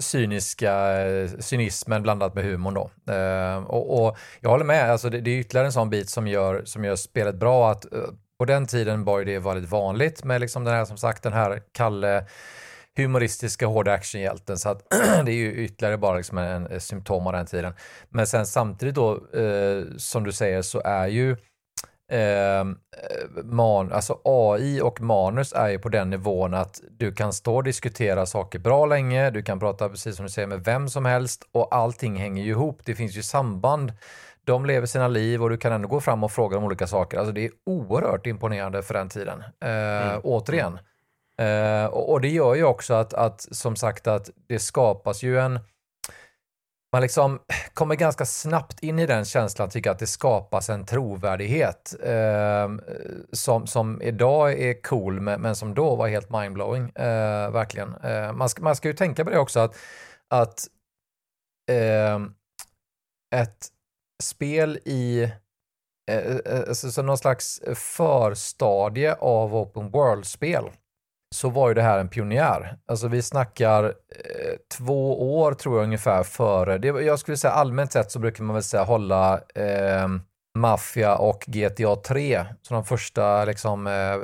[0.00, 0.96] cyniska,
[1.38, 3.12] cynismen blandat med humorn då.
[3.12, 6.26] Eh, och, och, jag håller med, alltså det, det, är ytterligare en sån bit som
[6.26, 7.70] gör, som gör spelet bra.
[7.70, 7.86] Att,
[8.38, 11.62] på den tiden var det väldigt vanligt med liksom den här, som sagt, den här
[11.72, 12.24] Kalle
[13.02, 14.58] humoristiska hårda actionhjälten.
[14.58, 14.90] Så att
[15.24, 17.74] det är ju ytterligare bara liksom en, en symptom av den tiden.
[18.08, 21.36] Men sen samtidigt då, eh, som du säger, så är ju
[22.12, 22.64] eh,
[23.44, 27.64] man, alltså AI och manus är ju på den nivån att du kan stå och
[27.64, 31.48] diskutera saker bra länge, du kan prata precis som du säger med vem som helst
[31.52, 32.80] och allting hänger ju ihop.
[32.84, 33.92] Det finns ju samband.
[34.44, 37.18] De lever sina liv och du kan ändå gå fram och fråga om olika saker.
[37.18, 39.44] Alltså det är oerhört imponerande för den tiden.
[39.60, 39.70] Eh,
[40.08, 40.20] mm.
[40.22, 40.78] Återigen,
[41.38, 45.38] Eh, och, och, det gör ju också att, att, som sagt, att det skapas ju
[45.38, 45.60] en...
[46.92, 47.38] Man liksom
[47.74, 52.68] kommer ganska snabbt in i den känslan, tycker att det skapas en trovärdighet eh,
[53.32, 56.90] som, som idag är cool, men, men som då var helt mindblowing.
[56.90, 57.94] Eh, verkligen.
[57.94, 59.76] Eh, man, ska, man ska ju tänka på det också, att,
[60.28, 60.66] att
[61.70, 62.34] ehm,
[63.34, 63.68] ett
[64.22, 65.22] spel i
[66.10, 70.70] eh, eh, alltså, så någon slags förstadie av open world-spel
[71.34, 72.76] så var ju det här en pionjär.
[72.86, 76.78] Alltså vi snackar eh, två år tror jag ungefär före.
[76.78, 80.08] Det, jag skulle säga allmänt sett så brukar man väl säga hålla eh,
[80.58, 84.16] Mafia och GTA 3 som de första liksom eh,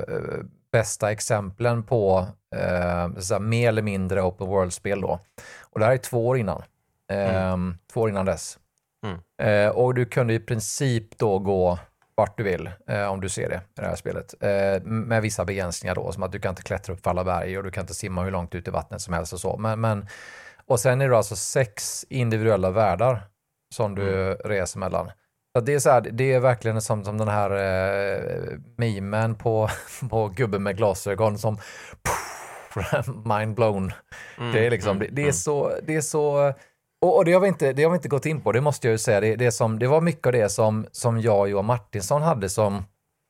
[0.73, 2.27] bästa exemplen på
[2.57, 5.21] eh, så mer eller mindre open world-spel då.
[5.61, 6.63] Och det här är två år innan.
[7.11, 7.79] Eh, mm.
[7.93, 8.59] Två år innan dess.
[9.07, 9.21] Mm.
[9.43, 11.79] Eh, och du kunde i princip då gå
[12.17, 14.35] vart du vill eh, om du ser det i det här spelet.
[14.41, 17.59] Eh, med vissa begränsningar då, som att du kan inte klättra upp för alla berg
[17.59, 19.57] och du kan inte simma hur långt ut i vattnet som helst och så.
[19.57, 20.07] Men, men
[20.67, 23.23] och sen är det alltså sex individuella världar
[23.75, 24.39] som du mm.
[24.45, 25.11] reser mellan.
[25.57, 29.69] Så det, är så här, det är verkligen som, som den här eh, memen på,
[30.11, 31.59] på gubben med glasögon som
[33.25, 33.93] mind blown.
[34.39, 35.33] Mm, det är liksom, mm, det, det, är mm.
[35.33, 36.55] så, det är så
[37.05, 38.87] och, och, det, har vi inte, det har vi inte gått in på, det måste
[38.87, 39.21] jag ju säga.
[39.21, 42.49] Det, det, som, det var mycket av det som, som jag och Johan Martinsson hade
[42.49, 42.85] som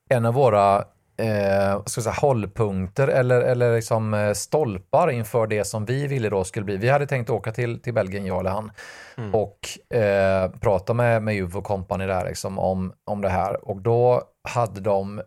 [0.09, 0.77] en av våra
[1.17, 6.43] eh, ska säga, hållpunkter eller, eller liksom, eh, stolpar inför det som vi ville då
[6.43, 6.77] skulle bli.
[6.77, 8.71] Vi hade tänkt åka till, till Belgien, jag eller han,
[9.17, 9.35] mm.
[9.35, 13.69] och eh, prata med, med Juve och company där liksom, om, om det här.
[13.69, 15.21] Och då hade de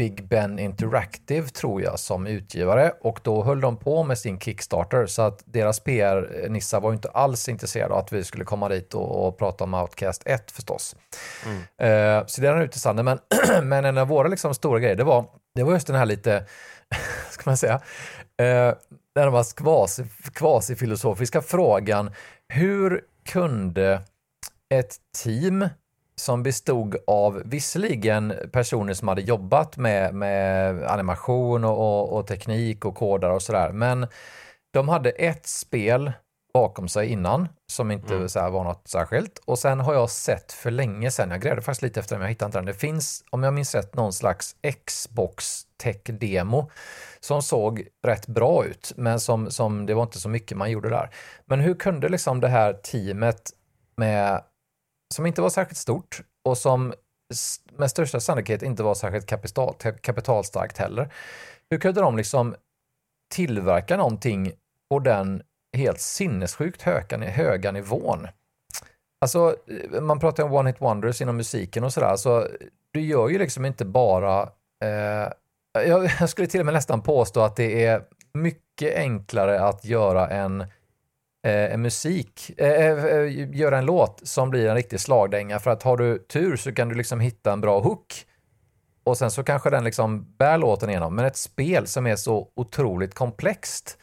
[0.00, 5.06] Big Ben Interactive tror jag som utgivare och då höll de på med sin Kickstarter
[5.06, 9.26] så att deras PR-nissa var inte alls intresserade av att vi skulle komma dit och,
[9.26, 10.96] och prata om Outcast 1 förstås.
[11.44, 11.58] Mm.
[11.58, 13.04] Uh, så det rann ut i sanden.
[13.04, 13.18] Men,
[13.68, 15.24] men en av våra liksom stora grejer det var,
[15.54, 16.46] det var just den här lite,
[17.30, 18.74] ska man säga, uh,
[19.14, 20.04] den var kvasi,
[20.34, 22.10] kvasi-filosofiska frågan
[22.48, 24.02] hur kunde
[24.74, 25.68] ett team
[26.20, 32.84] som bestod av visserligen personer som hade jobbat med, med animation och, och, och teknik
[32.84, 34.06] och kodar och sådär, men
[34.72, 36.12] de hade ett spel
[36.54, 38.28] bakom sig innan som inte mm.
[38.28, 39.38] så var något särskilt.
[39.44, 42.26] Och sen har jag sett för länge sedan, jag grävde faktiskt lite efter den, men
[42.26, 42.66] jag hittade inte den.
[42.66, 44.56] Det finns, om jag minns rätt, någon slags
[44.86, 46.70] Xbox Tech-demo
[47.20, 50.88] som såg rätt bra ut, men som, som det var inte så mycket man gjorde
[50.88, 51.10] där.
[51.46, 53.50] Men hur kunde liksom det här teamet
[53.96, 54.42] med
[55.14, 56.94] som inte var särskilt stort och som
[57.76, 61.12] med största sannolikhet inte var särskilt kapital, kapitalstarkt heller.
[61.70, 62.54] Hur kunde de liksom
[63.34, 64.52] tillverka någonting
[64.90, 65.42] på den
[65.76, 68.28] helt sinnessjukt höga, höga nivån?
[69.20, 69.56] Alltså,
[69.92, 72.46] eh, man pratar om one hit wonders inom musiken och sådär, så
[72.90, 74.42] du gör ju liksom inte bara
[74.84, 75.32] eh,
[75.86, 80.64] jag, skulle till och med nästan påstå att det är mycket enklare att göra en
[81.46, 85.58] eh, musik, eh, eh, eh, göra en låt som blir en riktig slagdänga.
[85.58, 88.26] För att har du tur så kan du liksom hitta en bra hook
[89.04, 91.14] och sen så kanske den liksom bär låten igenom.
[91.14, 93.98] Men ett spel som är så otroligt komplext.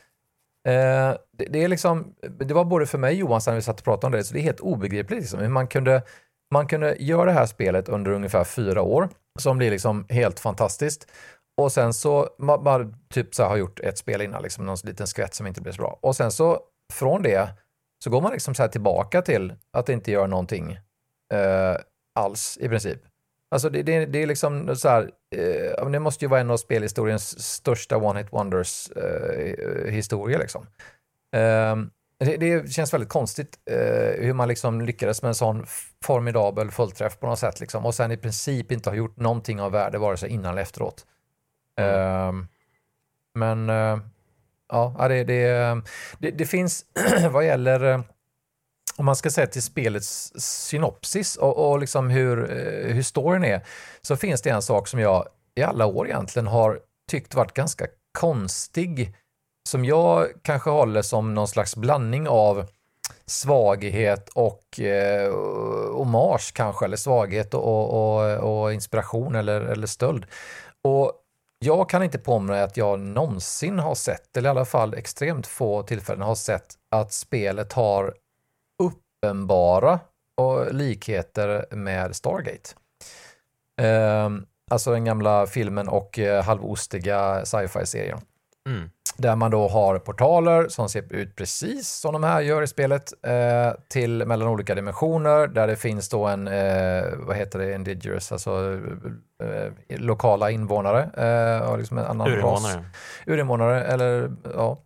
[0.67, 3.79] Eh, det, det, är liksom, det var både för mig och Johan när vi satt
[3.79, 6.01] och pratade om det, så det är helt obegripligt liksom, hur man kunde,
[6.53, 9.09] man kunde göra det här spelet under ungefär fyra år,
[9.39, 11.07] som blir liksom helt fantastiskt.
[11.61, 15.07] Och sen så, man, man typ så har gjort ett spel innan, liksom någon liten
[15.07, 15.99] skvätt som inte blev så bra.
[16.01, 16.59] Och sen så
[16.93, 17.49] från det
[18.03, 20.71] så går man liksom så tillbaka till att inte göra någonting
[21.33, 21.75] eh,
[22.15, 22.99] alls i princip.
[23.49, 26.57] Alltså det, det, det är liksom så här, eh, det måste ju vara en av
[26.57, 30.67] spelhistoriens största one-hit wonders eh, historia liksom.
[31.35, 31.75] Eh,
[32.19, 35.65] det, det, känns väldigt konstigt eh, hur man liksom lyckades med en sån
[36.03, 39.71] formidabel fullträff på något sätt liksom, och sen i princip inte har gjort någonting av
[39.71, 41.05] värde vare sig innan eller efteråt.
[41.79, 42.47] Mm.
[43.35, 43.99] men eh,
[44.69, 45.81] ja, det, det,
[46.19, 46.85] det, det finns
[47.31, 48.01] vad gäller eh,
[48.97, 53.61] om man ska säga till spelets synopsis och, och liksom hur, eh, hur storyn är,
[54.01, 56.79] så finns det en sak som jag i alla år egentligen har
[57.11, 57.87] tyckt varit ganska
[58.19, 59.15] konstig,
[59.69, 62.65] som jag kanske håller som någon slags blandning av
[63.25, 65.33] svaghet och eh,
[65.93, 70.25] hommage kanske, eller svaghet och, och, och, inspiration eller, eller stöld.
[70.83, 71.13] Och
[71.59, 75.47] jag kan inte påminna mig att jag någonsin har sett, eller i alla fall extremt
[75.47, 78.13] få tillfällen har sett att spelet har
[78.83, 79.99] uppenbara
[80.71, 82.69] likheter med Stargate.
[83.81, 84.29] Eh,
[84.71, 88.19] alltså den gamla filmen och eh, halvostiga sci-fi-serien.
[88.69, 88.89] Mm.
[89.17, 93.13] Där man då har portaler som ser ut precis som de här gör i spelet
[93.25, 98.31] eh, till mellan olika dimensioner där det finns då en, eh, vad heter det, indigenous,
[98.31, 98.79] alltså
[99.43, 101.09] eh, lokala invånare.
[101.17, 102.73] Eh, och liksom en annan Urinvånare.
[102.73, 102.85] Ras.
[103.25, 104.77] Urinvånare, eller ja.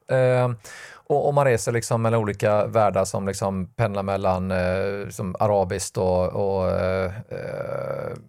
[1.12, 5.98] Och, och, man reser liksom mellan olika världar som liksom pendlar mellan eh, som arabiskt
[5.98, 7.12] och, och eh,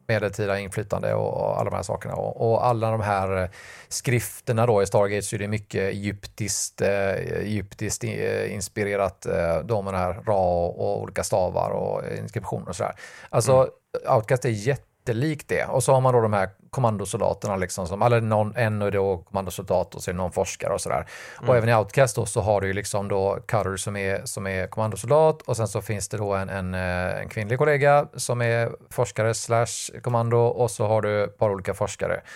[0.09, 2.15] medeltida inflytande och, och, alla de här sakerna.
[2.15, 3.51] Och, och, alla de här
[3.89, 7.11] skrifterna då i Stargate så är det mycket egyptiskt, eh,
[7.41, 9.27] egyptiskt eh, inspirerat.
[9.27, 12.95] Eh, de här Ra och, olika stavar och inskriptioner och sådär.
[13.31, 14.17] Alltså mm.
[14.17, 15.65] Outcast är jätte jättelikt det.
[15.65, 19.19] Och så har man då de här kommandosoldaterna, liksom, som, eller någon, en är då
[19.19, 21.07] kommandosoldat och det någon forskare och sådär.
[21.39, 21.51] Mm.
[21.51, 24.47] Och även i Outcast då så har du ju liksom då Cutter som är, som
[24.47, 28.43] är kommandosoldat och sen så finns det då en, en, eh, en kvinnlig kollega som
[28.43, 32.21] är forskare slash kommando och så har du ett par olika forskare.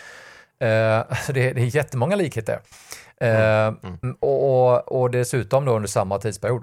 [0.63, 2.61] Uh, det, det är jättemånga likheter.
[3.21, 3.77] Mm.
[3.83, 4.17] Mm.
[4.21, 6.63] Och, och, dessutom då under samma tidsperiod.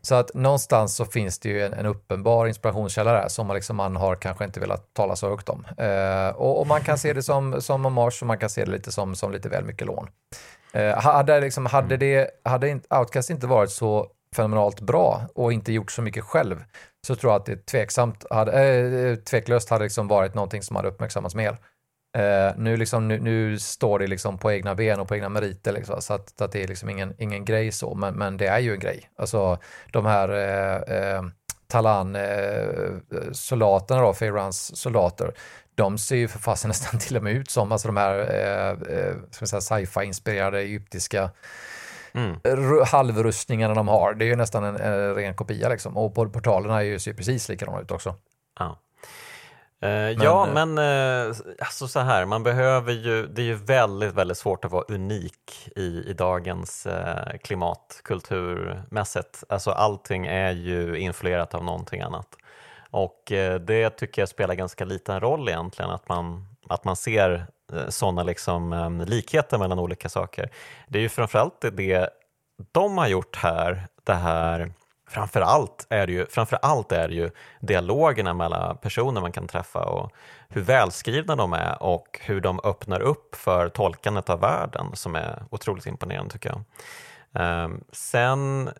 [0.00, 3.76] Så att någonstans så finns det ju en, en uppenbar inspirationskälla där som man, liksom,
[3.76, 5.66] man har kanske inte velat tala så högt om.
[5.80, 8.70] Uh, och, och, man kan se det som, som hommage och man kan se det
[8.70, 10.08] lite som, som lite väl mycket lån.
[10.76, 11.98] Uh, hade, liksom, hade, mm.
[11.98, 16.64] det, hade Outcast inte varit så fenomenalt bra och inte gjort så mycket själv
[17.06, 20.88] så tror jag att det tveksamt hade, äh, tveklöst hade liksom varit någonting som hade
[20.88, 21.58] uppmärksammats mer.
[22.18, 25.72] Uh, nu, liksom, nu, nu, står det liksom på egna ben och på egna meriter,
[25.72, 28.58] liksom, så att, att, det är liksom ingen, ingen grej så, men, men det är
[28.58, 29.10] ju en grej.
[29.16, 29.58] Alltså
[29.92, 31.22] de här uh, uh,
[31.66, 35.34] Talan-soldaterna, uh, Feyrans soldater,
[35.74, 38.26] de ser ju för fasen nästan till och med ut som alltså de här
[39.60, 41.30] sci-fi-inspirerade egyptiska
[42.12, 42.36] mm.
[42.86, 44.14] halvrustningarna de har.
[44.14, 45.96] Det är ju nästan en, en ren kopia liksom.
[45.96, 48.14] Och portalerna är ju, ser precis likadana ut också.
[48.58, 48.78] Ja.
[49.82, 53.54] Uh, men, ja, eh, men uh, alltså så här, man behöver ju, det är ju
[53.54, 56.86] väldigt, väldigt svårt att vara unik i, i dagens
[57.42, 59.44] klimat kulturmässigt.
[59.48, 62.36] Alltså allting är ju influerat av någonting annat.
[62.90, 63.22] Och
[63.60, 67.46] det tycker jag spelar ganska liten roll egentligen, att man, att man ser
[67.88, 70.50] sådana liksom, um, likheter mellan olika saker.
[70.88, 72.08] Det är ju framförallt det
[72.72, 74.72] de har gjort här, det här
[75.10, 77.30] framför allt är det ju, framför allt är det ju
[77.60, 80.12] dialogerna mellan personer man kan träffa och
[80.48, 85.42] hur välskrivna de är och hur de öppnar upp för tolkandet av världen som är
[85.50, 86.64] otroligt imponerande tycker jag.
[87.64, 88.70] Um, sen,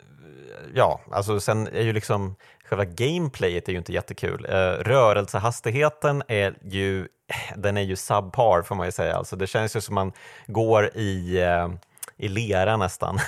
[0.73, 2.35] ja, alltså sen är ju liksom
[2.65, 4.45] själva gameplayet är ju inte jättekul.
[4.45, 7.07] Uh, rörelsehastigheten är ju,
[7.55, 9.15] den är ju subpar får man ju säga.
[9.15, 10.11] Alltså det känns ju som man
[10.47, 11.75] går i uh,
[12.21, 13.19] i lera nästan.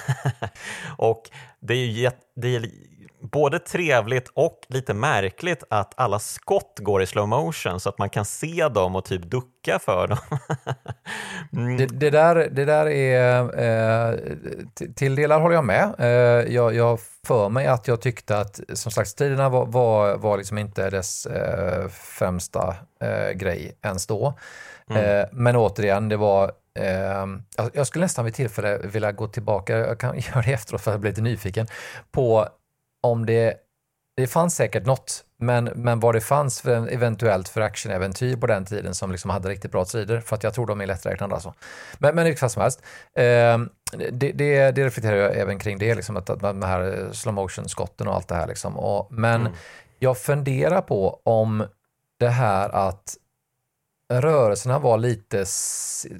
[0.98, 2.70] och det är ju det är
[3.32, 8.10] både trevligt och lite märkligt att alla skott går i slow motion så att man
[8.10, 10.18] kan se dem och typ ducka för dem.
[11.54, 11.78] mm.
[11.78, 14.20] det, det, där, det där är, eh,
[14.96, 15.94] till delar håller jag med.
[16.00, 20.38] Eh, jag, jag för mig att jag tyckte att som sagt striderna var, var, var
[20.38, 24.34] liksom inte dess eh, främsta eh, grej ens då.
[24.90, 25.20] Mm.
[25.20, 27.26] Eh, men återigen, det var Eh,
[27.74, 30.94] jag skulle nästan vid tillfälle vilja gå tillbaka, jag kan göra det efteråt för att
[30.94, 31.68] jag blir lite nyfiken,
[32.12, 32.48] på
[33.04, 33.54] om det,
[34.18, 38.48] det fanns säkert något, men, men vad det fanns för en, eventuellt för actionäventyr på
[38.48, 41.34] den tiden som liksom hade riktigt bra strider, för att jag tror de är lätträknade
[41.34, 41.54] alltså.
[41.98, 42.82] Men, men vilket som helst,
[43.16, 43.58] eh,
[44.12, 47.70] det, det, det, reflekterar jag även kring det, liksom, att, att de här slow motion
[47.70, 48.48] skotten och allt det här.
[48.48, 48.78] Liksom.
[48.78, 49.54] Och, men mm.
[50.00, 51.66] jag funderar på om
[52.20, 53.18] det här att
[54.10, 55.46] rörelserna var lite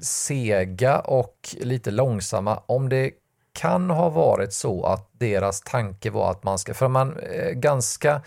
[0.00, 3.10] sega och lite långsamma, om det
[3.54, 8.20] kan ha varit så att deras tanke var att man ska, för man eh, ganska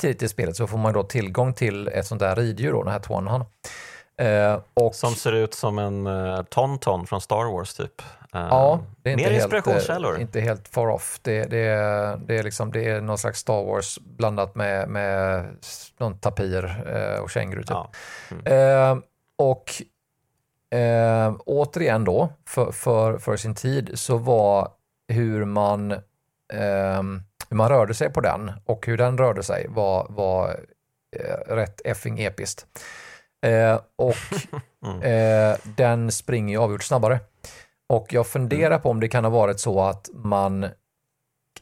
[0.00, 2.92] tidigt i spelet så får man då tillgång till ett sånt där riddjur då, den
[2.92, 3.44] här Twanhan.
[4.18, 8.02] Eh, och, som ser ut som en uh, Tonton från Star Wars typ.
[8.34, 10.20] Uh, ja, det är inte mer helt, inspirationskällor.
[10.20, 11.18] inte helt far off.
[11.22, 11.66] Det, det,
[12.26, 15.46] det, är liksom, det är någon slags Star Wars blandat med, med
[15.98, 17.70] någon tapir uh, och känguru typ.
[17.70, 17.90] Ja.
[18.30, 19.02] Mm.
[19.38, 19.72] och
[20.74, 24.68] eh, återigen då, för, för, för, sin tid, så var
[25.08, 25.92] hur man,
[26.52, 27.02] eh,
[27.48, 30.60] hur man rörde sig på den och hur den rörde sig var, var
[31.16, 32.66] eh, rätt effing episkt.
[33.46, 34.14] Eh, och
[34.86, 35.02] mm.
[35.02, 37.20] Eh, den springer ju avgjort snabbare.
[37.88, 38.80] Och jag funderar mm.
[38.80, 40.64] på om det kan ha varit så att man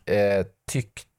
[0.06, 0.47] eh,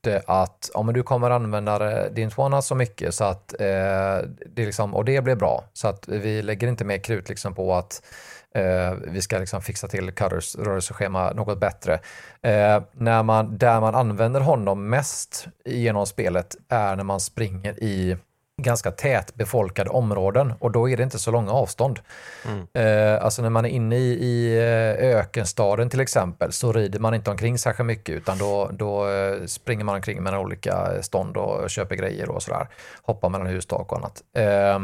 [0.03, 4.65] tyckte att ja, men du kommer använda din Twana så mycket så att eh, det
[4.65, 5.63] liksom, och det blir bra.
[5.73, 8.01] Så att vi lägger inte mer krut liksom på att
[8.55, 11.93] eh, vi ska liksom fixa till Cutters rörelseschema något bättre.
[12.41, 18.17] Eh, när man, där man använder honom mest genom spelet är när man springer i
[18.61, 21.99] ganska tätbefolkade områden och då är det inte så långa avstånd.
[22.45, 22.67] Mm.
[22.73, 27.13] Eh, alltså när man är inne i, i eh, ökenstaden till exempel så rider man
[27.13, 31.69] inte omkring särskilt mycket utan då, då eh, springer man omkring mellan olika stånd och
[31.69, 32.67] köper grejer och sådär.
[33.01, 34.21] Hoppar mellan hustak och annat.
[34.37, 34.79] Eh,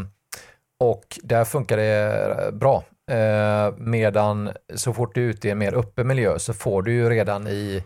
[0.80, 2.84] och där funkar det bra.
[3.12, 6.94] Eh, medan så fort du är ute i en mer öppen miljö så får du
[6.94, 7.84] ju redan i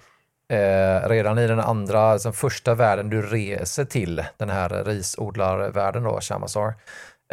[0.49, 6.03] Eh, redan i den andra, alltså den första världen du reser till, den här risodlarvärlden
[6.03, 6.67] då, Shamazar,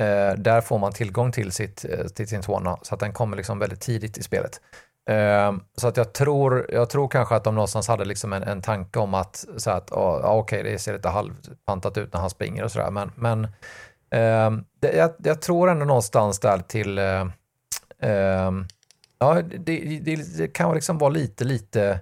[0.01, 3.37] eh, där får man tillgång till, sitt, eh, till sin tvåna, så att den kommer
[3.37, 4.61] liksom väldigt tidigt i spelet.
[5.11, 8.62] Eh, så att jag tror, jag tror kanske att de någonstans hade liksom en, en
[8.62, 12.31] tanke om att, så att oh, okej, okay, det ser lite halvpantat ut när han
[12.31, 13.45] springer och sådär, men, men
[14.11, 17.27] eh, det, jag, jag, tror ändå någonstans där till eh,
[18.03, 18.66] ehm,
[19.23, 22.01] Ja, det, det, det, kan liksom vara lite, lite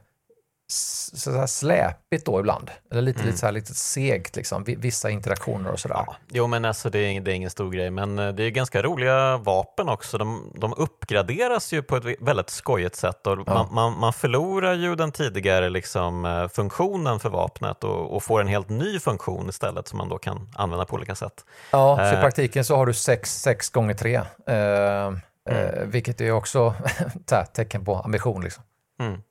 [0.71, 2.71] så här släpigt då ibland.
[2.91, 3.27] Eller lite, mm.
[3.27, 4.65] lite, så här, lite segt, liksom.
[4.65, 5.95] vissa interaktioner och sådär.
[6.07, 8.51] Ja, jo, men alltså, det, är, det är ingen stor grej, men eh, det är
[8.51, 10.19] ganska roliga vapen också.
[10.19, 13.55] De, de uppgraderas ju på ett väldigt skojigt sätt och ja.
[13.55, 18.41] man, man, man, förlorar ju den tidigare liksom, eh, funktionen för vapnet och, och, får
[18.41, 21.45] en helt ny funktion istället som man då kan använda på olika sätt.
[21.71, 22.21] Ja, så i eh.
[22.21, 25.21] praktiken så har du 6 gånger 3 eh, mm.
[25.45, 26.75] eh, vilket är också
[27.33, 28.43] ett tecken på ambition.
[28.43, 28.63] Liksom.
[29.01, 29.23] Mm.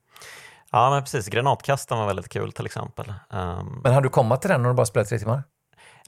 [0.72, 1.28] Ja, men precis.
[1.28, 3.14] Granatkastaren var väldigt kul till exempel.
[3.30, 3.82] Um...
[3.84, 5.44] Men har du kommit till den när du bara spelat tre timmar?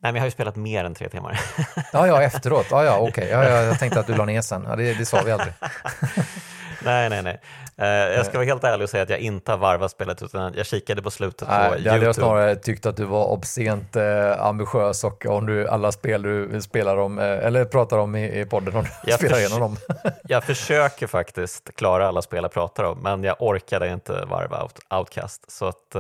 [0.02, 1.40] Nej, men jag har ju spelat mer än tre timmar.
[1.94, 2.68] ja, ja, efteråt.
[2.72, 3.10] Ja, ja, okej.
[3.10, 3.28] Okay.
[3.28, 4.66] Ja, ja, jag tänkte att du la ner sen.
[4.68, 5.54] Ja, det, det sa vi aldrig.
[6.84, 7.40] nej, nej, nej.
[7.82, 10.54] Uh, jag ska vara helt ärlig och säga att jag inte har varvat spelet utan
[10.54, 11.92] jag kikade på slutet nej, på det YouTube.
[11.92, 16.22] hade jag snarare tyckt att du var obscent uh, ambitiös och om du alla spel
[16.22, 19.78] du spelar om, uh, eller pratar om i, i podden, om du spelar igenom dem.
[20.24, 24.80] jag försöker faktiskt klara alla spel jag pratar om, men jag orkade inte varva out,
[24.90, 25.52] Outcast.
[25.52, 25.96] Så att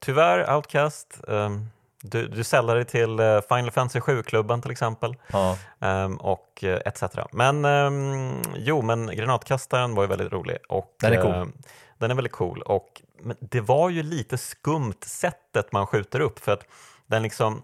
[0.00, 1.70] tyvärr Outcast, um,
[2.02, 5.56] du, du säljer dig till eh, Final Fantasy 7-klubben till exempel ja.
[5.78, 7.02] um, och eh, etc.
[7.32, 10.56] Men um, jo, men granatkastaren var ju väldigt rolig.
[10.68, 11.34] Och, den är cool.
[11.34, 11.46] Uh,
[11.98, 13.02] den är väldigt cool och
[13.40, 16.64] det var ju lite skumt sättet man skjuter upp för att
[17.06, 17.62] den liksom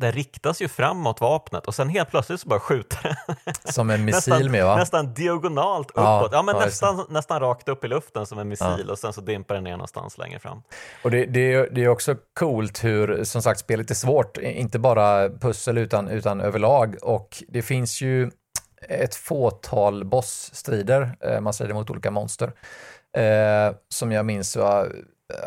[0.00, 3.54] den riktas ju framåt vapnet och sen helt plötsligt så bara skjuter den.
[3.72, 4.76] Som en missil nästan, med va?
[4.76, 8.48] Nästan diagonalt uppåt, ja, ja men ja, nästan, nästan rakt upp i luften som en
[8.48, 8.92] missil ja.
[8.92, 10.62] och sen så dimpar den ner någonstans längre fram.
[11.04, 14.78] Och det, det, är, det är också coolt hur, som sagt, spelet är svårt, inte
[14.78, 18.30] bara pussel utan, utan överlag och det finns ju
[18.88, 22.52] ett fåtal bossstrider, eh, man strider mot olika monster,
[23.16, 24.92] eh, som jag minns jag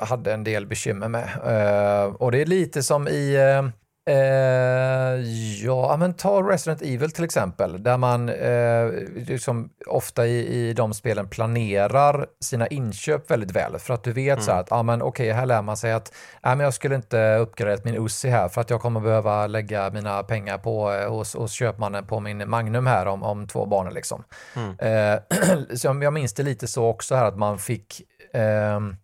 [0.02, 1.30] hade en del bekymmer med.
[1.46, 5.22] Eh, och det är lite som i eh, Eh,
[5.64, 10.94] ja, men ta Resident Evil till exempel, där man eh, liksom ofta i, i de
[10.94, 13.80] spelen planerar sina inköp väldigt väl.
[13.80, 14.44] För att du vet mm.
[14.46, 16.96] så att, ah, men okej, okay, här lär man sig att ah, men jag skulle
[16.96, 21.10] inte uppgradera min Uzi här för att jag kommer behöva lägga mina pengar på, eh,
[21.10, 23.94] hos, hos köpmannen på min Magnum här om, om två barn.
[23.94, 24.24] Liksom.
[24.56, 24.76] Mm.
[24.80, 25.20] Eh,
[25.76, 28.02] så jag minns det lite så också här att man fick
[28.34, 28.96] ehm,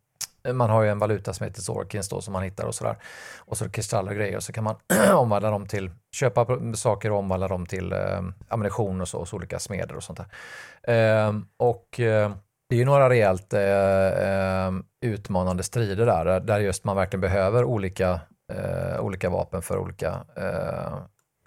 [0.54, 2.98] man har ju en valuta som heter Zorkins då som man hittar och sådär.
[3.40, 4.76] Och så kristaller och grejer och så kan man
[5.14, 6.46] omvandla dem till, köpa
[6.76, 11.28] saker och omvandla dem till eh, ammunition och så, så olika smeder och sånt där.
[11.28, 12.32] Eh, och eh,
[12.70, 17.64] det är ju några rejält eh, ehm, utmanande strider där, där just man verkligen behöver
[17.64, 18.22] olika,
[18.54, 20.98] eh, olika vapen för olika eh,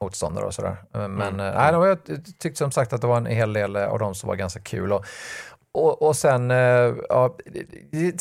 [0.01, 0.77] motståndare och sådär.
[0.93, 1.37] Men mm.
[1.37, 1.99] nej, jag
[2.39, 4.93] tyckte som sagt att det var en hel del av dem som var ganska kul.
[4.93, 5.05] Och,
[5.75, 7.37] och, och sen, eh, ja,
[7.91, 8.19] det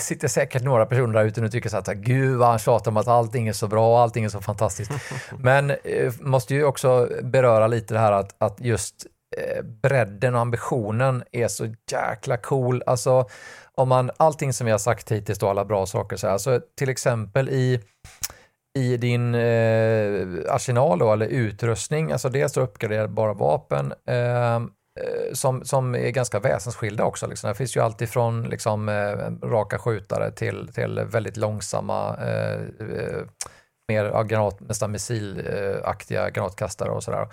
[0.00, 2.96] sitter säkert några personer där ute och tycker så att gud vad han tjatar om
[2.96, 4.90] att allting är så bra, allting är så fantastiskt.
[5.38, 9.06] Men eh, måste ju också beröra lite det här att, att just
[9.36, 12.82] eh, bredden och ambitionen är så jäkla cool.
[12.86, 13.28] Alltså,
[13.74, 16.60] om man, allting som vi har sagt hittills då, alla bra saker, så här, alltså,
[16.78, 17.80] till exempel i
[18.78, 24.60] i din eh, arsenal då, eller utrustning, alltså dels uppgraderbara vapen eh,
[25.00, 27.26] Eh, som, som är ganska väsensskilda också.
[27.26, 27.48] Liksom.
[27.48, 33.24] Det finns ju allt ifrån liksom, eh, raka skjutare till, till väldigt långsamma eh, eh
[33.88, 37.28] mer ja, granat, nästan missilaktiga granatkastare och sådär.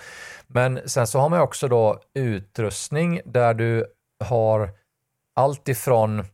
[0.48, 3.86] Men sen så har man också då utrustning där du
[4.26, 4.70] har
[5.36, 6.26] allt ifrån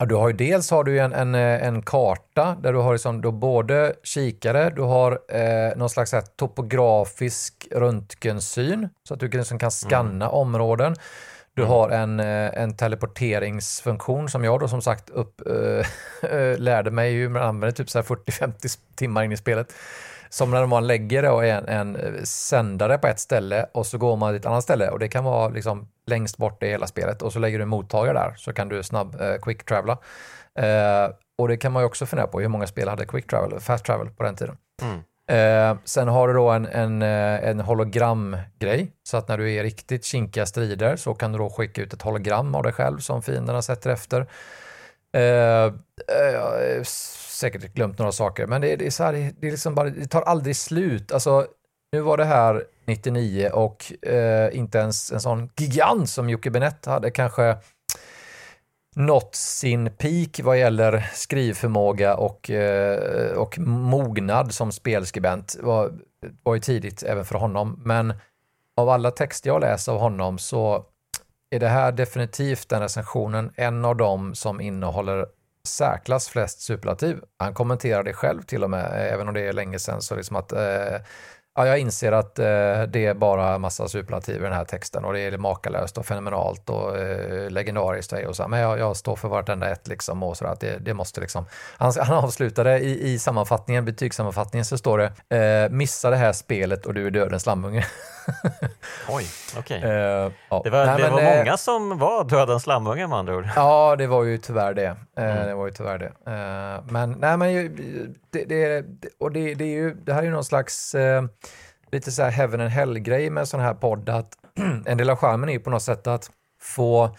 [0.00, 3.20] Ja, du har ju dels har du en, en, en karta där du har liksom,
[3.20, 9.28] du har både kikare, du har eh, någon slags här, topografisk röntgensyn så att du
[9.28, 10.34] liksom kan skanna mm.
[10.34, 10.94] områden.
[11.54, 11.72] Du mm.
[11.72, 17.28] har en, eh, en teleporteringsfunktion som jag då som sagt upp, äh, lärde mig ju,
[17.28, 19.74] man använder typ 40-50 timmar in i spelet.
[20.28, 24.30] Som när man lägger då en, en sändare på ett ställe och så går man
[24.30, 27.32] till ett annat ställe och det kan vara liksom längst bort i hela spelet och
[27.32, 29.98] så lägger du en mottagare där så kan du snabb eh, quick travela.
[30.58, 33.60] Eh, och det kan man ju också fundera på, hur många spel hade quick travel,
[33.60, 34.56] fast travel på den tiden?
[34.82, 35.00] Mm.
[35.30, 39.60] Eh, sen har du då en, en, eh, en hologramgrej, så att när du är
[39.60, 42.98] i riktigt kinkiga strider så kan du då skicka ut ett hologram av dig själv
[42.98, 44.26] som fienderna sätter efter.
[45.12, 46.82] Eh, eh
[47.38, 49.90] säkert glömt några saker, men det, det är så här, det, det, är liksom bara,
[49.90, 51.12] det tar aldrig slut.
[51.12, 51.46] Alltså,
[51.92, 56.86] nu var det här 99 och eh, inte ens en sån gigant som Jocke Benett
[56.86, 57.56] hade kanske
[58.96, 65.56] nått sin peak vad gäller skrivförmåga och, eh, och mognad som spelskribent.
[65.60, 65.92] Var,
[66.42, 68.14] var ju tidigt även för honom, men
[68.76, 70.84] av alla texter jag läser av honom så
[71.50, 75.26] är det här definitivt den recensionen en av dem som innehåller
[75.68, 77.20] särklass flest superlativ.
[77.38, 80.36] Han kommenterar det själv till och med, även om det är länge sedan, så liksom
[80.36, 80.96] att eh,
[81.58, 82.44] Ja, jag inser att eh,
[82.88, 86.70] det är bara massa superlativ i den här texten och det är makalöst och fenomenalt
[86.70, 88.48] och eh, legendariskt och så.
[88.48, 91.44] Men jag, jag står för vartenda ett liksom och så att det, det måste liksom.
[91.76, 96.86] Han, han avslutade i, i sammanfattningen, betygssammanfattningen så står det eh, missa det här spelet
[96.86, 97.86] och du är dödens lammunge.
[99.08, 99.26] Oj,
[99.58, 99.78] okej.
[99.78, 99.90] Okay.
[99.90, 100.60] Uh, ja.
[100.64, 103.48] Det var, Nej, det men, var eh, många som var dödens lammunge med andra ord.
[103.56, 104.96] Ja, det var ju tyvärr det.
[105.16, 105.46] Mm.
[105.46, 106.12] det var ju tyvärr det.
[106.92, 107.76] Men nej, men
[108.30, 108.84] det, det,
[109.20, 111.22] och det, det, är ju, det här är ju någon slags uh,
[111.92, 114.32] lite så här heaven and hell-grej med sån här podd, att
[114.86, 117.16] en del av charmen är ju på något sätt att få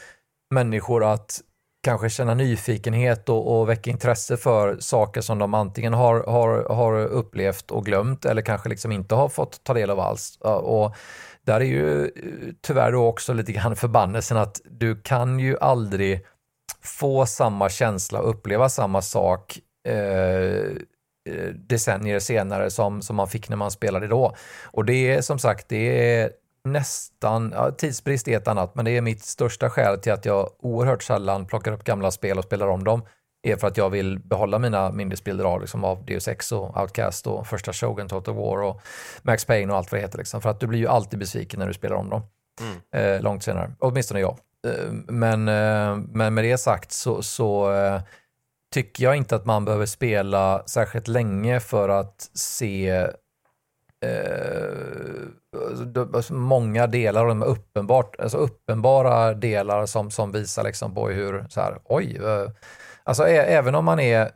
[0.53, 1.41] människor att
[1.83, 7.05] kanske känna nyfikenhet och, och väcka intresse för saker som de antingen har, har, har
[7.05, 10.37] upplevt och glömt eller kanske liksom inte har fått ta del av alls.
[10.41, 10.95] Och
[11.41, 12.11] där är ju eh,
[12.61, 16.25] tyvärr då också lite grann förbannelsen att du kan ju aldrig
[16.81, 20.71] få samma känsla och uppleva samma sak eh,
[21.55, 24.35] decennier senare som, som man fick när man spelade då.
[24.63, 26.31] Och det är som sagt, det är
[26.63, 30.49] nästan, ja, tidsbrist är ett annat, men det är mitt största skäl till att jag
[30.59, 33.01] oerhört sällan plockar upp gamla spel och spelar om dem
[33.41, 37.27] är för att jag vill behålla mina minnesbilder av, liksom, av Deus Ex och Outcast
[37.27, 38.81] och första Shogun, Total War och
[39.21, 40.17] Max Payne och allt vad det heter.
[40.17, 40.41] Liksom.
[40.41, 42.21] För att du blir ju alltid besviken när du spelar om dem.
[42.61, 43.15] Mm.
[43.15, 44.37] Eh, långt senare, åtminstone jag.
[44.67, 48.01] Eh, men, eh, men med det sagt så, så eh,
[48.73, 52.89] tycker jag inte att man behöver spela särskilt länge för att se
[54.05, 54.19] eh,
[56.13, 61.61] alltså, många delar de uppenbart, alltså uppenbara delar som, som visar liksom på hur, så
[61.61, 62.51] här, oj, eh,
[63.03, 64.31] alltså ä, även om man är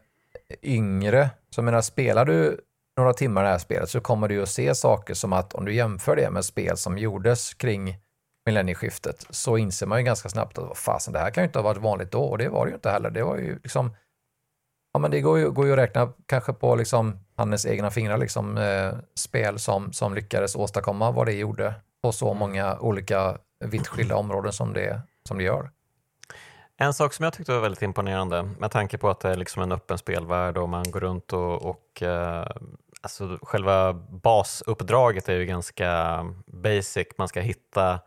[0.62, 2.60] yngre, så menar, spelar du
[2.98, 5.66] några timmar i det här spelet så kommer du att se saker som att om
[5.66, 7.98] du jämför det med spel som gjordes kring
[8.46, 11.60] millennieskiftet så inser man ju ganska snabbt att vad fasen, det här kan ju inte
[11.60, 13.10] ha varit vanligt då och det var det ju inte heller.
[13.10, 13.96] Det var ju liksom,
[14.94, 18.18] ja men det går ju, går ju att räkna kanske på liksom Hannes egna fingrar
[18.18, 22.40] liksom, eh, spel som, som lyckades åstadkomma vad det gjorde på så mm.
[22.40, 25.70] många olika vitt skilda områden som det, som det gör.
[26.78, 29.64] En sak som jag tyckte var väldigt imponerande med tanke på att det är liksom
[29.64, 32.48] en öppen spelvärld och man går runt och, och eh,
[33.02, 37.08] alltså själva basuppdraget är ju ganska basic.
[37.18, 38.00] Man ska hitta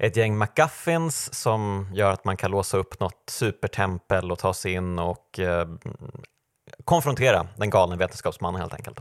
[0.00, 4.72] ett gäng McGuffins som gör att man kan låsa upp något supertempel och ta sig
[4.72, 5.68] in och eh,
[6.84, 9.00] konfrontera den galne vetenskapsmannen helt enkelt.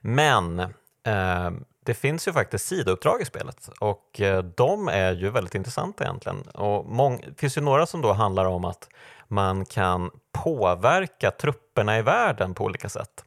[0.00, 0.60] Men
[1.06, 1.50] eh,
[1.84, 6.42] det finns ju faktiskt sidouppdrag i spelet och eh, de är ju väldigt intressanta egentligen.
[6.42, 8.88] Och det finns ju några som då handlar om att
[9.28, 13.24] man kan påverka trupperna i världen på olika sätt.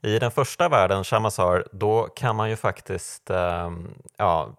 [0.00, 3.70] I den första världen, Shamazar, då kan man ju faktiskt eh,
[4.16, 4.56] ja,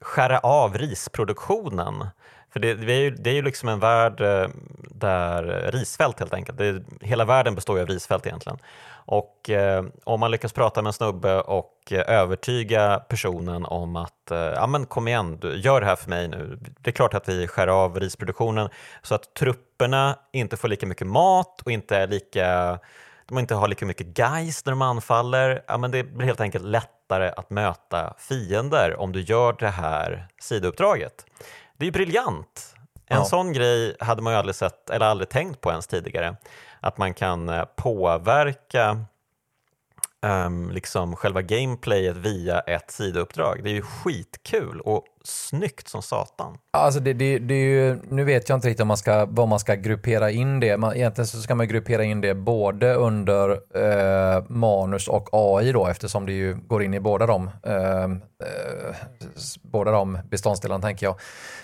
[0.00, 2.06] skära av risproduktionen
[2.52, 4.48] För det, det, är ju, det är ju liksom en värld eh,
[4.90, 8.58] där risfält helt enkelt, det, hela världen består ju av risfält egentligen.
[9.10, 14.30] Och eh, om man lyckas prata med en snubbe och eh, övertyga personen om att
[14.30, 16.58] eh, ja men kom igen, du, gör det här för mig nu.
[16.80, 18.68] Det är klart att vi skär av risproduktionen
[19.02, 22.78] så att trupperna inte får lika mycket mat och inte är lika
[23.30, 25.62] de inte har lika mycket guys när de anfaller.
[25.66, 30.28] Ja, men det blir helt enkelt lättare att möta fiender om du gör det här
[30.40, 31.26] sidouppdraget.
[31.76, 32.74] Det är ju briljant.
[33.06, 33.24] En ja.
[33.24, 36.36] sån grej hade man ju aldrig sett eller aldrig tänkt på ens tidigare.
[36.80, 39.04] Att man kan eh, påverka
[40.22, 43.60] um, liksom själva gameplayet via ett sidouppdrag.
[43.64, 46.58] Det är ju skitkul och snyggt som satan.
[46.70, 49.48] Alltså det, det, det är ju, nu vet jag inte riktigt om man ska, vad
[49.48, 50.76] man ska gruppera in det.
[50.76, 55.86] Man, egentligen så ska man gruppera in det både under eh, manus och AI då
[55.86, 58.96] eftersom det ju går in i båda de, eh, eh,
[59.62, 61.20] båda de beståndsdelarna tänker jag.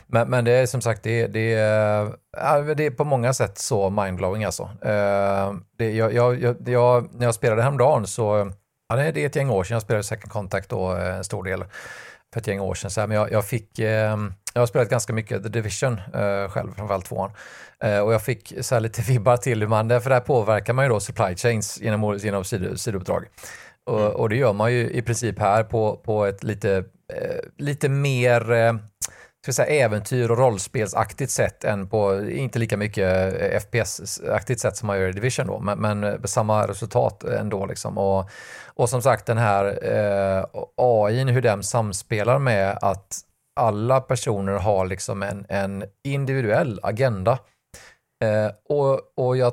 [0.06, 3.90] Men, men det är som sagt, det, det, är, det är på många sätt så
[3.90, 4.62] mindblowing alltså.
[4.82, 8.52] Eh, det, jag, jag, jag, när jag spelade häromdagen så,
[8.88, 11.44] ja, det är ett gäng år sedan jag spelade Second Contact då, eh, en stor
[11.44, 11.64] del
[12.32, 12.90] för ett gäng år sedan.
[12.90, 14.16] Så här, men jag, jag fick, eh,
[14.54, 17.30] jag har spelat ganska mycket The Division eh, själv, framförallt tvåan.
[17.80, 20.84] Eh, och jag fick så här, lite vibbar till hur man, för där påverkar man
[20.84, 23.24] ju då supply chains genom, genom sidouppdrag.
[23.86, 24.12] Och, mm.
[24.12, 26.76] och, det gör man ju i princip här på, på ett lite,
[27.14, 28.74] eh, lite mer eh,
[29.46, 34.86] ska säga, äventyr och rollspelsaktigt sätt än på, inte lika mycket eh, FPS-aktigt sätt som
[34.86, 37.98] man gör i Division då, men, men eh, samma resultat ändå liksom.
[37.98, 38.30] Och,
[38.64, 40.44] och som sagt den här eh,
[40.76, 43.20] AI, hur den samspelar med att
[43.60, 47.38] alla personer har liksom en, en individuell agenda.
[48.24, 49.52] Eh, och, och jag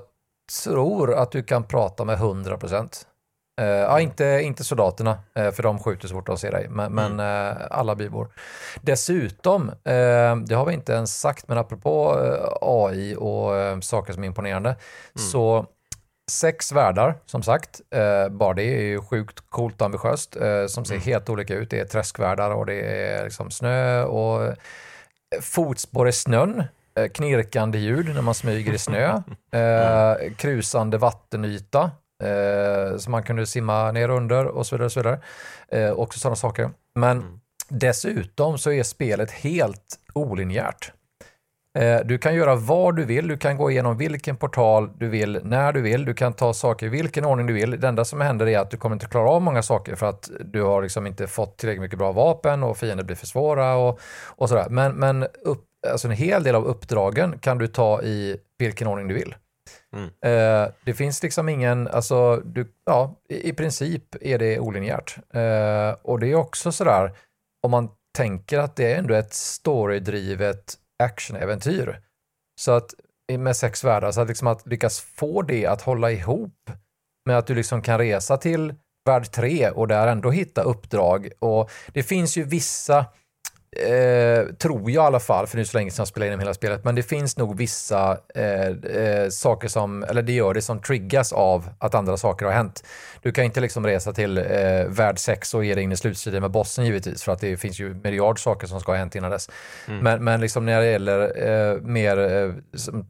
[0.64, 3.08] tror att du kan prata med 100 procent.
[3.62, 6.86] Uh, ja, inte, inte soldaterna, uh, för de skjuter så fort de ser dig, men,
[6.86, 7.16] mm.
[7.16, 8.28] men uh, alla bybor.
[8.82, 9.72] Dessutom,
[10.46, 12.16] det har vi inte ens sagt, men apropå
[12.62, 15.30] AI och saker som är imponerande, mm.
[15.32, 15.66] så
[16.32, 17.82] sex världar, som sagt.
[18.32, 21.06] bara det är ju sjukt coolt och ambitiöst, som ser mm.
[21.06, 21.70] helt olika ut.
[21.70, 24.56] Det är träskvärldar och det är liksom snö och
[25.42, 26.64] fotspår i snön,
[27.14, 29.22] knirkande ljud när man smyger i snö,
[29.52, 30.34] mm.
[30.36, 31.92] krusande vattenyta,
[32.24, 34.86] eh, som man kunde simma ner under och så vidare.
[34.86, 35.20] Och så vidare.
[35.68, 36.70] Eh, också sådana saker.
[36.96, 37.40] Men mm.
[37.70, 40.92] dessutom så är spelet helt olinjärt.
[41.80, 45.40] Eh, du kan göra vad du vill, du kan gå igenom vilken portal du vill,
[45.44, 47.80] när du vill, du kan ta saker i vilken ordning du vill.
[47.80, 50.30] Det enda som händer är att du kommer inte klara av många saker för att
[50.46, 54.00] du har liksom inte fått tillräckligt mycket bra vapen och fiender blir för svåra och,
[54.26, 54.68] och sådär.
[54.70, 59.08] Men, men upp, alltså en hel del av uppdragen kan du ta i vilken ordning
[59.08, 59.36] du vill.
[59.94, 60.06] Mm.
[60.06, 65.18] Eh, det finns liksom ingen, alltså, du, ja, i, i princip är det olinjärt.
[65.34, 67.12] Eh, och det är också sådär,
[67.64, 72.00] om man tänker att det är ändå ett storydrivet actionäventyr.
[72.62, 72.94] Så att
[73.38, 76.70] med sex världar, så att, liksom att lyckas få det att hålla ihop
[77.26, 78.74] med att du liksom kan resa till
[79.06, 81.30] värld 3 och där ändå hitta uppdrag.
[81.40, 83.06] Och det finns ju vissa
[83.76, 86.54] Eh, tror jag i alla fall, för nu så länge sedan jag spelade in hela
[86.54, 90.80] spelet, men det finns nog vissa eh, eh, saker som, eller det gör det, som
[90.80, 92.84] triggas av att andra saker har hänt.
[93.22, 94.44] Du kan inte liksom resa till eh,
[94.88, 97.80] värld 6 och ge dig in i slutstriden med bossen givetvis, för att det finns
[97.80, 99.50] ju miljard saker som ska ha hänt innan dess.
[99.88, 100.00] Mm.
[100.00, 102.54] Men, men liksom när det gäller eh, mer, eh,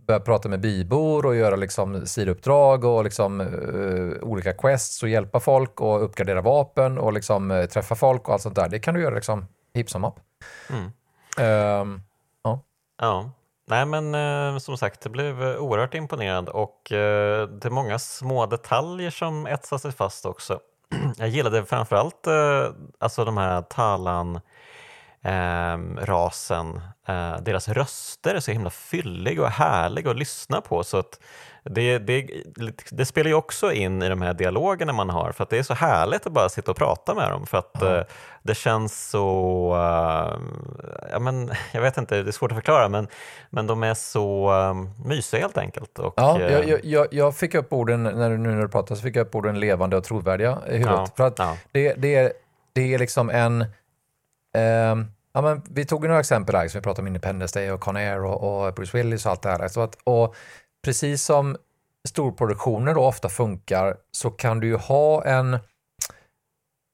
[0.07, 5.39] börja prata med bybor och göra liksom sidouppdrag och liksom eh, olika quests och hjälpa
[5.39, 9.01] folk och uppgradera vapen och liksom träffa folk och allt sånt där, det kan du
[9.01, 10.19] göra liksom hipp som happ.
[10.69, 10.91] Mm.
[11.81, 12.03] Um,
[12.43, 12.59] ja.
[12.97, 13.31] ja.
[13.65, 18.45] Nej men eh, som sagt, det blev oerhört imponerad och eh, det är många små
[18.45, 20.59] detaljer som etsar sig fast också.
[21.17, 22.67] Jag gillade framförallt eh,
[22.99, 24.39] alltså de här Talan
[25.21, 30.97] ehm, rasen, eh, deras röster är så himla fylliga och härliga att lyssna på så
[30.97, 31.19] att
[31.63, 32.29] det, det,
[32.89, 35.63] det, spelar ju också in i de här dialogerna man har för att det är
[35.63, 38.05] så härligt att bara sitta och prata med dem för att mm.
[38.43, 40.41] det känns så, uh,
[41.11, 43.07] ja, men, jag vet inte, det är svårt att förklara men,
[43.49, 45.99] men de är så uh, mysiga helt enkelt.
[45.99, 49.01] Och, ja, jag, jag, jag, fick upp orden, när du, nu när du pratar, så
[49.01, 50.95] fick jag upp orden levande och trovärdiga i huvudet.
[50.95, 51.57] Ja, för att ja.
[51.71, 52.33] det, det,
[52.73, 53.65] det är liksom en,
[54.91, 57.79] um, Ja, men vi tog några exempel här, som vi pratade om Independence Day och
[57.79, 59.67] Conair och, och Bruce Willis och allt det här.
[59.67, 60.35] Så att, och
[60.83, 61.57] precis som
[62.07, 65.59] storproduktioner då ofta funkar så kan du ju ha en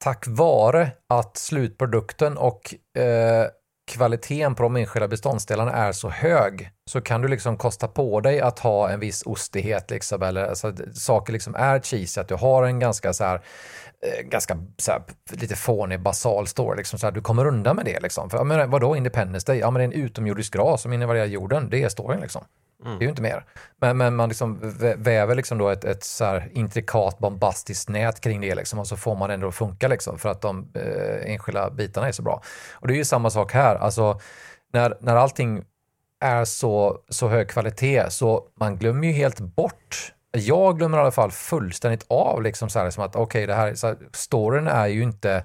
[0.03, 3.47] tack vare att slutprodukten och eh,
[3.91, 8.41] kvaliteten på de enskilda beståndsdelarna är så hög så kan du liksom kosta på dig
[8.41, 12.63] att ha en viss ostighet, liksom, eller alltså, saker liksom är cheesy, att du har
[12.63, 13.41] en ganska så här,
[14.01, 15.01] eh, ganska så här,
[15.31, 17.99] lite fånig basal story, liksom, så här, du kommer undan med det.
[17.99, 18.29] Liksom.
[18.29, 19.59] För, men, vadå Independence Day?
[19.59, 22.43] Ja, men det är en utomjordisk ras som invaderar jorden, det är storyn liksom.
[22.85, 22.99] Mm.
[22.99, 23.45] Det är ju inte mer.
[23.81, 24.59] Men, men man liksom
[24.97, 28.97] väver liksom då ett, ett så här intrikat bombastiskt nät kring det liksom, och så
[28.97, 32.41] får man ändå att funka liksom, för att de eh, enskilda bitarna är så bra.
[32.73, 33.75] Och det är ju samma sak här.
[33.75, 34.19] Alltså,
[34.73, 35.63] när, när allting
[36.19, 41.11] är så, så hög kvalitet så man glömmer ju helt bort jag glömmer i alla
[41.11, 44.67] fall fullständigt av liksom så här, som att okej, okay, det här, så här, storyn
[44.67, 45.43] är ju inte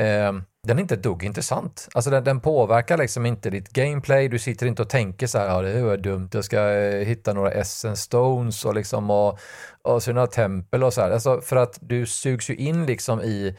[0.00, 0.32] eh,
[0.66, 1.88] den är inte ett dugg intressant.
[1.94, 4.28] Alltså den, den, påverkar liksom inte ditt gameplay.
[4.28, 7.32] Du sitter inte och tänker så här, ja det var dumt, jag ska eh, hitta
[7.32, 9.38] några essence stones och liksom och,
[9.82, 11.10] och så några tempel och så här.
[11.10, 13.56] Alltså för att du sugs ju in liksom i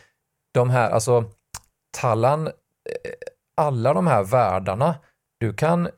[0.53, 1.23] de här, alltså
[1.97, 2.51] Tallan, eh,
[3.57, 4.95] alla de här världarna,
[5.39, 5.89] du kan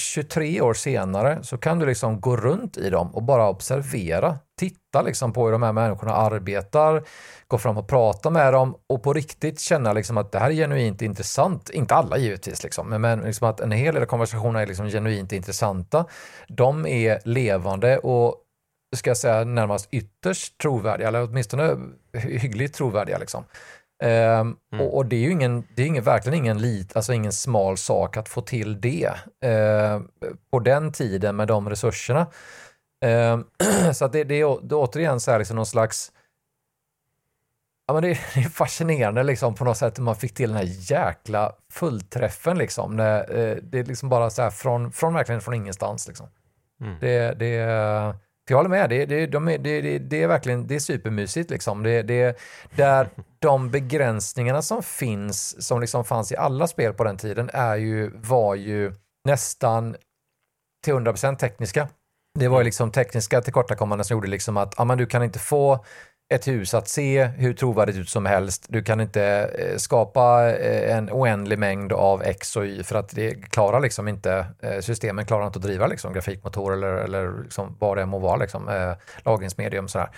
[0.00, 5.02] 23 år senare så kan du liksom gå runt i dem och bara observera, titta
[5.02, 7.02] liksom på hur de här människorna arbetar,
[7.48, 10.54] gå fram och prata med dem och på riktigt känna liksom att det här är
[10.54, 11.70] genuint intressant.
[11.70, 16.04] Inte alla givetvis, liksom, men liksom att en hel del konversationer är liksom genuint intressanta.
[16.48, 18.34] De är levande och
[18.96, 21.76] ska jag säga närmast ytterst trovärdiga, eller åtminstone
[22.12, 23.18] hyggligt trovärdiga.
[23.18, 23.44] Liksom.
[24.02, 24.08] Um,
[24.72, 24.86] mm.
[24.86, 27.76] och, och, det är ju ingen, det är ingen, verkligen ingen, lit, alltså ingen smal
[27.76, 29.10] sak att få till det
[29.44, 30.02] uh,
[30.50, 32.26] på den tiden med de resurserna.
[33.04, 36.12] Uh, så det, det, är, det är återigen så här liksom någon slags
[37.86, 40.92] Ja, men det, är, fascinerande liksom på något sätt hur man fick till den här
[40.92, 42.96] jäkla fullträffen liksom.
[42.96, 46.26] När, uh, det är liksom bara så här från, från verkligen från ingenstans liksom.
[46.80, 46.96] Mm.
[47.00, 47.66] Det, det,
[48.50, 51.50] jag håller med, det, det, de är, det, det, är verkligen det är supermysigt.
[51.50, 51.82] Liksom.
[51.82, 52.38] Det, det,
[52.76, 53.08] där
[53.38, 58.10] de begränsningarna som finns, som liksom fanns i alla spel på den tiden, är ju,
[58.14, 58.94] var ju
[59.24, 59.96] nästan
[60.84, 61.88] till 100% tekniska.
[62.38, 65.38] Det var ju liksom tekniska tillkortakommanden som gjorde liksom att ja, men du kan inte
[65.38, 65.84] få
[66.34, 68.66] ett hus att se hur trovärdigt ut som helst.
[68.68, 69.22] Du kan inte
[69.58, 74.08] eh, skapa eh, en oändlig mängd av X och Y för att det klarar liksom
[74.08, 78.18] inte, eh, systemen klarar inte att driva liksom, grafikmotor eller, eller liksom vad det må
[78.18, 78.94] vara, liksom,
[79.24, 79.88] lagringsmedium.
[79.88, 80.10] Sådär.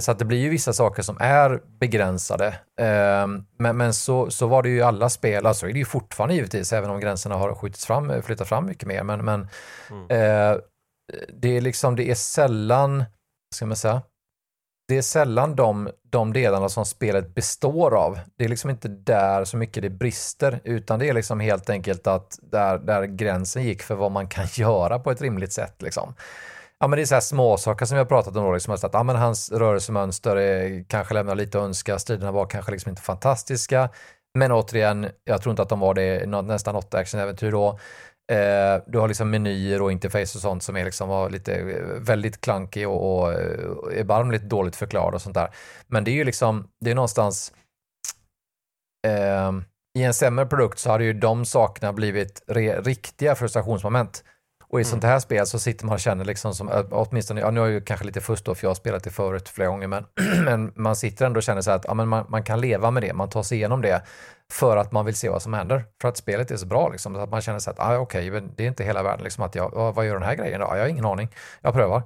[0.00, 2.54] Så att det blir ju vissa saker som är begränsade.
[3.56, 6.34] Men, men så, så var det ju i alla spel, alltså är det ju fortfarande
[6.34, 9.02] givetvis, även om gränserna har skjutits fram, flyttat fram mycket mer.
[9.02, 9.48] Men, men
[9.90, 10.06] mm.
[11.28, 13.04] det, är liksom, det är sällan,
[13.54, 14.02] ska man säga,
[14.90, 18.18] det är sällan de, de delarna som spelet består av.
[18.36, 22.06] Det är liksom inte där så mycket det brister, utan det är liksom helt enkelt
[22.06, 25.82] att där, där gränsen gick för vad man kan göra på ett rimligt sätt.
[25.82, 26.14] Liksom.
[26.78, 28.90] Ja, men det är så här små saker som jag pratat om, då, liksom att
[28.92, 33.02] ja, men hans rörelsemönster är, kanske lämnar lite att önska, striderna var kanske liksom inte
[33.02, 33.88] fantastiska,
[34.34, 37.78] men återigen, jag tror inte att de var det nästan något actionäventyr då.
[38.30, 42.40] Eh, du har liksom menyer och interface och sånt som är liksom lite eh, väldigt
[42.40, 45.48] klankig och, och eh, erbarmligt dåligt förklarad och sånt där.
[45.86, 47.52] Men det är ju liksom, det är någonstans
[49.06, 49.52] eh,
[49.98, 54.24] i en sämre produkt så hade ju de sakerna blivit re, riktiga frustrationsmoment.
[54.70, 54.90] Och i mm.
[54.90, 57.74] sånt här spel så sitter man och känner liksom som, åtminstone, ja, nu har jag
[57.74, 60.04] ju kanske lite fusk då för jag har spelat det förut flera gånger, men,
[60.44, 63.02] men man sitter ändå och känner så att ja, men man, man kan leva med
[63.02, 64.02] det, man tar sig igenom det
[64.52, 65.84] för att man vill se vad som händer.
[66.00, 68.30] För att spelet är så bra, liksom, så att man känner så att ah, okej,
[68.30, 69.24] okay, det är inte hela världen.
[69.24, 70.66] Liksom, att jag, vad gör den här grejen då?
[70.66, 71.28] Jag har ingen aning.
[71.60, 72.02] Jag prövar.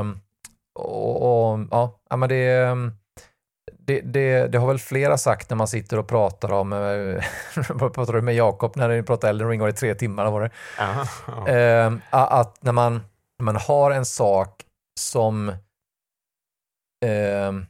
[0.00, 0.20] Um,
[0.74, 1.58] och, och,
[2.10, 2.76] ja, men det,
[3.86, 6.70] det, det, det, har väl flera sagt när man sitter och pratar om,
[7.68, 10.30] vad pratade du med Jakob när ni pratade Elden Ring, det tre timmar?
[10.30, 10.50] Var det?
[10.78, 11.06] Aha,
[11.46, 11.86] ja.
[11.86, 12.94] um, att när man,
[13.38, 14.62] när man har en sak
[15.00, 15.48] som
[17.48, 17.66] um,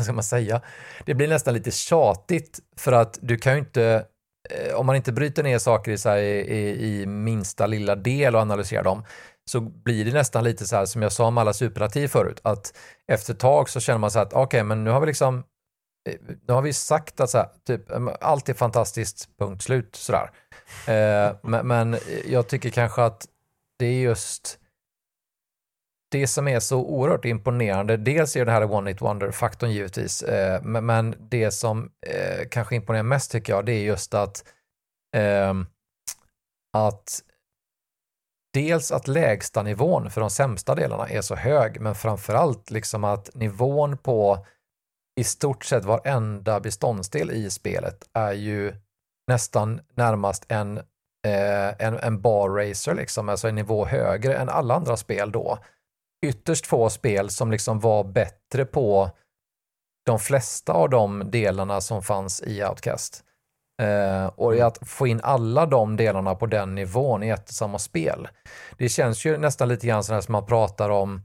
[0.00, 0.60] ska man säga,
[1.04, 4.06] det blir nästan lite tjatigt för att du kan ju inte,
[4.50, 8.40] eh, om man inte bryter ner saker i, här, i, i, minsta lilla del och
[8.40, 9.04] analyserar dem,
[9.52, 12.76] så blir det nästan lite så här som jag sa om alla superlativ förut, att
[13.08, 15.06] efter ett tag så känner man så här att okej, okay, men nu har vi
[15.06, 15.44] liksom,
[16.08, 16.14] eh,
[16.48, 17.82] nu har vi sagt att så här, typ,
[18.20, 20.30] allt är fantastiskt, punkt slut, sådär.
[20.86, 23.26] Eh, men, men jag tycker kanske att
[23.78, 24.58] det är just
[26.10, 30.62] det som är så oerhört imponerande, dels är det här One It Wonder-faktorn givetvis, eh,
[30.62, 34.44] men det som eh, kanske imponerar mest tycker jag, det är just att,
[35.16, 35.54] eh,
[36.72, 37.22] att
[38.54, 43.34] dels att lägsta nivån för de sämsta delarna är så hög, men framförallt liksom att
[43.34, 44.46] nivån på
[45.20, 48.74] i stort sett varenda beståndsdel i spelet är ju
[49.28, 50.78] nästan närmast en,
[51.26, 55.58] eh, en, en bar racer, liksom, alltså en nivå högre än alla andra spel då
[56.26, 59.10] ytterst få spel som liksom var bättre på
[60.06, 63.24] de flesta av de delarna som fanns i Outcast.
[63.82, 67.78] Eh, och att få in alla de delarna på den nivån i ett och samma
[67.78, 68.28] spel.
[68.78, 71.22] Det känns ju nästan lite grann som man pratar om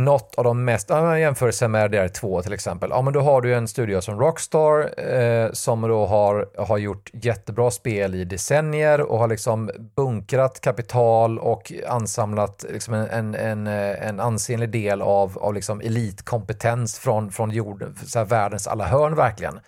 [0.00, 3.54] något av de mest, ja, jämförelse med RDR2 till exempel, ja men då har du
[3.54, 9.18] en studio som Rockstar eh, som då har, har gjort jättebra spel i decennier och
[9.18, 15.54] har liksom bunkrat kapital och ansamlat liksom en, en, en, en ansenlig del av, av
[15.54, 19.60] liksom elitkompetens från, från jorden, så världens alla hörn verkligen.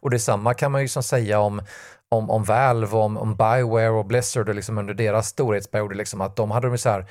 [0.00, 1.62] Och detsamma kan man ju liksom säga om
[2.10, 6.36] om, om Valve, om, om Bioware och Blizzard och liksom under deras storhetsperiod, liksom att
[6.36, 7.06] de hade så här,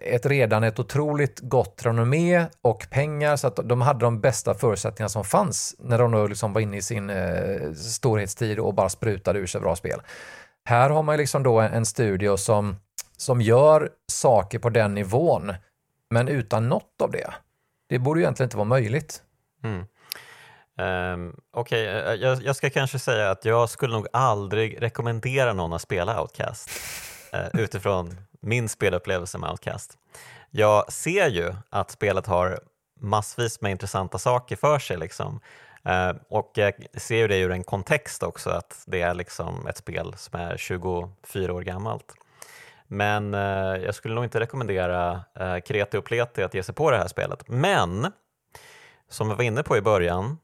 [0.00, 5.08] ett redan ett otroligt gott renommé och pengar så att de hade de bästa förutsättningarna
[5.08, 9.38] som fanns när de nu liksom var inne i sin eh, storhetstid och bara sprutade
[9.38, 10.00] ur sig bra spel.
[10.64, 12.76] Här har man liksom då en, en studio som,
[13.16, 15.54] som gör saker på den nivån,
[16.10, 17.34] men utan något av det.
[17.88, 19.22] Det borde ju egentligen inte vara möjligt.
[19.64, 19.84] Mm.
[20.78, 22.16] Um, Okej, okay.
[22.16, 26.70] Jag, jag, ska kanske säga att jag skulle nog aldrig rekommendera någon att spela Outcast
[27.34, 29.98] uh, eh, utifrån min spelupplevelse med Outcast.
[30.50, 32.60] Jag ser ju att spelet har
[33.00, 34.96] massvis med intressanta saker för sig.
[34.96, 35.40] Liksom.
[35.88, 39.76] Uh, och jag ser ju det ur en kontext också, att det är liksom ett
[39.76, 42.14] spel som är 24 år gammalt.
[42.86, 46.90] Men uh, jag skulle nog inte rekommendera uh, kreti och pleti att ge sig på
[46.90, 47.48] det här spelet.
[47.48, 48.12] Men
[49.08, 50.38] som vi var inne på i början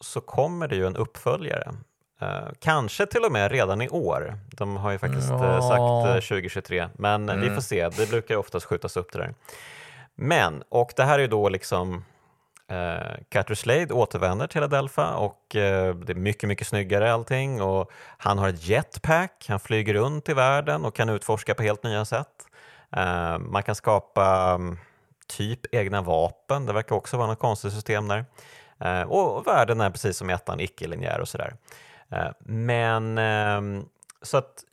[0.00, 1.74] så kommer det ju en uppföljare
[2.22, 4.38] Uh, kanske till och med redan i år.
[4.50, 7.40] De har ju faktiskt uh, sagt uh, 2023, men mm.
[7.40, 7.88] vi får se.
[7.88, 9.34] Det brukar oftast skjutas upp det där.
[10.14, 12.04] Men, och det här är ju då liksom
[12.72, 15.60] uh, Cutter Slade återvänder till Adelpha och det
[16.08, 20.84] är mycket, mycket snyggare allting och han har ett jetpack, han flyger runt i världen
[20.84, 22.46] och kan utforska på helt nya sätt.
[23.40, 24.78] man kan skapa um,
[25.26, 28.24] typ egna vapen, det verkar också vara något konstigt system där.
[28.80, 31.54] Eh, och världen är precis som i ettan icke-linjär och sådär.
[32.10, 33.84] Eh, men ehm,
[34.22, 34.64] så att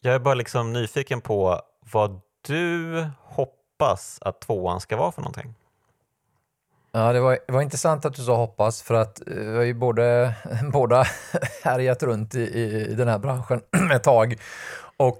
[0.00, 1.60] jag är bara liksom nyfiken på
[1.92, 5.54] vad du hoppas att tvåan ska vara för någonting.
[6.92, 9.62] Ja, det var, det var intressant att du sa hoppas för att eh, vi har
[9.62, 10.34] ju både,
[10.72, 11.04] båda
[11.62, 12.40] härjat runt i,
[12.90, 13.60] i den här branschen
[13.92, 14.40] ett tag.
[14.96, 15.18] Och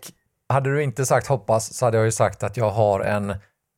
[0.48, 3.34] hade du inte sagt hoppas så hade jag ju sagt att jag har en,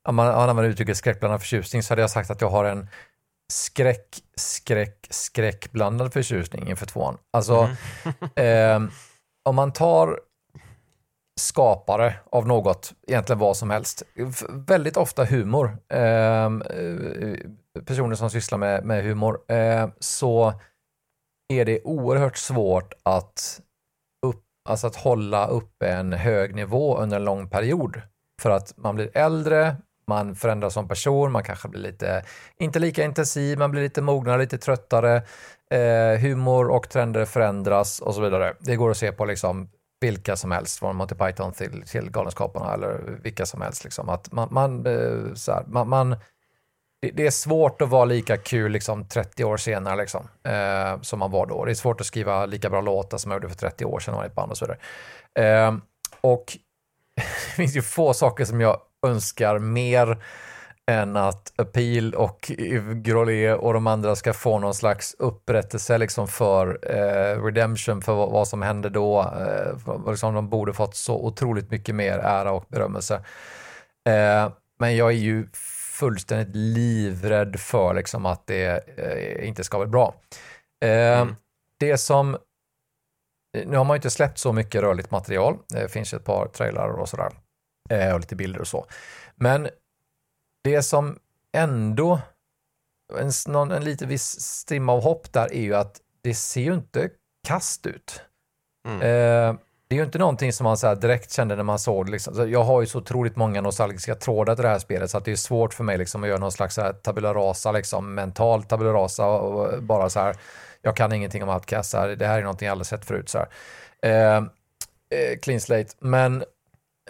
[0.08, 2.88] om man använder uttrycket skräckblandad förtjusning så hade jag sagt att jag har en
[3.52, 7.18] skräck, skräck, skräckblandad förtjusning inför tvåan.
[7.32, 7.70] Alltså,
[8.34, 8.84] mm.
[8.84, 8.90] eh,
[9.48, 10.20] om man tar
[11.40, 14.02] skapare av något, egentligen vad som helst,
[14.50, 17.38] väldigt ofta humor, ehm, eh,
[17.86, 20.52] personer som sysslar med, med humor, eh, så
[21.48, 23.60] är det oerhört svårt att,
[24.26, 28.00] upp, alltså att hålla uppe en hög nivå under en lång period.
[28.42, 32.24] För att man blir äldre, man förändras som person, man kanske blir lite,
[32.58, 35.22] inte lika intensiv, man blir lite mognare, lite tröttare,
[35.70, 38.54] eh, humor och trender förändras och så vidare.
[38.60, 39.68] Det går att se på liksom
[40.00, 43.84] vilka som helst, från Monty Python till, till Galenskaparna eller vilka som helst.
[43.84, 44.08] Liksom.
[44.08, 46.16] Att man, man, eh, så här, man, man
[47.00, 51.30] det, är svårt att vara lika kul liksom, 30 år senare liksom, eh, som man
[51.30, 51.64] var då.
[51.64, 54.14] Det är svårt att skriva lika bra låtar som man gjorde för 30 år sedan
[54.14, 54.78] och ett band och så vidare.
[55.66, 55.76] Eh,
[56.20, 56.44] och
[57.16, 57.22] det
[57.56, 60.18] finns ju få saker som jag önskar mer
[60.90, 62.52] än att Appeal och
[62.94, 68.30] Grolé och de andra ska få någon slags upprättelse liksom för eh, redemption för vad,
[68.30, 69.20] vad, som hände då.
[69.20, 73.14] Eh, liksom de borde fått så otroligt mycket mer ära och berömmelse.
[74.08, 75.46] Eh, men jag är ju
[75.98, 80.14] fullständigt livrädd för liksom att det eh, inte ska bli bra.
[80.84, 81.36] Eh, mm.
[81.78, 82.36] Det som
[83.64, 85.58] nu har man ju inte släppt så mycket rörligt material.
[85.68, 87.32] Det finns ett par trailrar och sådär.
[87.88, 88.86] Eh, och lite bilder och så.
[89.34, 89.68] Men
[90.64, 91.18] det som
[91.52, 92.20] ändå,
[93.18, 96.74] en, någon, en lite viss strimma av hopp där är ju att det ser ju
[96.74, 97.10] inte
[97.46, 98.22] kast ut.
[98.88, 99.00] Mm.
[99.00, 102.50] Eh, det är ju inte någonting som man så direkt kände när man såg liksom.
[102.50, 105.32] Jag har ju så otroligt många nostalgiska trådar till det här spelet så att det
[105.32, 108.62] är svårt för mig liksom att göra någon slags så här tabula rasa, liksom, mental
[108.62, 110.36] tabula rasa och bara så här,
[110.82, 113.28] jag kan ingenting om Outcast, här, det här är någonting jag aldrig sett förut.
[113.28, 113.48] Så här.
[114.02, 114.36] Eh,
[115.10, 115.94] eh, clean slate.
[115.98, 116.44] Men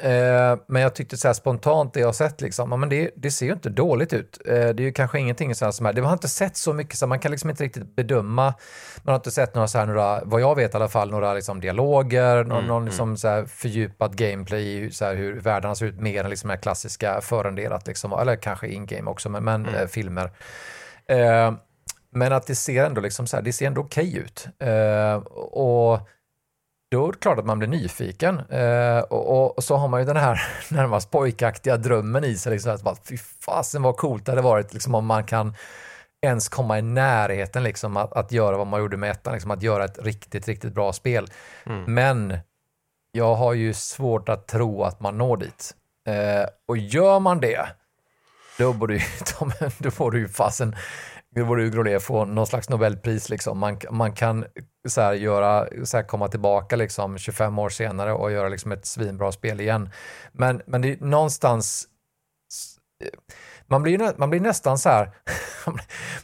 [0.00, 3.46] Eh, men jag tyckte så här spontant det jag sett, liksom, men det, det ser
[3.46, 4.38] ju inte dåligt ut.
[4.46, 6.72] Eh, det är ju kanske ingenting så här som är, det har inte sett så
[6.72, 8.54] mycket, så man kan liksom inte riktigt bedöma.
[9.02, 11.34] Man har inte sett några, så här, några vad jag vet i alla fall, några
[11.34, 12.86] liksom dialoger, någon, mm, någon mm.
[12.86, 16.56] liksom så här fördjupad gameplay, så här hur världarna ser ut mer än liksom det
[16.56, 19.74] klassiska förenderat, liksom, eller kanske in-game också, men, men mm.
[19.74, 20.32] eh, filmer.
[21.08, 21.52] Eh,
[22.10, 24.48] men att det ser ändå liksom så här, det ser ändå okej okay ut.
[25.52, 26.08] Och
[26.90, 28.40] då är det klart att man blir nyfiken.
[28.50, 32.52] Eh, och, och, så har man ju den här närmast pojkaktiga drömmen i sig.
[32.52, 35.54] Liksom, att bara, fy fasen vad coolt det hade varit liksom, om man kan
[36.22, 39.62] ens komma i närheten liksom att, att göra vad man gjorde med ettan, liksom att
[39.62, 41.30] göra ett riktigt, riktigt bra spel.
[41.66, 41.94] Mm.
[41.94, 42.38] Men
[43.12, 45.74] jag har ju svårt att tro att man når dit.
[46.06, 47.66] Eh, och gör man det,
[48.58, 49.00] då borde ju,
[49.78, 50.76] då borde ju fasen
[51.36, 53.28] det vore ju Grolé få någon slags Nobelpris.
[53.28, 53.58] Liksom.
[53.58, 54.44] Man, man kan
[54.88, 58.86] så här, göra, så här, komma tillbaka liksom, 25 år senare och göra liksom, ett
[58.86, 59.90] svinbra spel igen.
[60.32, 61.86] Men, men det är någonstans...
[63.68, 65.10] Man blir, man blir nästan så här,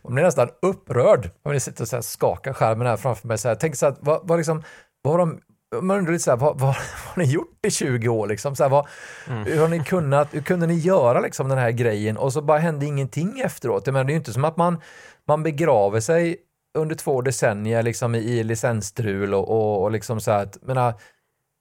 [0.02, 1.30] man blir nästan upprörd.
[1.44, 3.38] Man sitter och så här, skakar skärmen här framför mig.
[3.38, 4.62] Så här, tänk så här, vad, vad, liksom,
[5.02, 5.40] vad har de
[5.80, 6.74] man undrar lite så här, vad, vad,
[7.14, 8.26] har ni gjort i 20 år?
[8.26, 8.56] Liksom?
[8.56, 8.86] Så här, vad,
[9.28, 9.44] mm.
[9.44, 12.58] hur, har ni kunnat, hur kunde ni göra liksom, den här grejen och så bara
[12.58, 13.86] hände ingenting efteråt?
[13.86, 14.80] Men det är ju inte som att man,
[15.28, 16.36] man begraver sig
[16.78, 20.94] under två decennier liksom, i, i licensstrul och, och, och liksom så här, att, menar,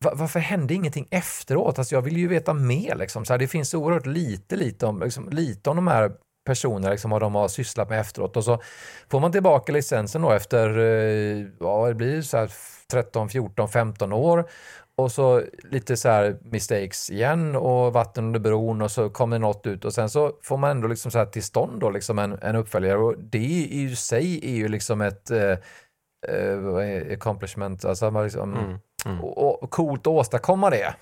[0.04, 1.80] varför hände ingenting efteråt?
[1.80, 2.96] Alltså, jag vill ju veta mer.
[2.96, 3.26] Liksom.
[3.26, 6.12] Så här, det finns oerhört lite, lite om, liksom, lite om de här
[6.46, 8.38] personerna, liksom, vad de har sysslat med efteråt.
[8.38, 8.62] Och så
[9.10, 12.52] får man tillbaka licensen då efter, eh, ja, det blir så här
[12.92, 14.50] 13, 14, 15 år.
[14.96, 19.68] Och så lite så här mistakes igen och vatten under bron och så kommer något
[19.68, 19.86] ut.
[19.86, 22.56] Och sen så får man ändå liksom så här till stånd då liksom en, en
[22.56, 22.98] uppföljare.
[22.98, 25.58] Och det i sig är ju liksom ett eh,
[26.28, 29.22] eh, accomplishment, alltså liksom, mm, mm.
[29.24, 30.96] Och, och coolt att åstadkomma det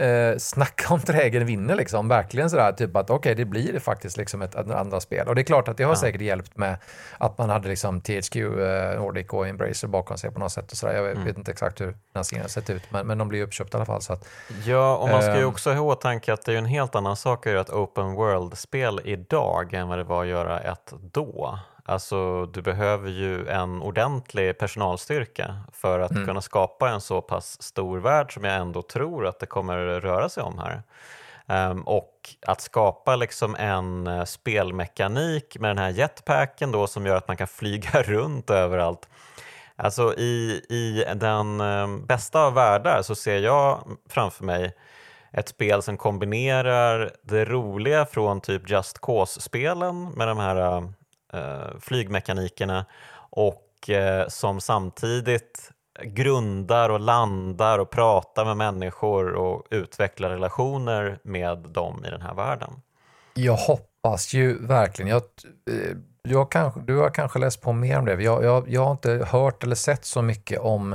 [0.00, 2.08] eh, snacka om trägen vinner liksom.
[2.08, 5.28] Verkligen sådär typ att okej, okay, det blir faktiskt liksom ett, ett andra spel.
[5.28, 5.96] Och det är klart att det har ja.
[5.96, 6.76] säkert hjälpt med
[7.18, 10.76] att man hade liksom THQ, eh, Nordic och Embracer bakom sig på något sätt och
[10.76, 10.94] sådär.
[10.94, 11.24] Jag mm.
[11.24, 14.02] vet inte exakt hur finansieringen sett ut, men, men de blir uppköpta i alla fall.
[14.02, 14.28] Så att,
[14.64, 16.94] ja, och man ska ju ehm, också ha i åtanke att det är en helt
[16.94, 20.92] annan sak att göra ett open world-spel idag än vad det var att göra ett
[21.12, 21.58] då.
[21.84, 26.26] Alltså du behöver ju en ordentlig personalstyrka för att mm.
[26.26, 30.28] kunna skapa en så pass stor värld som jag ändå tror att det kommer röra
[30.28, 30.82] sig om här.
[31.46, 37.16] Um, och att skapa liksom en uh, spelmekanik med den här jetpacken då som gör
[37.16, 39.08] att man kan flyga runt överallt.
[39.76, 44.76] Alltså i, i den um, bästa av världar så ser jag framför mig
[45.32, 50.90] ett spel som kombinerar det roliga från typ Just Cause-spelen med de här uh, eh,
[51.32, 52.86] Eh, flygmekanikerna
[53.30, 55.70] och eh, som samtidigt
[56.02, 62.34] grundar och landar och pratar med människor och utvecklar relationer med dem i den här
[62.34, 62.70] världen.
[63.34, 65.10] Jag hoppas ju verkligen.
[65.10, 65.22] Jag,
[65.70, 68.22] eh, jag du, har kanske, du har kanske läst på mer om det.
[68.22, 70.92] Jag, jag, jag har inte hört eller sett så mycket om,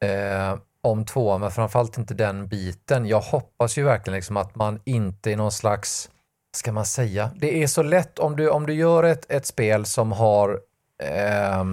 [0.00, 3.06] eh, om tvåan, men framförallt inte den biten.
[3.06, 6.10] Jag hoppas ju verkligen liksom att man inte i någon slags
[6.56, 7.30] ska man säga?
[7.36, 10.60] Det är så lätt om du, om du gör ett, ett spel som har
[11.02, 11.64] eh,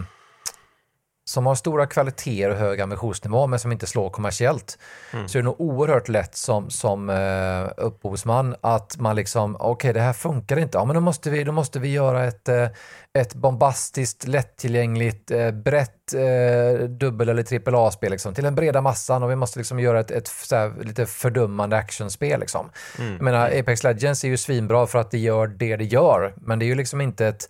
[1.26, 4.78] som har stora kvaliteter och hög ambitionsnivå men som inte slår kommersiellt
[5.14, 5.28] mm.
[5.28, 9.94] så är det nog oerhört lätt som, som eh, upphovsman att man liksom, okej okay,
[9.94, 12.68] det här funkar inte, ja men då måste vi, då måste vi göra ett, eh,
[13.14, 19.24] ett bombastiskt, lättillgängligt, eh, brett eh, dubbel eller trippel A-spel liksom, till den breda massan
[19.24, 22.40] och vi måste liksom göra ett, ett här, lite fördummande actionspel.
[22.40, 22.70] Liksom.
[23.00, 23.14] Mm.
[23.14, 26.60] Jag menar, Apex Legends är ju svinbra för att det gör det det gör, men
[26.60, 27.50] det är ju liksom inte ett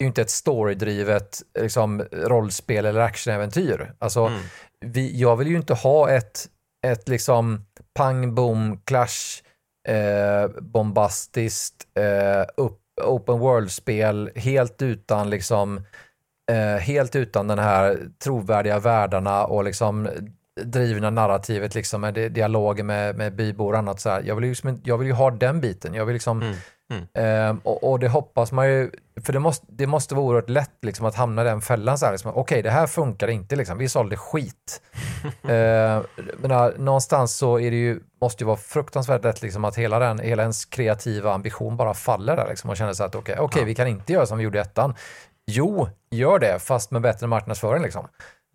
[0.00, 3.92] är ju inte ett storydrivet liksom, rollspel eller actionäventyr.
[3.98, 4.40] Alltså, mm.
[4.80, 6.46] vi, jag vill ju inte ha ett,
[6.86, 7.64] ett liksom
[7.94, 9.42] pang, boom, clash,
[9.88, 15.80] eh, bombastiskt, eh, upp, open world-spel helt utan liksom
[16.50, 20.08] eh, helt utan den här trovärdiga världarna och liksom
[20.62, 24.00] drivna narrativet liksom med dialoger med, med bybor och annat.
[24.00, 24.22] Så här.
[24.26, 25.94] Jag, vill ju liksom, jag vill ju ha den biten.
[25.94, 26.54] Jag vill liksom mm
[26.90, 27.06] Mm.
[27.14, 28.90] Ehm, och, och, det hoppas man ju,
[29.24, 31.98] för det måste, det måste vara oerhört lätt liksom, att hamna i den fällan.
[32.10, 33.78] Liksom, Okej, okay, det här funkar inte, liksom.
[33.78, 34.82] vi sålde skit.
[35.48, 36.02] ehm,
[36.38, 40.18] men, någonstans så är det ju, måste det vara fruktansvärt lätt liksom, att hela, den,
[40.18, 43.62] hela ens kreativa ambition bara faller där liksom, och känner sig att okej, okay, okay,
[43.62, 43.66] ja.
[43.66, 44.94] vi kan inte göra som vi gjorde i ettan.
[45.46, 47.82] Jo, gör det, fast med bättre marknadsföring.
[47.82, 48.08] Liksom.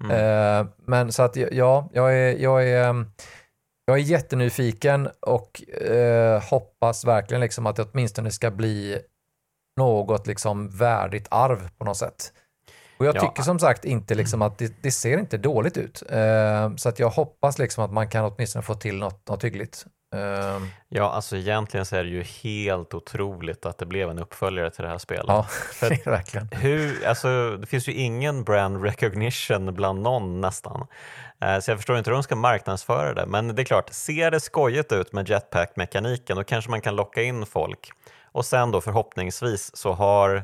[0.04, 0.18] Mm.
[0.18, 3.12] Ehm, men så att ja, jag är, jag är ehm,
[3.86, 9.00] jag är jättenyfiken och eh, hoppas verkligen liksom att det åtminstone ska bli
[9.80, 12.34] något liksom värdigt arv på något sätt.
[12.98, 13.22] Och jag ja.
[13.22, 16.04] tycker som sagt inte liksom att det, det ser inte dåligt ut.
[16.10, 19.86] Eh, så att jag hoppas liksom att man kan åtminstone få till något, något hyggligt.
[20.16, 20.62] Eh.
[20.90, 24.84] Ja, alltså egentligen så är det ju helt otroligt att det blev en uppföljare till
[24.84, 25.26] det här spelet.
[25.28, 25.44] Ja,
[25.74, 26.50] För verkligen.
[26.52, 30.88] Hur, alltså, det finns ju ingen brand recognition bland någon nästan.
[31.42, 33.26] Eh, så jag förstår inte hur de ska marknadsföra det.
[33.26, 37.22] Men det är klart, ser det skojigt ut med jetpack-mekaniken då kanske man kan locka
[37.22, 37.92] in folk.
[38.32, 40.44] Och sen då förhoppningsvis så har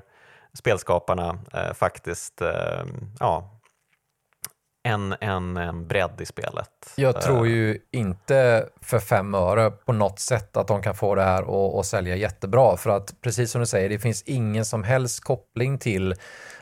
[0.53, 2.83] spelskaparna eh, faktiskt eh,
[3.19, 3.60] ja,
[4.83, 6.69] en, en, en bredd i spelet.
[6.95, 11.23] Jag tror ju inte för fem öre på något sätt att de kan få det
[11.23, 12.77] här och, och sälja jättebra.
[12.77, 16.15] För att precis som du säger, det finns ingen som helst koppling till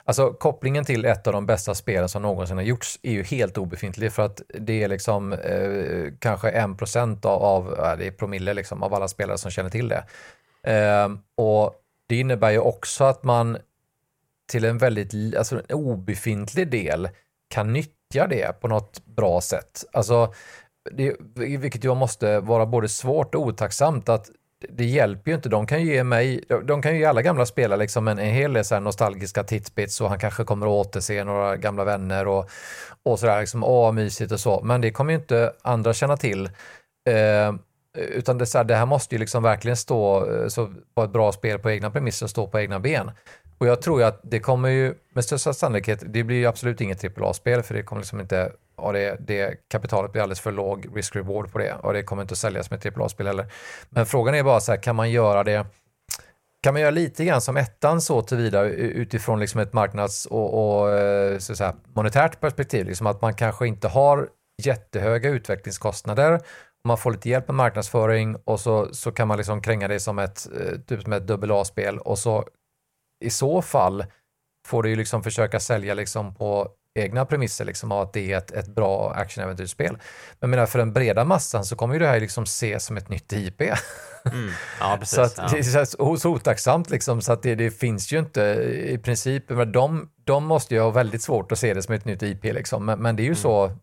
[0.10, 3.58] Alltså kopplingen till ett av de bästa spelen som någonsin har gjorts är ju helt
[3.58, 8.54] obefintlig för att det är liksom eh, kanske en procent av, av det är promille
[8.54, 10.04] liksom, av alla spelare som känner till det.
[10.64, 11.76] Eh, och
[12.08, 13.58] det innebär ju också att man
[14.52, 17.10] till en väldigt alltså en obefintlig del
[17.50, 19.86] kan nyttja det på något bra sätt.
[19.94, 20.34] Alltså,
[20.92, 24.30] det, vilket jag måste vara både svårt och otacksamt att
[24.70, 25.50] det hjälper ju inte.
[25.50, 28.34] De kan ju ge mig, de kan ju ge alla gamla spelare liksom en, en
[28.34, 32.50] hel del så nostalgiska titbits och han kanske kommer att återse några gamla vänner och,
[33.04, 34.62] och sådär, liksom, åh mysigt och så.
[34.64, 36.46] Men det kommer ju inte andra känna till.
[37.10, 37.54] Eh,
[37.98, 41.14] utan det, så här, det här måste ju liksom verkligen stå, eh, så vara ett
[41.14, 43.12] bra spel på egna premisser och stå på egna ben.
[43.60, 46.82] Och jag tror ju att det kommer ju med största sannolikhet, det blir ju absolut
[46.82, 50.88] inget AAA-spel för det kommer liksom inte, och det, det kapitalet blir alldeles för låg
[50.96, 53.46] risk-reward på det och det kommer inte att säljas som ett AAA-spel heller.
[53.90, 55.66] Men frågan är bara så här, kan man göra det
[56.64, 60.92] kan man göra lite grann som ettan så tillvida utifrån liksom ett marknads och, och
[60.92, 64.30] eh, så säga, monetärt perspektiv, liksom att man kanske inte har
[64.64, 66.40] jättehöga utvecklingskostnader
[66.84, 70.20] man får lite hjälp med marknadsföring och så, så kan man liksom kränga det som
[70.20, 72.46] ett, eh, typ som ett dubbel A-spel och så
[73.20, 74.06] i så fall
[74.68, 76.70] får du ju liksom försöka sälja liksom på
[77.00, 79.98] egna premisser liksom att det är ett, ett bra actionäventyrsspel.
[80.40, 83.10] Men menar, för den breda massan så kommer ju det här liksom ses som ett
[83.10, 83.62] nytt IP.
[83.62, 84.50] Mm.
[84.80, 85.48] Ja, precis, så att ja.
[85.52, 88.42] det är så otacksamt liksom, så att det, det, finns ju inte
[88.90, 92.06] i princip, men de, de måste ju ha väldigt svårt att se det som ett
[92.06, 92.86] nytt IP liksom.
[92.86, 93.36] men, men det är ju mm.
[93.36, 93.78] så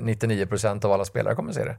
[0.00, 1.76] 99 procent av alla spelare kommer att se det.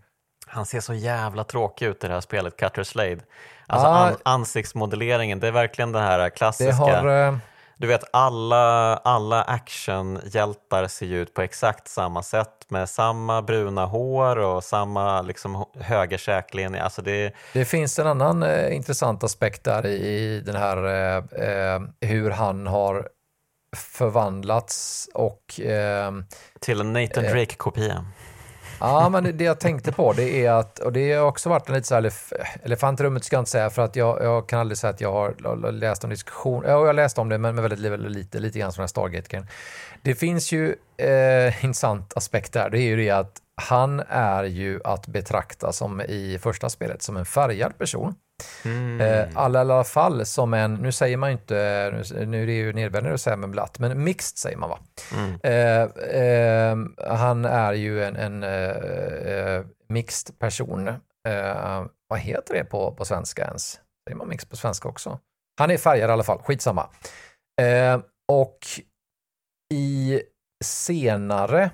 [0.53, 3.19] Han ser så jävla tråkig ut i det här spelet, Cutter Slade.
[3.67, 6.85] Alltså ah, an ansiktsmodelleringen, det är verkligen det här klassiska.
[6.85, 7.37] Det har, uh...
[7.77, 13.85] Du vet, alla, alla actionhjältar ser ju ut på exakt samma sätt med samma bruna
[13.85, 16.83] hår och samma liksom, höga käklinje.
[16.83, 17.33] Alltså det...
[17.53, 21.17] det finns en annan eh, intressant aspekt där i, i den här eh,
[21.47, 23.07] eh hur han har
[23.75, 25.59] förvandlats och...
[25.59, 26.11] Eh,
[26.59, 28.05] Till en Nathan eh, Drake-kopia.
[28.85, 31.75] Ja, men det jag tänkte på det är att, och det har också varit en
[31.75, 32.11] lite så här
[32.63, 35.01] elefant i rummet ska jag inte säga för att jag, jag kan aldrig säga att
[35.01, 38.39] jag har läst om diskussion, ja jag läste om det men med väldigt, väldigt lite,
[38.39, 39.47] lite grann från Stargate-grejen.
[40.01, 44.79] Det finns ju eh, intressant aspekt där, det är ju det att han är ju
[44.83, 48.15] att betrakta som i första spelet som en färgad person.
[48.65, 49.01] Mm.
[49.01, 51.55] Eh, alla, i alla fall som en, nu säger man inte,
[52.27, 54.79] nu är det ju nedvärderande att säga med blatt, men mixed säger man va?
[55.13, 55.39] Mm.
[55.43, 55.81] Eh,
[56.21, 56.77] eh,
[57.17, 60.87] han är ju en, en eh, mixed person.
[61.27, 63.79] Eh, vad heter det på, på svenska ens?
[64.07, 65.19] Säger man mixed på svenska också?
[65.59, 66.89] Han är färgad i alla fall, skitsamma.
[67.61, 68.59] Eh, och
[69.73, 70.21] i
[70.63, 71.71] senare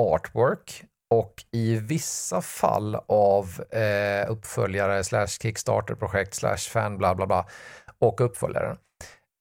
[0.00, 7.46] artwork och i vissa fall av eh, uppföljare slash Kickstarter-projekt slash fan bla bla bla
[7.98, 8.76] och uppföljaren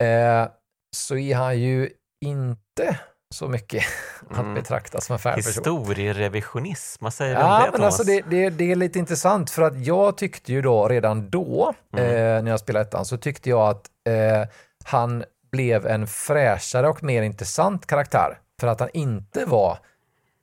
[0.03, 0.47] eh,
[0.95, 1.89] så är han ju
[2.25, 2.99] inte
[3.35, 3.83] så mycket
[4.29, 4.53] att mm.
[4.53, 8.49] betrakta som en fan Historierevisionism, vad säger du ja, om det men alltså det, det,
[8.49, 12.05] det, är lite intressant för att jag tyckte ju då redan då, mm.
[12.05, 14.49] eh, när jag spelade ettan, så tyckte jag att eh,
[14.85, 19.77] han blev en fräschare och mer intressant karaktär för att han inte var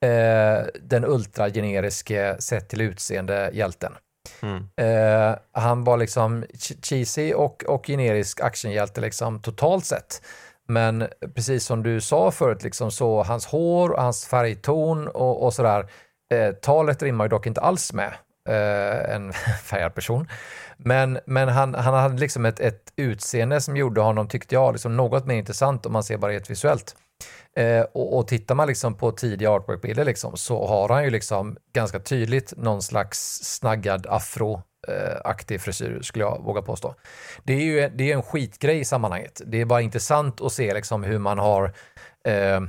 [0.05, 3.93] eh, den ultrageneriske sett till utseende hjälten.
[4.43, 4.69] Mm.
[4.77, 6.45] Eh, han var liksom
[6.83, 10.23] cheesy och, och generisk actionhjälte liksom totalt sett.
[10.69, 15.55] Men precis som du sa förut, liksom, så hans hår och hans färgton och, och
[15.55, 15.87] sådär,
[16.35, 18.13] eh, talet rimmar ju dock inte alls med
[18.49, 19.33] eh, en
[19.65, 20.29] färgad person.
[20.77, 24.97] Men, men han, han hade liksom ett, ett utseende som gjorde honom, tyckte jag, liksom
[24.97, 26.97] något mer intressant om man ser bara rent visuellt.
[27.57, 31.57] Eh, och, och tittar man liksom på tidiga artwork-bilder liksom, så har han ju liksom
[31.73, 36.95] ganska tydligt någon slags snaggad afro eh, aktiv frisyr skulle jag våga påstå.
[37.43, 39.41] Det är ju det är en skitgrej i sammanhanget.
[39.47, 41.75] Det är bara intressant att se liksom hur man har
[42.25, 42.61] eh,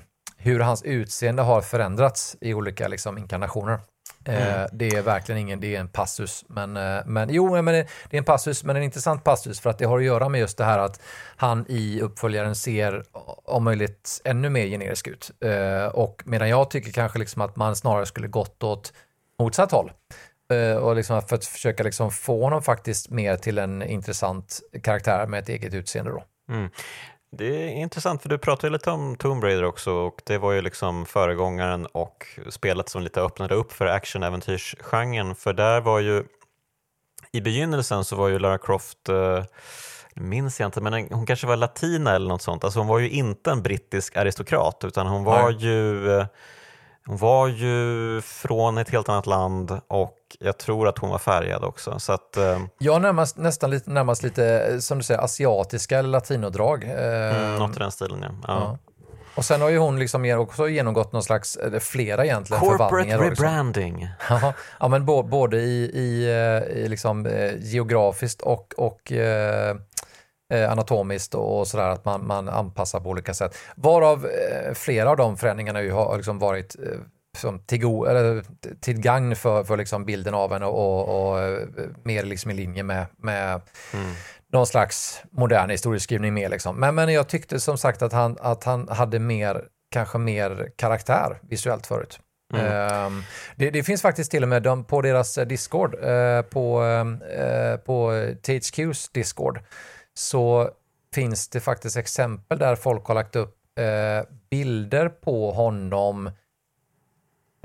[0.45, 3.80] hur hans utseende har förändrats i olika liksom, inkarnationer.
[4.26, 4.69] Eh, mm.
[4.72, 6.45] Det är verkligen ingen, det är en passus.
[6.47, 9.77] Men, eh, men jo, men det är en passus, men en intressant passus för att
[9.77, 11.01] det har att göra med just det här att
[11.35, 13.03] han i uppföljaren ser
[13.45, 15.31] om möjligt ännu mer generisk ut.
[15.45, 18.93] Eh, och medan jag tycker kanske liksom att man snarare skulle gått åt
[19.39, 19.91] motsatt håll.
[20.81, 25.39] Och liksom för att försöka liksom få honom faktiskt mer till en intressant karaktär med
[25.39, 26.11] ett eget utseende.
[26.11, 26.23] Då.
[26.53, 26.69] Mm.
[27.31, 30.61] Det är intressant för du pratade lite om Tomb Raider också och det var ju
[30.61, 36.23] liksom föregångaren och spelet som lite öppnade upp för actionäventyrsgenren för där var ju
[37.31, 39.43] i begynnelsen så var ju Lara Croft eh,
[40.15, 42.64] minns jag inte, men hon kanske var latina eller något sånt.
[42.64, 45.65] Alltså hon var ju inte en brittisk aristokrat utan hon var Nej.
[45.65, 46.26] ju eh,
[47.07, 51.64] Hon var ju från ett helt annat land och jag tror att hon var färgad
[51.64, 51.99] också.
[51.99, 56.84] Så att, eh, Ja, närmast, nästan lite, närmast lite, som du säger, asiatiska eller latinodrag.
[56.84, 58.30] Eh, mm, något i den stilen, ja.
[58.32, 58.38] ja.
[58.48, 58.78] ja.
[59.36, 63.30] Och sen har ju hon liksom också genomgått någon slags, eller flera egentligen, Corporate förvandlingar.
[63.30, 63.45] liksom.
[63.45, 64.07] rebranding.
[64.30, 69.76] Ja, ja, men bo- både i, i, eh, i liksom, eh, geografiskt och, och eh,
[70.53, 73.57] eh, anatomiskt och sådär, att man, man anpassar på olika sätt.
[73.76, 76.99] Varav eh, flera av de förändringarna ju har liksom varit eh,
[77.36, 78.44] som till, go- eller,
[78.82, 80.74] till gagn för, för liksom bilden av en och,
[81.10, 81.40] och, och
[82.03, 83.62] mer liksom i linje med, med
[83.94, 84.14] Mm.
[84.53, 86.52] någon slags modern historieskrivning med.
[86.52, 86.80] Liksom.
[86.80, 91.40] Men, men jag tyckte som sagt att han, att han hade mer, kanske mer karaktär
[91.41, 92.20] visuellt förut.
[92.53, 93.24] Ehm,
[93.56, 96.84] det, det finns faktiskt till och med de, på deras eh, Discord, eh, på,
[97.38, 99.60] eh, på THQs Discord,
[100.14, 100.70] så
[101.14, 106.32] finns det faktiskt exempel där folk har lagt upp eh, bilder på honom.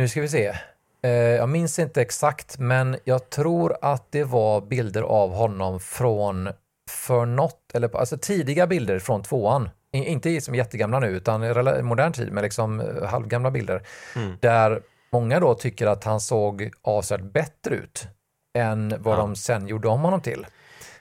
[0.01, 0.57] Nu ska vi se.
[1.03, 6.49] Eh, jag minns inte exakt, men jag tror att det var bilder av honom från
[6.91, 9.69] för något, eller alltså tidiga bilder från tvåan.
[9.93, 13.83] I- Inte som jättegamla nu, utan i modern tid, men liksom eh, halvgamla bilder.
[14.17, 14.37] Mm.
[14.41, 14.83] Där
[15.13, 18.07] många då tycker att han såg avsevärt bättre ut
[18.59, 19.21] än vad Ja.
[19.21, 20.47] de sen gjorde om honom till.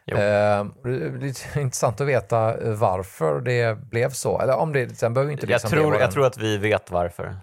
[0.06, 0.18] Jo.
[0.18, 4.40] Eh, det är lite intressant att veta varför det blev så.
[4.42, 7.36] Eller om det, sen behöver inte Jag tror, jag den- tror att vi vet varför.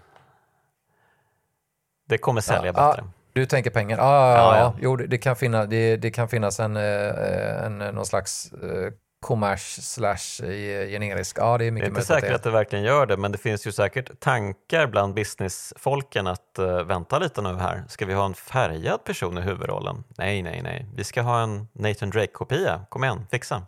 [2.07, 3.09] Det kommer sälja Ja, bättre.
[3.33, 3.97] Du tänker pengar?
[3.99, 4.73] Ah, ja, Ja.
[4.81, 8.91] Jo, det, det, kan finna, det, det kan finnas en, eh, en, någon slags eh,
[9.19, 11.37] kommers slash eh, generisk.
[11.39, 13.31] Ja, det är är mycket inte möjligt säker det att det verkligen gör det, men
[13.31, 17.83] det finns ju säkert tankar bland businessfolken att uh, vänta lite nu här.
[17.87, 20.03] Ska vi ha en färgad person i huvudrollen?
[20.17, 20.85] Nej, nej, nej.
[20.95, 22.85] Vi ska ha en Nathan Drake-kopia.
[22.89, 23.63] Kom igen, fixa.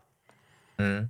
[0.79, 1.09] Mm.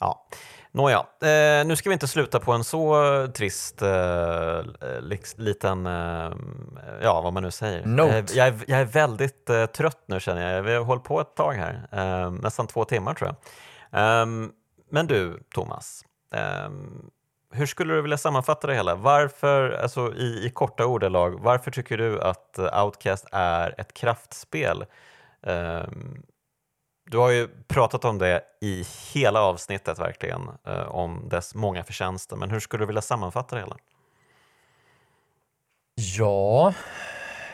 [0.00, 0.26] Ja,
[0.72, 0.98] nåja.
[1.22, 4.60] Eh, nu ska vi inte sluta på en så trist eh,
[5.36, 6.32] liten, eh,
[7.02, 7.86] ja vad man nu säger.
[7.86, 8.18] Note.
[8.18, 10.62] Eh, jag, är, jag är väldigt eh, trött nu känner jag.
[10.62, 13.36] Vi har hållit på ett tag här, eh, nästan två timmar tror jag.
[14.02, 14.50] Ehm,
[14.90, 16.04] men du, Thomas.
[16.34, 17.10] ehm,
[17.52, 18.94] hur skulle du vilja sammanfatta det hela?
[18.94, 24.84] Varför, alltså i, i korta ordalag, varför tycker du att eh, Outcast är ett kraftspel?
[25.42, 26.22] Ehm,
[27.10, 32.36] du har ju pratat om det i hela avsnittet verkligen, eh, om dess många förtjänster,
[32.36, 33.76] men hur skulle du vilja sammanfatta det hela?
[35.94, 36.74] Ja,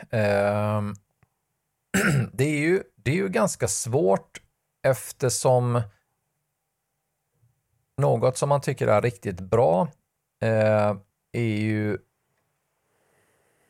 [0.09, 0.81] eh,
[2.33, 4.41] det, är ju, det är ju ganska svårt
[4.83, 5.81] eftersom
[7.97, 9.87] något som man tycker är riktigt bra
[10.41, 10.95] eh,
[11.31, 11.97] är ju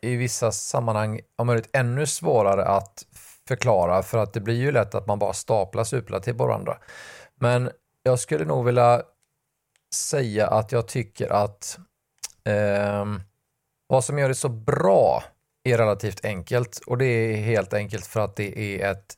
[0.02, 3.06] i vissa sammanhang om möjligt ännu svårare att
[3.48, 6.78] förklara för att det blir ju lätt att man bara staplar superlativ på varandra.
[7.40, 7.70] Men
[8.04, 9.02] jag skulle nog vilja
[9.96, 11.80] säga att jag tycker att
[12.44, 13.06] eh,
[13.88, 15.24] vad som gör det så bra
[15.64, 19.18] är relativt enkelt och det är helt enkelt för att det är ett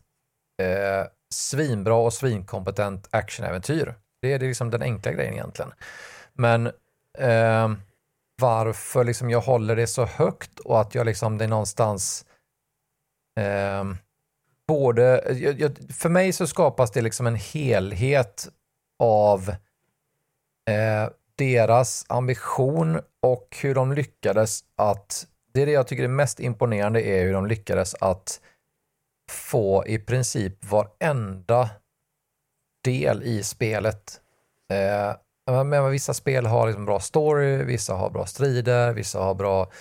[0.61, 3.95] eh, svinbra och svinkompetent actionäventyr.
[4.21, 5.71] Det är liksom den enkla grejen egentligen.
[6.33, 6.67] Men
[7.17, 7.71] eh,
[8.41, 12.25] varför liksom jag håller det så högt och att jag liksom det är någonstans
[13.39, 13.83] eh,
[14.67, 18.49] både, jag, jag, för mig så skapas det liksom en helhet
[19.03, 19.49] av
[20.69, 26.39] eh, deras ambition och hur de lyckades att, det är det jag tycker är mest
[26.39, 28.41] imponerande är hur de lyckades att
[29.31, 31.69] få i princip varenda
[32.83, 34.21] del i spelet.
[34.71, 35.15] Eh,
[35.63, 39.71] men vissa spel har liksom bra story, vissa har bra strider, vissa har bra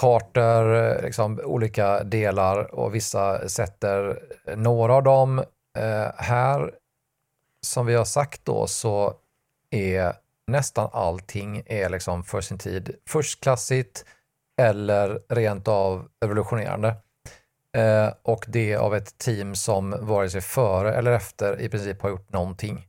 [0.00, 4.22] kartor, liksom olika delar och vissa sätter
[4.56, 5.38] några av dem.
[5.78, 6.74] Eh, här,
[7.66, 9.14] som vi har sagt då, så
[9.70, 10.12] är
[10.46, 14.04] nästan allting är liksom för sin tid förstklassigt
[14.60, 16.88] eller rent av revolutionerande.
[17.76, 22.10] Eh, och det av ett team som vare sig före eller efter i princip har
[22.10, 22.86] gjort någonting.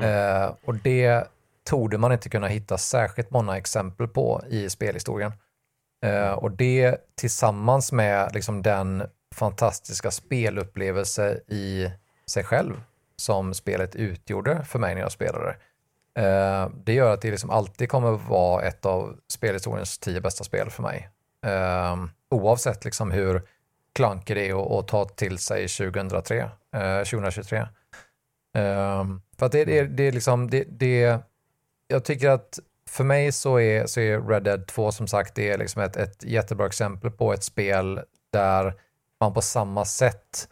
[0.00, 1.24] Eh, och det
[1.64, 5.32] torde man inte kunna hitta särskilt många exempel på i spelhistorien.
[6.02, 9.02] Eh, och det tillsammans med liksom den
[9.34, 11.90] fantastiska spelupplevelse i
[12.26, 12.82] sig själv
[13.16, 15.56] som spelet utgjorde för mig när jag spelade.
[16.18, 20.70] Eh, det gör att det liksom alltid kommer vara ett av spelhistoriens tio bästa spel
[20.70, 21.08] för mig.
[21.46, 21.96] Eh,
[22.30, 23.42] oavsett liksom hur
[23.92, 27.58] klankig det är att ta till sig 2003, eh, 2023.
[27.58, 29.04] Eh,
[29.38, 31.18] för att det, det, det är liksom, det, det,
[31.88, 32.58] jag tycker att
[32.90, 35.96] för mig så är, så är Red Dead 2 som sagt, det är liksom ett,
[35.96, 38.00] ett jättebra exempel på ett spel
[38.32, 38.74] där
[39.20, 40.48] man på samma sätt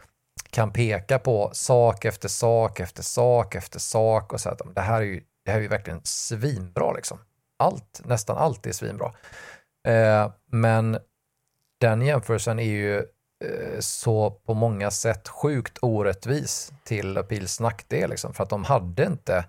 [0.50, 5.00] kan peka på sak efter sak efter sak efter sak och säga att det här
[5.00, 7.18] är ju, det här är ju verkligen svinbra liksom.
[7.58, 9.14] Allt, nästan allt är svinbra.
[9.88, 10.98] Eh, men
[11.80, 12.96] den jämförelsen är ju
[13.44, 19.04] eh, så på många sätt sjukt orättvis till Pils nackdel, liksom, för att de hade
[19.04, 19.44] inte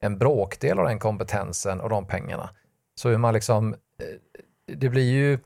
[0.00, 2.50] en bråkdel av den kompetensen och de pengarna.
[2.94, 5.38] Så hur man liksom, eh, det blir ju,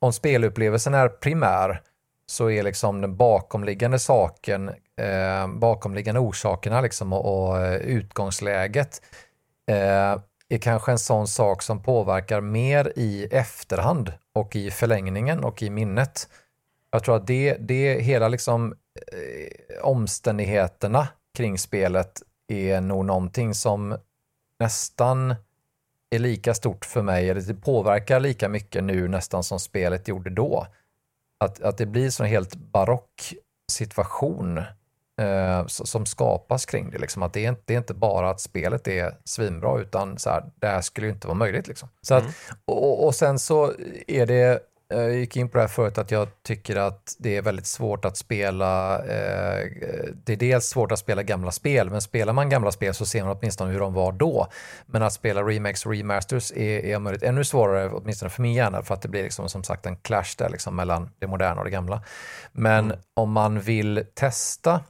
[0.00, 1.82] om spelupplevelsen är primär,
[2.26, 9.02] så är liksom den bakomliggande saken, eh, bakomliggande orsakerna liksom och, och eh, utgångsläget
[9.70, 10.16] eh,
[10.48, 15.70] är kanske en sån sak som påverkar mer i efterhand och i förlängningen och i
[15.70, 16.28] minnet.
[16.90, 18.74] Jag tror att det, det hela liksom
[19.12, 23.96] eh, omständigheterna kring spelet är nog någonting som
[24.58, 25.34] nästan
[26.10, 30.30] är lika stort för mig, eller det påverkar lika mycket nu nästan som spelet gjorde
[30.30, 30.66] då.
[31.40, 33.34] Att, att det blir en helt barock
[33.72, 34.58] situation
[35.20, 36.98] eh, som skapas kring det.
[36.98, 37.22] Liksom.
[37.22, 40.66] Att det, är, det är inte bara att spelet är svinbra, utan så här, det
[40.66, 41.68] här skulle ju inte vara möjligt.
[41.68, 41.88] Liksom.
[42.02, 42.34] Så att, mm.
[42.64, 43.72] och, och sen så
[44.06, 47.42] är det jag gick in på det här förut att jag tycker att det är
[47.42, 48.98] väldigt svårt att spela.
[48.98, 49.66] Eh,
[50.24, 53.24] det är dels svårt att spela gamla spel, men spelar man gamla spel så ser
[53.24, 54.48] man åtminstone hur de var då.
[54.86, 58.82] Men att spela remakes och remasters är, är möjligt ännu svårare, åtminstone för min hjärna,
[58.82, 61.64] för att det blir liksom, som sagt en clash där liksom, mellan det moderna och
[61.64, 62.02] det gamla.
[62.52, 62.98] Men mm.
[63.14, 64.80] om man vill testa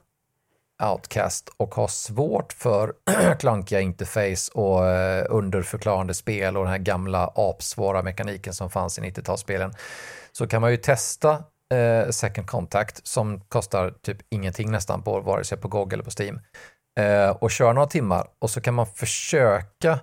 [0.83, 2.93] Outcast och har svårt för
[3.39, 9.01] klankiga interface och eh, underförklarande spel och den här gamla apsvåra mekaniken som fanns i
[9.01, 9.73] 90-talsspelen
[10.31, 11.43] så kan man ju testa
[11.73, 16.11] eh, Second Contact som kostar typ ingenting nästan på vare sig på GOG eller på
[16.19, 16.39] Steam
[16.99, 18.27] eh, och köra några timmar.
[18.39, 19.99] Och så kan man försöka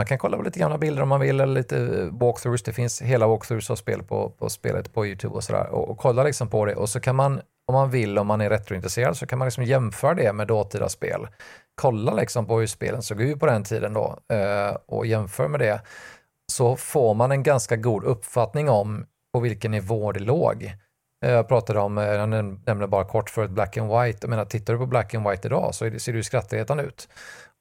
[0.00, 2.62] man kan kolla på lite gamla bilder om man vill, eller lite walkthroughs.
[2.62, 5.66] Det finns hela walkthroughs av spel på, på spelet på YouTube och sådär.
[5.70, 8.40] Och, och kolla liksom på det och så kan man om man vill, om man
[8.40, 11.28] är retrointresserad, så kan man liksom jämföra det med dåtida spel.
[11.74, 15.60] Kolla liksom på hur spelen såg ut på den tiden då eh, och jämför med
[15.60, 15.80] det.
[16.52, 20.72] Så får man en ganska god uppfattning om på vilken nivå det låg.
[21.24, 24.18] Eh, jag pratade om, eh, jag nämnde bara kort för ett Black and White.
[24.20, 27.08] Jag menar, tittar du på Black and White idag så ser det ju skrattretande ut.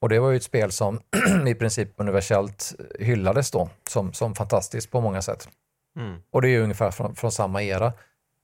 [0.02, 1.00] Och det var ju ett spel som
[1.48, 5.50] i princip universellt hyllades då som, som fantastiskt på många sätt.
[6.00, 6.22] Mm.
[6.32, 7.86] Och det är ju ungefär från, från samma era,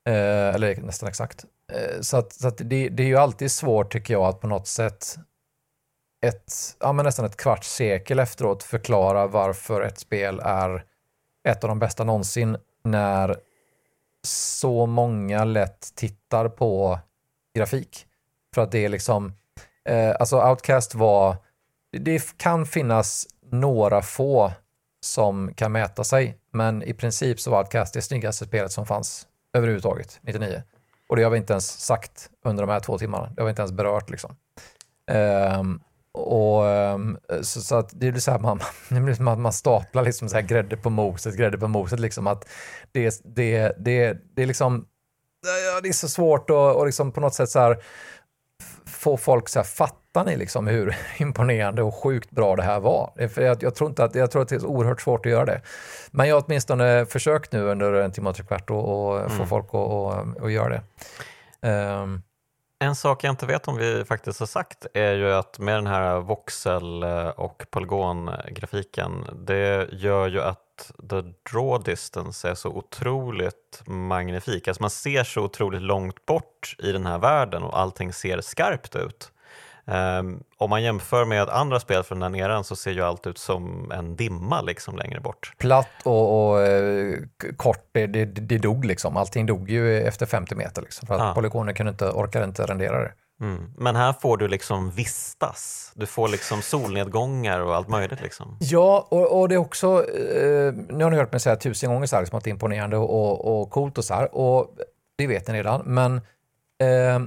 [0.07, 1.45] eh, eller nästan exakt.
[1.73, 4.47] Eh, så att, så att det, det, är ju alltid svårt tycker jag att på
[4.47, 5.15] något sätt
[6.25, 10.83] ett, ja, men nästan ett kvarts sekel efteråt förklara varför ett spel är
[11.47, 13.37] ett av de bästa någonsin när
[14.27, 16.99] så många lätt tittar på
[17.55, 18.05] grafik.
[18.55, 19.33] För att det är liksom,
[19.89, 21.35] eh, alltså Outcast var,
[21.91, 24.51] det kan finnas några få
[25.01, 29.27] som kan mäta sig, men i princip så var Outcast det snyggaste spelet som fanns
[29.53, 30.63] överhuvudtaget, 99.
[31.09, 33.29] Och det har vi inte ens sagt under de här två timmarna.
[33.35, 34.35] Det har vi inte ens berört liksom.
[35.11, 35.81] Um,
[36.15, 38.59] och, um, så, så, att det blir så här, man,
[38.89, 41.99] det blir som att man staplar liksom så här grädde på moset, grädde på moset.
[41.99, 42.49] Liksom att
[42.91, 44.85] det, det, det, det är liksom,
[45.83, 47.77] det är så svårt att och liksom på något sätt så här,
[48.85, 53.27] få folk så här, fattar ni liksom hur imponerande och sjukt bra det här var?
[53.27, 55.45] För jag, jag, tror inte att, jag tror att det är oerhört svårt att göra
[55.45, 55.61] det.
[56.11, 59.29] Men jag har åtminstone försökt nu under en timme och tre kvart och, mm.
[59.29, 60.81] få folk att, att, göra det.
[61.69, 62.21] Um,
[62.85, 65.87] en sak jag inte vet om vi faktiskt har sagt är ju att med den
[65.87, 71.21] här voxel eh, och polygongrafiken, det gör ju att the
[71.51, 74.67] draw distance är så otroligt magnifik.
[74.67, 78.95] Alltså man ser så otroligt långt bort i den här världen och allting ser skarpt
[78.95, 79.31] ut.
[79.87, 83.37] Um, om man jämför med andra spel från den eran så ser ju allt ut
[83.37, 85.53] som en dimma liksom längre bort.
[85.57, 87.19] Platt och, och eh,
[87.57, 89.17] kort, det, det, det, dog liksom.
[89.17, 91.33] Allting dog ju efter 50 meter liksom, för att ah.
[91.33, 93.11] polygoner kunde inte, orkade inte rendera det.
[93.41, 93.73] Mm.
[93.77, 95.91] Men här får du liksom vistas.
[95.95, 98.21] Du får liksom solnedgångar och allt möjligt.
[98.21, 98.57] Liksom.
[98.59, 102.07] Ja, och, och det är också, eh, nu har ni hört mig säga tusen gånger
[102.07, 104.75] så här, liksom att det är imponerande och, och coolt och så här, och
[105.17, 106.15] det vet ni redan, men
[106.79, 107.19] eh,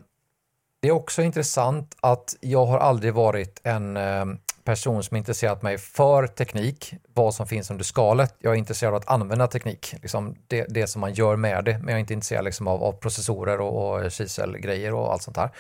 [0.80, 4.24] det är också intressant att jag har aldrig varit en eh,
[4.64, 8.34] person som intresserat mig för teknik, vad som finns under skalet.
[8.38, 11.78] Jag är intresserad av att använda teknik, liksom det, det som man gör med det,
[11.78, 15.36] men jag är inte intresserad liksom av, av processorer och, och kiselgrejer och allt sånt
[15.36, 15.50] här.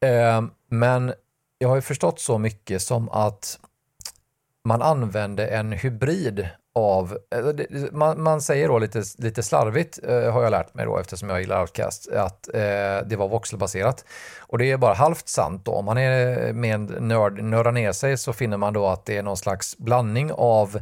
[0.00, 1.12] Eh, men
[1.58, 3.58] jag har ju förstått så mycket som att
[4.64, 7.18] man använde en hybrid av,
[7.92, 11.40] man, man, säger då lite, lite slarvigt, eh, har jag lärt mig då eftersom jag
[11.40, 12.60] gillar Outcast, att eh,
[13.06, 14.04] det var voxelbaserat.
[14.38, 15.72] Och det är bara halvt sant då.
[15.72, 19.22] Om man är med nörd, nördar ner sig så finner man då att det är
[19.22, 20.76] någon slags blandning av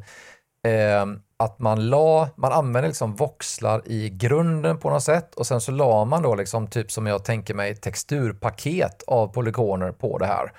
[0.66, 1.06] eh,
[1.36, 5.72] att man la, man använder liksom voxlar i grunden på något sätt och sen så
[5.72, 10.52] la man då liksom typ som jag tänker mig texturpaket av polygoner på det här.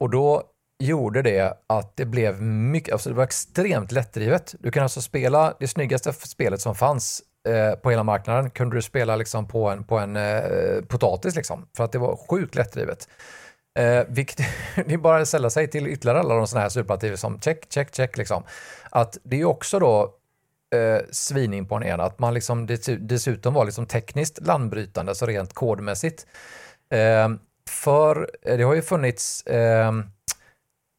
[0.00, 0.42] Och då
[0.84, 4.54] gjorde det att det blev mycket, alltså det var extremt lättdrivet.
[4.58, 8.82] Du kan alltså spela det snyggaste spelet som fanns eh, på hela marknaden, kunde du
[8.82, 13.08] spela liksom på en, på en eh, potatis liksom, för att det var sjukt lättdrivet.
[13.78, 14.36] Eh, vilket
[14.86, 17.66] det är bara att sälja sig till ytterligare alla de sådana här superlativ som check,
[17.72, 18.42] check, check liksom.
[18.90, 20.14] Att det är också då
[20.74, 22.66] eh, svinimponerande att man liksom
[22.98, 26.26] dessutom var liksom tekniskt landbrytande, alltså rent kodmässigt.
[26.90, 27.28] Eh,
[27.70, 29.92] för eh, det har ju funnits eh,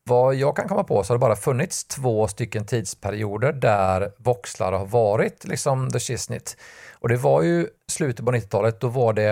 [0.10, 4.72] vad jag kan komma på så har det bara funnits två stycken tidsperioder där voxlar
[4.72, 6.58] har varit liksom the shiznit.
[6.94, 9.32] Och det var ju slutet på 90-talet, då var det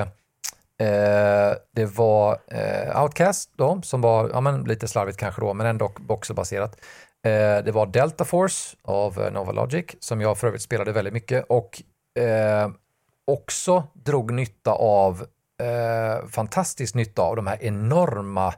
[0.79, 5.67] eh, det var eh, Outcast då, som var ja, men lite slarvigt kanske då, men
[5.67, 6.75] ändå voxelbaserat.
[7.25, 11.13] Eh, det var Delta Force av eh, Nova Logic som jag för övrigt spelade väldigt
[11.13, 11.81] mycket och
[12.23, 12.69] eh,
[13.27, 15.25] också drog nytta av,
[15.61, 18.53] eh, fantastisk nytta av de här enorma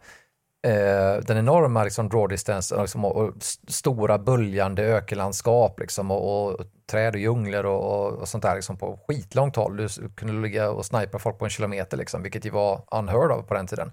[0.66, 3.34] eh, den enorma liksom, draw distance liksom, och, och,
[3.68, 8.78] stora böljande ökenlandskap liksom, och, och träd och djungler och, och, och sånt där liksom,
[8.78, 9.78] på skitlångt håll.
[9.78, 13.48] Du kunde ligga och snipa folk på en kilometer, liksom, vilket ju var unheard of
[13.48, 13.92] på den tiden.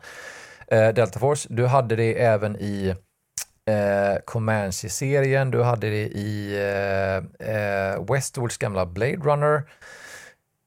[0.66, 2.94] Eh, Delta Force, du hade det även i
[3.66, 9.62] eh, Comanche-serien, du hade det i eh, eh Westwoods gamla Blade Runner.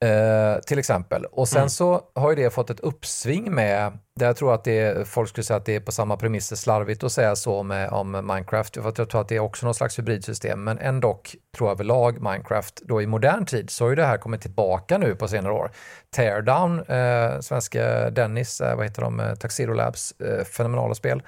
[0.03, 1.25] Eh, till exempel.
[1.25, 1.69] Och sen mm.
[1.69, 5.29] så har ju det fått ett uppsving med, där jag tror att det är, folk
[5.29, 8.75] skulle säga att det är på samma premisser slarvigt att säga så med, om Minecraft,
[8.75, 11.21] för att jag tror att det är också någon slags hybridsystem, men ändå
[11.57, 14.97] tror jag överlag Minecraft, då i modern tid så har ju det här kommit tillbaka
[14.97, 15.71] nu på senare år.
[16.15, 21.23] Teardown, eh, svenska Dennis, eh, vad heter de, eh, Tuxedo Labs, eh, fenomenala spel,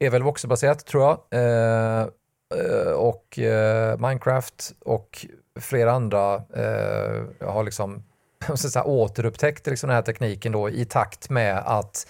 [0.00, 1.18] är väl voxelbaserat tror jag.
[1.30, 2.06] Eh,
[2.56, 3.38] eh, och
[3.98, 5.26] Minecraft och
[5.60, 8.02] flera andra eh, har liksom
[8.54, 12.06] så säga, återupptäckt liksom den här tekniken då i takt med att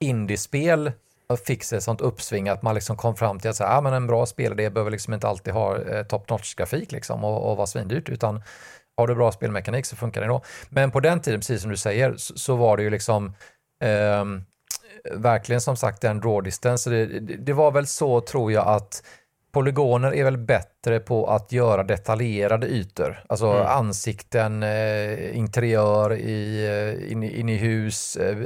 [0.00, 0.92] indiespel
[1.46, 3.92] fick sig ett sånt uppsving att man liksom kom fram till att säga, ah, men
[3.92, 7.66] en bra spelidé behöver liksom inte alltid ha eh, top notch-grafik liksom och, och vara
[7.66, 8.42] svindyrt, utan
[8.96, 10.42] har du bra spelmekanik så funkar det då.
[10.68, 13.34] Men på den tiden, precis som du säger, så, så var det ju liksom
[13.84, 14.24] eh,
[15.14, 16.90] verkligen som sagt en draw distance.
[16.90, 19.02] Det, det, det, var väl så, tror jag, att
[19.58, 23.66] polygoner är väl bättre på att göra detaljerade ytor, alltså mm.
[23.66, 28.36] ansikten, eh, interiör i, eh, in, in, i hus, eh,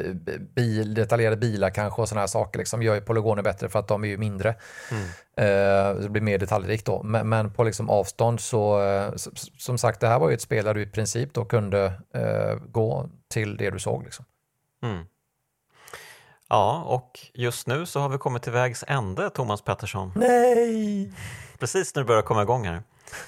[0.54, 2.58] bil, detaljerade bilar kanske och sådana här saker.
[2.58, 4.54] Liksom gör ju polygoner bättre för att de är ju mindre.
[4.90, 5.04] Mm.
[5.36, 7.02] Eh, det blir mer detaljrikt då.
[7.02, 9.12] Men, men på liksom avstånd så, eh,
[9.58, 12.56] som sagt, det här var ju ett spel där du i princip då kunde eh,
[12.70, 14.04] gå till det du såg.
[14.04, 14.24] Liksom.
[14.82, 15.04] Mm.
[16.52, 20.12] Ja, och just nu så har vi kommit till vägs ände, Thomas Pettersson.
[20.16, 21.12] Nej!
[21.58, 22.82] Precis när du börjar komma igång här.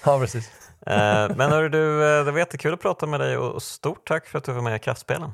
[0.05, 0.51] Ja, precis.
[0.86, 4.26] Eh, men hörru du, eh, det var jättekul att prata med dig och stort tack
[4.26, 5.30] för att du var med i Kraftspelen.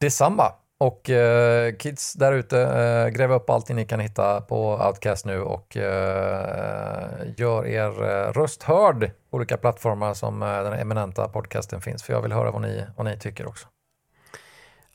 [0.00, 0.52] Detsamma.
[0.78, 5.40] Och eh, kids där ute, eh, gräv upp allting ni kan hitta på Outcast nu
[5.42, 7.90] och eh, gör er
[8.32, 12.02] röst hörd på olika plattformar som den eminenta podcasten finns.
[12.02, 13.68] För jag vill höra vad ni, vad ni tycker också.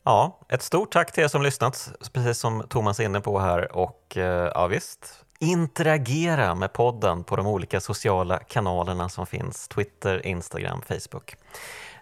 [0.06, 3.76] Ja, ett stort tack till er som lyssnat, precis som Thomas är inne på här.
[3.76, 10.26] Och eh, ja, visst, interagera med podden på de olika sociala kanalerna som finns, Twitter,
[10.26, 11.36] Instagram, Facebook.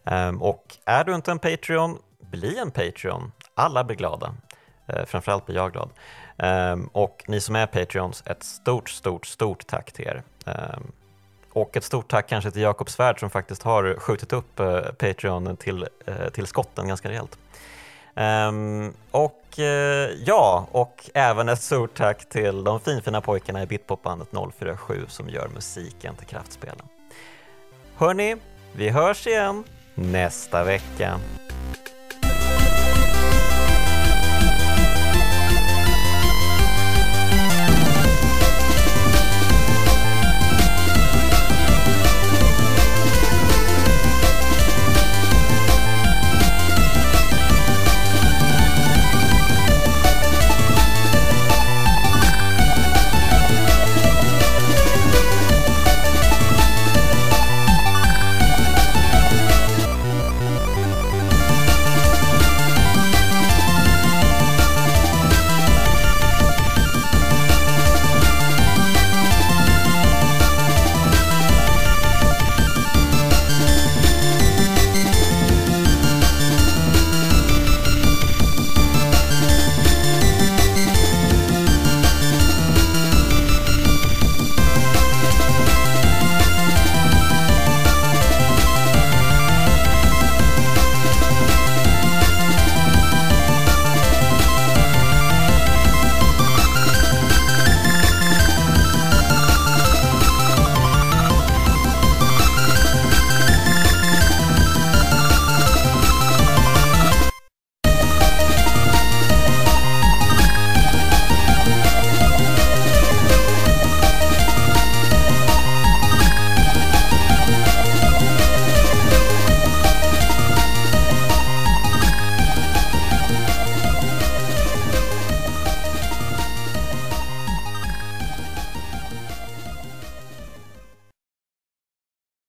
[0.04, 1.98] Ehm, och är du inte en Patreon,
[2.30, 3.32] bli en Patreon.
[3.54, 4.34] Alla blir glada.
[4.86, 5.90] Eh, framförallt blir jag glad.
[6.38, 10.22] Ehm, och ni som är Patreons, ett stort, stort, stort tack till er.
[10.46, 10.92] Ehm,
[11.52, 15.56] och ett stort tack kanske till Jakob Svärd som faktiskt har skjutit upp eh, Patreon
[15.56, 15.88] till,
[16.32, 17.38] till skotten ganska rejält.
[18.14, 19.64] Um, och uh,
[20.26, 25.48] ja, och även ett stort tack till de finfina pojkarna i Bitpopbandet 047 som gör
[25.48, 26.86] musiken till Kraftspelen.
[27.96, 28.36] Hörni,
[28.72, 29.64] vi hörs igen
[29.94, 31.20] nästa vecka.